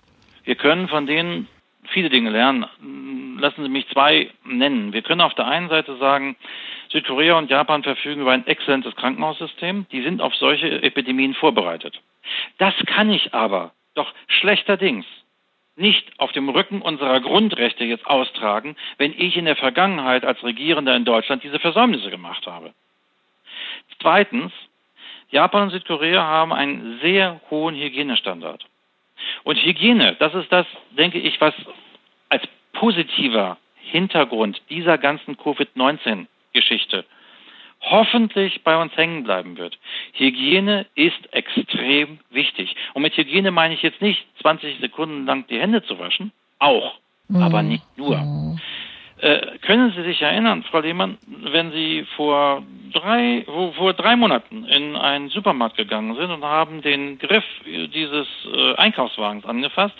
Wir 0.44 0.54
können 0.54 0.88
von 0.88 1.06
denen 1.06 1.46
viele 1.92 2.10
Dinge 2.10 2.30
lernen. 2.30 2.66
Lassen 3.38 3.62
Sie 3.62 3.68
mich 3.68 3.88
zwei 3.88 4.30
nennen. 4.44 4.92
Wir 4.92 5.02
können 5.02 5.20
auf 5.20 5.34
der 5.34 5.46
einen 5.46 5.68
Seite 5.68 5.96
sagen, 5.98 6.36
Südkorea 6.90 7.38
und 7.38 7.50
Japan 7.50 7.82
verfügen 7.82 8.22
über 8.22 8.32
ein 8.32 8.46
exzellentes 8.46 8.96
Krankenhaussystem. 8.96 9.86
Die 9.92 10.02
sind 10.02 10.20
auf 10.20 10.34
solche 10.34 10.82
Epidemien 10.82 11.34
vorbereitet. 11.34 12.00
Das 12.58 12.74
kann 12.86 13.10
ich 13.10 13.32
aber 13.32 13.72
doch 13.94 14.12
schlechterdings 14.26 15.06
nicht 15.76 16.12
auf 16.18 16.32
dem 16.32 16.48
Rücken 16.48 16.82
unserer 16.82 17.20
Grundrechte 17.20 17.84
jetzt 17.84 18.06
austragen, 18.06 18.76
wenn 18.98 19.14
ich 19.16 19.36
in 19.36 19.46
der 19.46 19.56
Vergangenheit 19.56 20.24
als 20.24 20.42
Regierender 20.42 20.94
in 20.94 21.04
Deutschland 21.04 21.42
diese 21.42 21.58
Versäumnisse 21.58 22.10
gemacht 22.10 22.46
habe. 22.46 22.74
Zweitens, 24.00 24.52
Japan 25.30 25.64
und 25.64 25.70
Südkorea 25.70 26.22
haben 26.22 26.52
einen 26.52 26.98
sehr 27.00 27.40
hohen 27.50 27.76
Hygienestandard. 27.76 28.64
Und 29.44 29.56
Hygiene, 29.56 30.16
das 30.18 30.34
ist 30.34 30.52
das, 30.52 30.66
denke 30.90 31.18
ich, 31.18 31.40
was 31.40 31.54
als 32.28 32.42
positiver 32.72 33.56
Hintergrund 33.76 34.60
dieser 34.70 34.98
ganzen 34.98 35.36
Covid-19-Geschichte 36.52 37.04
hoffentlich 37.82 38.62
bei 38.62 38.76
uns 38.76 38.94
hängen 38.94 39.24
bleiben 39.24 39.56
wird. 39.56 39.78
Hygiene 40.12 40.86
ist 40.94 41.32
extrem 41.32 42.18
wichtig. 42.28 42.76
Und 42.92 43.02
mit 43.02 43.16
Hygiene 43.16 43.50
meine 43.50 43.72
ich 43.72 43.82
jetzt 43.82 44.02
nicht 44.02 44.26
20 44.42 44.80
Sekunden 44.80 45.24
lang 45.24 45.46
die 45.46 45.58
Hände 45.58 45.82
zu 45.82 45.98
waschen, 45.98 46.30
auch, 46.58 46.98
mhm. 47.28 47.42
aber 47.42 47.62
nicht 47.62 47.84
nur. 47.96 48.18
Mhm. 48.18 48.60
Äh, 49.20 49.58
können 49.58 49.92
Sie 49.94 50.02
sich 50.02 50.22
erinnern, 50.22 50.62
Frau 50.62 50.80
Lehmann, 50.80 51.18
wenn 51.26 51.72
Sie 51.72 52.06
vor 52.16 52.62
drei, 52.92 53.44
wo, 53.46 53.72
vor 53.72 53.92
drei 53.92 54.16
Monaten 54.16 54.64
in 54.64 54.96
einen 54.96 55.28
Supermarkt 55.28 55.76
gegangen 55.76 56.16
sind 56.16 56.30
und 56.30 56.42
haben 56.42 56.80
den 56.80 57.18
Griff 57.18 57.44
dieses 57.66 58.26
äh, 58.50 58.74
Einkaufswagens 58.76 59.44
angefasst, 59.44 59.96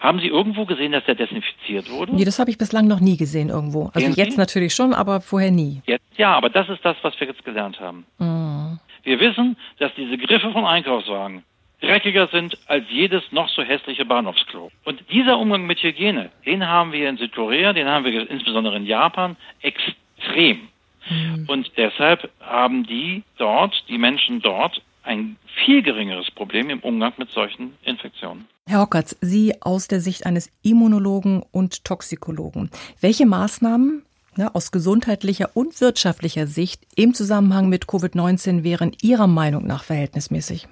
haben 0.00 0.18
Sie 0.18 0.26
irgendwo 0.26 0.64
gesehen, 0.64 0.92
dass 0.92 1.04
der 1.04 1.14
desinfiziert 1.14 1.88
wurde? 1.90 2.16
Nee, 2.16 2.24
das 2.24 2.40
habe 2.40 2.50
ich 2.50 2.58
bislang 2.58 2.88
noch 2.88 2.98
nie 2.98 3.16
gesehen 3.16 3.50
irgendwo. 3.50 3.90
Also 3.94 4.00
Sehen 4.00 4.14
jetzt 4.16 4.32
Sie? 4.32 4.38
natürlich 4.38 4.74
schon, 4.74 4.94
aber 4.94 5.20
vorher 5.20 5.52
nie. 5.52 5.80
Jetzt 5.86 6.04
ja, 6.16 6.34
aber 6.34 6.48
das 6.48 6.68
ist 6.68 6.84
das, 6.84 6.96
was 7.02 7.18
wir 7.20 7.28
jetzt 7.28 7.44
gelernt 7.44 7.78
haben. 7.78 8.04
Mhm. 8.18 8.80
Wir 9.04 9.20
wissen, 9.20 9.56
dass 9.78 9.92
diese 9.96 10.18
Griffe 10.18 10.50
von 10.50 10.64
Einkaufswagen 10.64 11.44
dreckiger 11.80 12.28
sind 12.28 12.58
als 12.66 12.84
jedes 12.88 13.22
noch 13.32 13.48
so 13.48 13.62
hässliche 13.62 14.04
Bahnhofsklo. 14.04 14.70
Und 14.84 15.02
dieser 15.10 15.38
Umgang 15.38 15.66
mit 15.66 15.82
Hygiene, 15.82 16.30
den 16.44 16.66
haben 16.66 16.92
wir 16.92 17.08
in 17.08 17.16
Südkorea, 17.16 17.72
den 17.72 17.86
haben 17.86 18.04
wir 18.04 18.28
insbesondere 18.30 18.76
in 18.76 18.86
Japan 18.86 19.36
extrem. 19.60 20.68
Mhm. 21.08 21.44
Und 21.48 21.72
deshalb 21.76 22.30
haben 22.40 22.86
die 22.86 23.22
dort, 23.38 23.74
die 23.88 23.98
Menschen 23.98 24.40
dort, 24.40 24.82
ein 25.02 25.36
viel 25.64 25.82
geringeres 25.82 26.30
Problem 26.32 26.68
im 26.68 26.80
Umgang 26.80 27.12
mit 27.16 27.30
solchen 27.30 27.74
Infektionen. 27.84 28.46
Herr 28.66 28.80
Hockertz, 28.80 29.16
Sie 29.20 29.54
aus 29.62 29.86
der 29.86 30.00
Sicht 30.00 30.26
eines 30.26 30.50
Immunologen 30.62 31.44
und 31.52 31.84
Toxikologen. 31.84 32.70
Welche 33.00 33.24
Maßnahmen 33.24 34.02
ne, 34.36 34.52
aus 34.54 34.72
gesundheitlicher 34.72 35.50
und 35.54 35.80
wirtschaftlicher 35.80 36.48
Sicht 36.48 36.82
im 36.96 37.14
Zusammenhang 37.14 37.68
mit 37.68 37.84
Covid-19 37.84 38.64
wären 38.64 38.92
Ihrer 39.00 39.28
Meinung 39.28 39.66
nach 39.66 39.84
verhältnismäßig? 39.84 40.66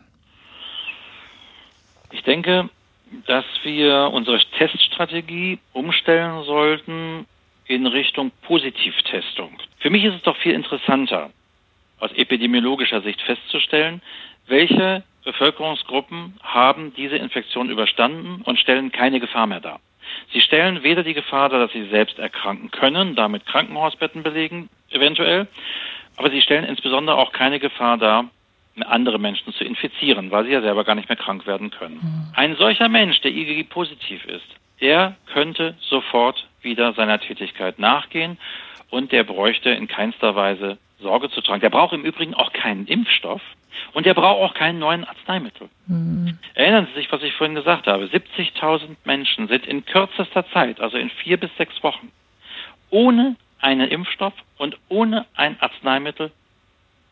Ich 2.14 2.22
denke, 2.22 2.70
dass 3.26 3.44
wir 3.64 4.10
unsere 4.12 4.38
Teststrategie 4.56 5.58
umstellen 5.72 6.44
sollten 6.44 7.26
in 7.66 7.86
Richtung 7.86 8.30
Positivtestung. 8.42 9.58
Für 9.80 9.90
mich 9.90 10.04
ist 10.04 10.14
es 10.14 10.22
doch 10.22 10.36
viel 10.36 10.52
interessanter, 10.52 11.30
aus 11.98 12.12
epidemiologischer 12.12 13.00
Sicht 13.02 13.20
festzustellen, 13.20 14.00
welche 14.46 15.02
Bevölkerungsgruppen 15.24 16.38
haben 16.40 16.94
diese 16.94 17.16
Infektion 17.16 17.68
überstanden 17.68 18.42
und 18.42 18.60
stellen 18.60 18.92
keine 18.92 19.18
Gefahr 19.18 19.48
mehr 19.48 19.60
dar. 19.60 19.80
Sie 20.32 20.40
stellen 20.40 20.84
weder 20.84 21.02
die 21.02 21.14
Gefahr 21.14 21.48
dar, 21.48 21.58
dass 21.58 21.72
sie 21.72 21.88
selbst 21.88 22.20
erkranken 22.20 22.70
können, 22.70 23.16
damit 23.16 23.44
Krankenhausbetten 23.44 24.22
belegen, 24.22 24.68
eventuell, 24.90 25.48
aber 26.16 26.30
sie 26.30 26.42
stellen 26.42 26.64
insbesondere 26.64 27.16
auch 27.16 27.32
keine 27.32 27.58
Gefahr 27.58 27.98
dar, 27.98 28.30
andere 28.82 29.18
Menschen 29.18 29.52
zu 29.52 29.64
infizieren, 29.64 30.30
weil 30.30 30.44
sie 30.44 30.52
ja 30.52 30.60
selber 30.60 30.84
gar 30.84 30.94
nicht 30.94 31.08
mehr 31.08 31.16
krank 31.16 31.46
werden 31.46 31.70
können. 31.70 31.96
Mhm. 31.96 32.32
Ein 32.34 32.56
solcher 32.56 32.88
Mensch, 32.88 33.20
der 33.20 33.30
IgG 33.30 33.64
positiv 33.64 34.24
ist, 34.24 34.46
der 34.80 35.16
könnte 35.32 35.76
sofort 35.80 36.48
wieder 36.62 36.92
seiner 36.94 37.20
Tätigkeit 37.20 37.78
nachgehen 37.78 38.38
und 38.90 39.12
der 39.12 39.24
bräuchte 39.24 39.70
in 39.70 39.86
keinster 39.86 40.34
Weise 40.34 40.78
Sorge 41.00 41.30
zu 41.30 41.40
tragen. 41.40 41.60
Der 41.60 41.70
braucht 41.70 41.92
im 41.92 42.04
Übrigen 42.04 42.34
auch 42.34 42.52
keinen 42.52 42.86
Impfstoff 42.86 43.42
und 43.92 44.06
der 44.06 44.14
braucht 44.14 44.40
auch 44.40 44.54
keinen 44.54 44.78
neuen 44.78 45.04
Arzneimittel. 45.04 45.68
Mhm. 45.86 46.38
Erinnern 46.54 46.86
Sie 46.88 47.00
sich, 47.00 47.12
was 47.12 47.22
ich 47.22 47.34
vorhin 47.34 47.54
gesagt 47.54 47.86
habe. 47.86 48.04
70.000 48.06 48.96
Menschen 49.04 49.48
sind 49.48 49.66
in 49.66 49.84
kürzester 49.84 50.46
Zeit, 50.50 50.80
also 50.80 50.96
in 50.96 51.10
vier 51.10 51.36
bis 51.38 51.50
sechs 51.56 51.80
Wochen, 51.82 52.10
ohne 52.90 53.36
einen 53.60 53.88
Impfstoff 53.88 54.34
und 54.58 54.76
ohne 54.88 55.26
ein 55.34 55.60
Arzneimittel 55.60 56.32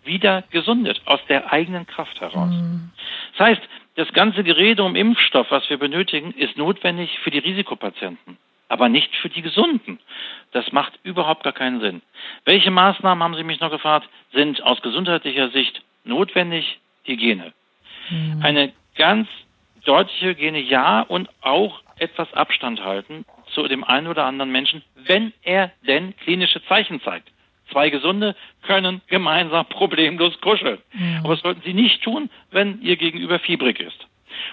wieder 0.04 0.42
gesundet, 0.50 1.00
aus 1.04 1.20
der 1.28 1.52
eigenen 1.52 1.86
Kraft 1.86 2.20
heraus. 2.20 2.50
Mhm. 2.50 2.90
Das 3.36 3.46
heißt, 3.46 3.62
das 3.96 4.12
ganze 4.12 4.42
Gerede 4.42 4.82
um 4.82 4.96
Impfstoff, 4.96 5.50
was 5.50 5.68
wir 5.68 5.78
benötigen, 5.78 6.32
ist 6.32 6.56
notwendig 6.56 7.18
für 7.20 7.30
die 7.30 7.38
Risikopatienten, 7.38 8.38
aber 8.68 8.88
nicht 8.88 9.14
für 9.16 9.28
die 9.28 9.42
Gesunden. 9.42 9.98
Das 10.52 10.72
macht 10.72 10.98
überhaupt 11.02 11.44
gar 11.44 11.52
keinen 11.52 11.80
Sinn. 11.80 12.02
Welche 12.44 12.70
Maßnahmen, 12.70 13.22
haben 13.22 13.36
Sie 13.36 13.44
mich 13.44 13.60
noch 13.60 13.70
gefragt, 13.70 14.08
sind 14.32 14.62
aus 14.62 14.80
gesundheitlicher 14.82 15.50
Sicht 15.50 15.82
notwendig? 16.04 16.78
Hygiene. 17.04 17.52
Mhm. 18.10 18.42
Eine 18.42 18.72
ganz 18.96 19.28
deutliche 19.84 20.28
Hygiene, 20.28 20.60
ja, 20.60 21.00
und 21.00 21.28
auch 21.40 21.80
etwas 21.98 22.32
Abstand 22.34 22.84
halten 22.84 23.24
zu 23.54 23.66
dem 23.68 23.84
einen 23.84 24.06
oder 24.06 24.24
anderen 24.24 24.50
Menschen, 24.50 24.82
wenn 24.94 25.32
er 25.42 25.72
denn 25.86 26.16
klinische 26.16 26.64
Zeichen 26.64 27.00
zeigt. 27.02 27.28
Zwei 27.72 27.90
Gesunde 27.90 28.36
können 28.62 29.00
gemeinsam 29.08 29.66
problemlos 29.66 30.40
kuscheln. 30.40 30.78
Ja. 30.92 31.20
Aber 31.20 31.34
das 31.34 31.42
sollten 31.42 31.62
sie 31.64 31.74
nicht 31.74 32.02
tun, 32.02 32.30
wenn 32.50 32.80
ihr 32.82 32.96
Gegenüber 32.96 33.38
fiebrig 33.38 33.80
ist. 33.80 34.06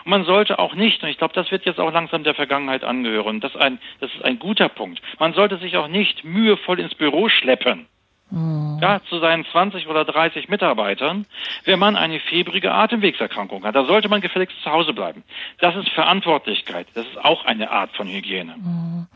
Und 0.05 0.11
man 0.11 0.25
sollte 0.25 0.59
auch 0.59 0.75
nicht, 0.75 1.03
und 1.03 1.09
ich 1.09 1.17
glaube, 1.17 1.33
das 1.33 1.51
wird 1.51 1.65
jetzt 1.65 1.79
auch 1.79 1.91
langsam 1.91 2.23
der 2.23 2.35
Vergangenheit 2.35 2.83
angehören, 2.83 3.39
das, 3.39 3.55
ein, 3.55 3.79
das 3.99 4.13
ist 4.13 4.23
ein 4.23 4.39
guter 4.39 4.69
Punkt, 4.69 5.01
man 5.19 5.33
sollte 5.33 5.57
sich 5.57 5.77
auch 5.77 5.87
nicht 5.87 6.23
mühevoll 6.23 6.79
ins 6.79 6.95
Büro 6.95 7.29
schleppen. 7.29 7.87
Mhm. 8.31 8.77
Ja, 8.81 9.01
zu 9.09 9.19
seinen 9.19 9.45
20 9.45 9.87
oder 9.87 10.05
30 10.05 10.49
Mitarbeitern, 10.49 11.25
wenn 11.65 11.79
man 11.79 11.95
eine 11.95 12.19
fiebrige 12.19 12.71
Atemwegserkrankung 12.71 13.63
hat. 13.63 13.75
Da 13.75 13.85
sollte 13.85 14.07
man 14.07 14.21
gefälligst 14.21 14.55
zu 14.61 14.71
Hause 14.71 14.93
bleiben. 14.93 15.23
Das 15.59 15.75
ist 15.75 15.89
Verantwortlichkeit. 15.89 16.87
Das 16.93 17.05
ist 17.07 17.17
auch 17.17 17.45
eine 17.45 17.71
Art 17.71 17.95
von 17.95 18.07
Hygiene. 18.07 18.55
Mhm. 18.55 19.07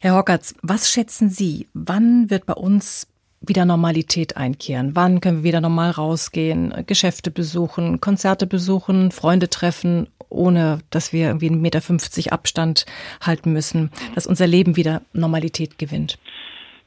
Herr 0.00 0.16
Hockertz, 0.16 0.54
was 0.62 0.90
schätzen 0.90 1.28
Sie, 1.28 1.68
wann 1.74 2.30
wird 2.30 2.46
bei 2.46 2.54
uns 2.54 3.06
wieder 3.48 3.64
Normalität 3.64 4.36
einkehren? 4.36 4.94
Wann 4.94 5.20
können 5.20 5.38
wir 5.38 5.44
wieder 5.44 5.60
normal 5.60 5.90
rausgehen, 5.90 6.84
Geschäfte 6.86 7.30
besuchen, 7.30 8.00
Konzerte 8.00 8.46
besuchen, 8.46 9.12
Freunde 9.12 9.48
treffen, 9.48 10.08
ohne 10.28 10.80
dass 10.90 11.12
wir 11.12 11.26
irgendwie 11.28 11.48
einen 11.48 11.60
Meter 11.60 11.80
fünfzig 11.80 12.32
Abstand 12.32 12.86
halten 13.20 13.52
müssen, 13.52 13.90
dass 14.14 14.26
unser 14.26 14.46
Leben 14.46 14.76
wieder 14.76 15.02
Normalität 15.12 15.78
gewinnt? 15.78 16.18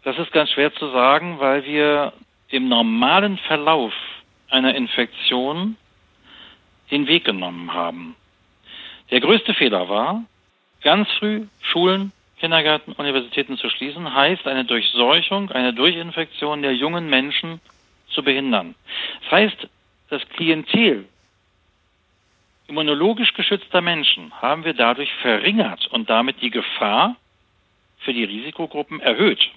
Das 0.03 0.17
ist 0.17 0.31
ganz 0.31 0.49
schwer 0.49 0.73
zu 0.73 0.91
sagen, 0.91 1.39
weil 1.39 1.65
wir 1.65 2.13
dem 2.51 2.67
normalen 2.67 3.37
Verlauf 3.37 3.93
einer 4.49 4.75
Infektion 4.75 5.77
den 6.89 7.07
Weg 7.07 7.25
genommen 7.25 7.73
haben. 7.73 8.15
Der 9.11 9.19
größte 9.19 9.53
Fehler 9.53 9.89
war, 9.89 10.23
ganz 10.81 11.07
früh 11.19 11.45
Schulen, 11.61 12.11
Kindergärten, 12.39 12.93
Universitäten 12.93 13.57
zu 13.57 13.69
schließen, 13.69 14.13
heißt 14.13 14.47
eine 14.47 14.65
Durchseuchung, 14.65 15.51
eine 15.51 15.73
Durchinfektion 15.73 16.61
der 16.61 16.73
jungen 16.73 17.09
Menschen 17.09 17.59
zu 18.09 18.23
behindern. 18.23 18.75
Das 19.23 19.31
heißt, 19.31 19.67
das 20.09 20.27
Klientel 20.29 21.05
immunologisch 22.67 23.33
geschützter 23.33 23.81
Menschen 23.81 24.31
haben 24.41 24.63
wir 24.63 24.73
dadurch 24.73 25.11
verringert 25.21 25.87
und 25.87 26.09
damit 26.09 26.41
die 26.41 26.51
Gefahr 26.51 27.15
für 27.99 28.13
die 28.13 28.23
Risikogruppen 28.23 28.99
erhöht. 28.99 29.49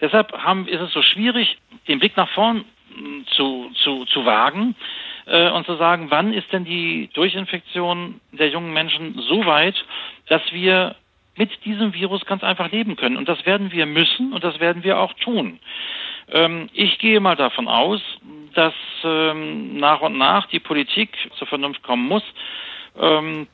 Deshalb 0.00 0.32
haben, 0.32 0.66
ist 0.68 0.80
es 0.80 0.92
so 0.92 1.02
schwierig, 1.02 1.56
den 1.88 2.00
Blick 2.00 2.16
nach 2.16 2.28
vorn 2.30 2.64
hm, 2.94 3.24
zu, 3.28 3.70
zu, 3.82 4.04
zu 4.06 4.26
wagen 4.26 4.74
äh, 5.26 5.50
und 5.50 5.64
zu 5.64 5.76
sagen, 5.76 6.10
wann 6.10 6.32
ist 6.32 6.52
denn 6.52 6.64
die 6.64 7.08
Durchinfektion 7.14 8.20
der 8.32 8.48
jungen 8.48 8.72
Menschen 8.72 9.18
so 9.20 9.46
weit, 9.46 9.76
dass 10.28 10.42
wir 10.52 10.96
mit 11.36 11.64
diesem 11.64 11.94
Virus 11.94 12.24
ganz 12.26 12.42
einfach 12.42 12.70
leben 12.70 12.96
können. 12.96 13.16
Und 13.16 13.28
das 13.28 13.44
werden 13.46 13.72
wir 13.72 13.86
müssen 13.86 14.32
und 14.32 14.44
das 14.44 14.60
werden 14.60 14.84
wir 14.84 14.98
auch 14.98 15.12
tun. 15.14 15.58
Ähm, 16.30 16.68
ich 16.72 16.98
gehe 16.98 17.20
mal 17.20 17.36
davon 17.36 17.68
aus, 17.68 18.00
dass 18.54 18.74
ähm, 19.02 19.76
nach 19.78 20.00
und 20.00 20.16
nach 20.16 20.46
die 20.46 20.60
Politik 20.60 21.10
zur 21.36 21.46
Vernunft 21.46 21.82
kommen 21.82 22.06
muss 22.06 22.22
ähm, 22.98 23.48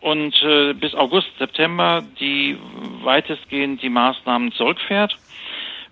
und 0.00 0.42
äh, 0.42 0.72
bis 0.72 0.94
August, 0.94 1.28
September 1.38 2.02
die 2.18 2.58
weitestgehend 3.02 3.82
die 3.82 3.90
Maßnahmen 3.90 4.52
zurückfährt, 4.52 5.16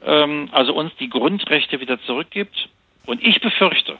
ähm, 0.05 0.49
also 0.53 0.75
uns 0.75 0.95
die 0.97 1.11
Grundrechte 1.11 1.81
wieder 1.81 2.01
zurückgibt. 2.03 2.69
Und 3.07 3.23
ich 3.23 3.41
befürchte, 3.41 3.99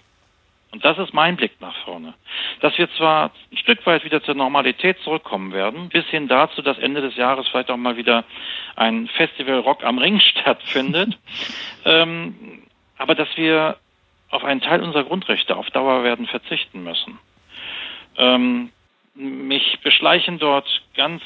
und 0.75 0.85
das 0.85 0.99
ist 0.99 1.15
mein 1.15 1.37
Blick 1.37 1.61
nach 1.61 1.77
vorne, 1.85 2.15
dass 2.59 2.77
wir 2.79 2.91
zwar 2.95 3.31
ein 3.53 3.57
Stück 3.59 3.87
weit 3.87 4.05
wieder 4.05 4.21
zur 4.25 4.35
Normalität 4.35 4.99
zurückkommen 5.05 5.53
werden, 5.53 5.89
bis 5.89 6.05
hin 6.07 6.27
dazu, 6.27 6.63
dass 6.63 6.79
Ende 6.79 7.01
des 7.01 7.15
Jahres 7.15 7.47
vielleicht 7.47 7.71
auch 7.71 7.77
mal 7.77 7.97
wieder 7.97 8.25
ein 8.75 9.07
Festival 9.07 9.61
Rock 9.61 9.85
am 9.85 9.99
Ring 9.99 10.19
stattfindet, 10.41 11.17
ähm, 11.85 12.65
aber 12.99 13.15
dass 13.15 13.29
wir 13.37 13.77
auf 14.31 14.43
einen 14.43 14.61
Teil 14.61 14.83
unserer 14.83 15.05
Grundrechte 15.05 15.57
auf 15.57 15.71
Dauer 15.71 16.03
werden 16.03 16.27
verzichten 16.27 16.83
müssen. 16.83 17.21
Ähm, 18.17 18.71
mich 19.15 19.79
beschleichen 19.85 20.41
dort 20.41 20.67
ganz 20.97 21.23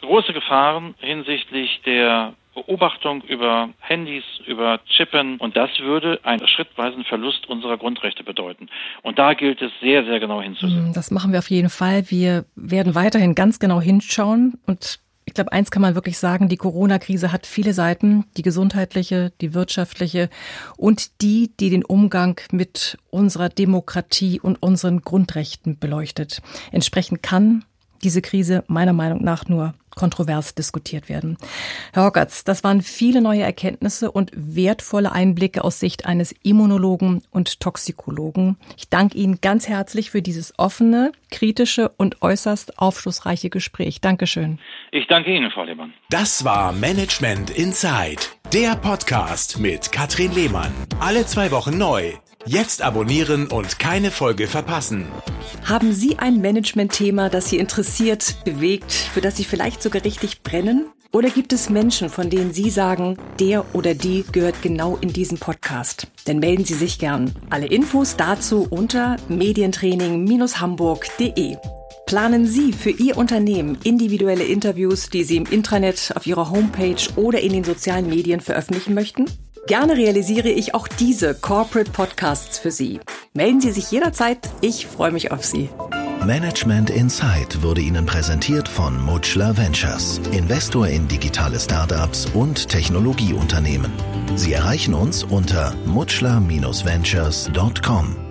große 0.00 0.32
Gefahren 0.32 0.96
hinsichtlich 0.98 1.80
der 1.86 2.34
Beobachtung 2.66 3.22
über 3.22 3.70
Handys, 3.80 4.24
über 4.46 4.80
Chippen 4.96 5.36
und 5.38 5.56
das 5.56 5.70
würde 5.80 6.20
einen 6.24 6.46
schrittweisen 6.46 7.04
Verlust 7.04 7.48
unserer 7.48 7.78
Grundrechte 7.78 8.24
bedeuten. 8.24 8.68
Und 9.02 9.18
da 9.18 9.34
gilt 9.34 9.62
es 9.62 9.72
sehr, 9.80 10.04
sehr 10.04 10.20
genau 10.20 10.42
hinzusehen. 10.42 10.92
Das 10.92 11.10
machen 11.10 11.32
wir 11.32 11.38
auf 11.38 11.50
jeden 11.50 11.70
Fall. 11.70 12.10
Wir 12.10 12.44
werden 12.54 12.94
weiterhin 12.94 13.34
ganz 13.34 13.58
genau 13.58 13.80
hinschauen 13.80 14.58
und 14.66 15.00
ich 15.26 15.34
glaube, 15.34 15.52
eins 15.52 15.70
kann 15.70 15.82
man 15.82 15.94
wirklich 15.94 16.18
sagen, 16.18 16.48
die 16.48 16.56
Corona-Krise 16.56 17.30
hat 17.30 17.46
viele 17.46 17.72
Seiten, 17.72 18.24
die 18.36 18.42
gesundheitliche, 18.42 19.32
die 19.40 19.54
wirtschaftliche 19.54 20.28
und 20.76 21.22
die, 21.22 21.52
die 21.60 21.70
den 21.70 21.84
Umgang 21.84 22.40
mit 22.50 22.98
unserer 23.10 23.48
Demokratie 23.48 24.40
und 24.40 24.60
unseren 24.60 25.02
Grundrechten 25.02 25.78
beleuchtet. 25.78 26.42
Entsprechend 26.72 27.22
kann 27.22 27.64
diese 28.02 28.22
Krise 28.22 28.64
meiner 28.66 28.92
Meinung 28.92 29.22
nach 29.22 29.46
nur 29.46 29.74
kontrovers 29.94 30.54
diskutiert 30.54 31.08
werden. 31.08 31.36
Herr 31.92 32.04
Hockertz, 32.04 32.44
das 32.44 32.64
waren 32.64 32.82
viele 32.82 33.20
neue 33.20 33.42
Erkenntnisse 33.42 34.10
und 34.10 34.30
wertvolle 34.34 35.12
Einblicke 35.12 35.64
aus 35.64 35.80
Sicht 35.80 36.06
eines 36.06 36.34
Immunologen 36.42 37.22
und 37.30 37.60
Toxikologen. 37.60 38.56
Ich 38.76 38.88
danke 38.88 39.18
Ihnen 39.18 39.40
ganz 39.40 39.68
herzlich 39.68 40.10
für 40.10 40.22
dieses 40.22 40.58
offene, 40.58 41.12
kritische 41.30 41.90
und 41.96 42.22
äußerst 42.22 42.78
aufschlussreiche 42.78 43.50
Gespräch. 43.50 44.00
Dankeschön. 44.00 44.58
Ich 44.92 45.06
danke 45.08 45.34
Ihnen, 45.34 45.50
Frau 45.50 45.64
Lehmann. 45.64 45.92
Das 46.10 46.44
war 46.44 46.72
Management 46.72 47.50
Inside, 47.50 48.22
der 48.52 48.76
Podcast 48.76 49.58
mit 49.58 49.92
Katrin 49.92 50.32
Lehmann. 50.32 50.72
Alle 51.00 51.26
zwei 51.26 51.50
Wochen 51.50 51.78
neu. 51.78 52.12
Jetzt 52.46 52.80
abonnieren 52.80 53.48
und 53.48 53.78
keine 53.78 54.10
Folge 54.10 54.46
verpassen. 54.46 55.04
Haben 55.64 55.92
Sie 55.92 56.18
ein 56.18 56.40
Management-Thema, 56.40 57.28
das 57.28 57.50
Sie 57.50 57.58
interessiert, 57.58 58.42
bewegt, 58.44 58.92
für 58.92 59.20
das 59.20 59.36
Sie 59.36 59.44
vielleicht 59.44 59.82
sogar 59.82 60.02
richtig 60.04 60.42
brennen? 60.42 60.86
Oder 61.12 61.28
gibt 61.28 61.52
es 61.52 61.68
Menschen, 61.68 62.08
von 62.08 62.30
denen 62.30 62.54
Sie 62.54 62.70
sagen, 62.70 63.18
der 63.38 63.74
oder 63.74 63.92
die 63.94 64.24
gehört 64.32 64.62
genau 64.62 64.96
in 65.00 65.12
diesen 65.12 65.38
Podcast? 65.38 66.06
Dann 66.24 66.38
melden 66.38 66.64
Sie 66.64 66.72
sich 66.74 66.98
gern. 66.98 67.34
Alle 67.50 67.66
Infos 67.66 68.16
dazu 68.16 68.66
unter 68.70 69.16
medientraining-hamburg.de. 69.28 71.56
Planen 72.06 72.46
Sie 72.46 72.72
für 72.72 72.90
Ihr 72.90 73.18
Unternehmen 73.18 73.76
individuelle 73.84 74.44
Interviews, 74.44 75.10
die 75.10 75.24
Sie 75.24 75.36
im 75.36 75.44
Intranet, 75.46 76.14
auf 76.16 76.26
Ihrer 76.26 76.50
Homepage 76.50 76.96
oder 77.16 77.40
in 77.40 77.52
den 77.52 77.64
sozialen 77.64 78.08
Medien 78.08 78.40
veröffentlichen 78.40 78.94
möchten? 78.94 79.26
Gerne 79.66 79.96
realisiere 79.96 80.48
ich 80.48 80.74
auch 80.74 80.88
diese 80.88 81.34
Corporate 81.34 81.90
Podcasts 81.90 82.58
für 82.58 82.70
Sie. 82.70 83.00
Melden 83.34 83.60
Sie 83.60 83.72
sich 83.72 83.90
jederzeit. 83.90 84.38
Ich 84.60 84.86
freue 84.86 85.12
mich 85.12 85.30
auf 85.30 85.44
Sie. 85.44 85.68
Management 86.24 86.90
Insight 86.90 87.62
wurde 87.62 87.80
Ihnen 87.80 88.04
präsentiert 88.04 88.68
von 88.68 89.02
Mutschler 89.04 89.56
Ventures, 89.56 90.20
Investor 90.32 90.86
in 90.86 91.08
digitale 91.08 91.58
Startups 91.58 92.26
und 92.34 92.68
Technologieunternehmen. 92.68 93.90
Sie 94.36 94.52
erreichen 94.52 94.92
uns 94.94 95.24
unter 95.24 95.74
mutschler-ventures.com. 95.86 98.29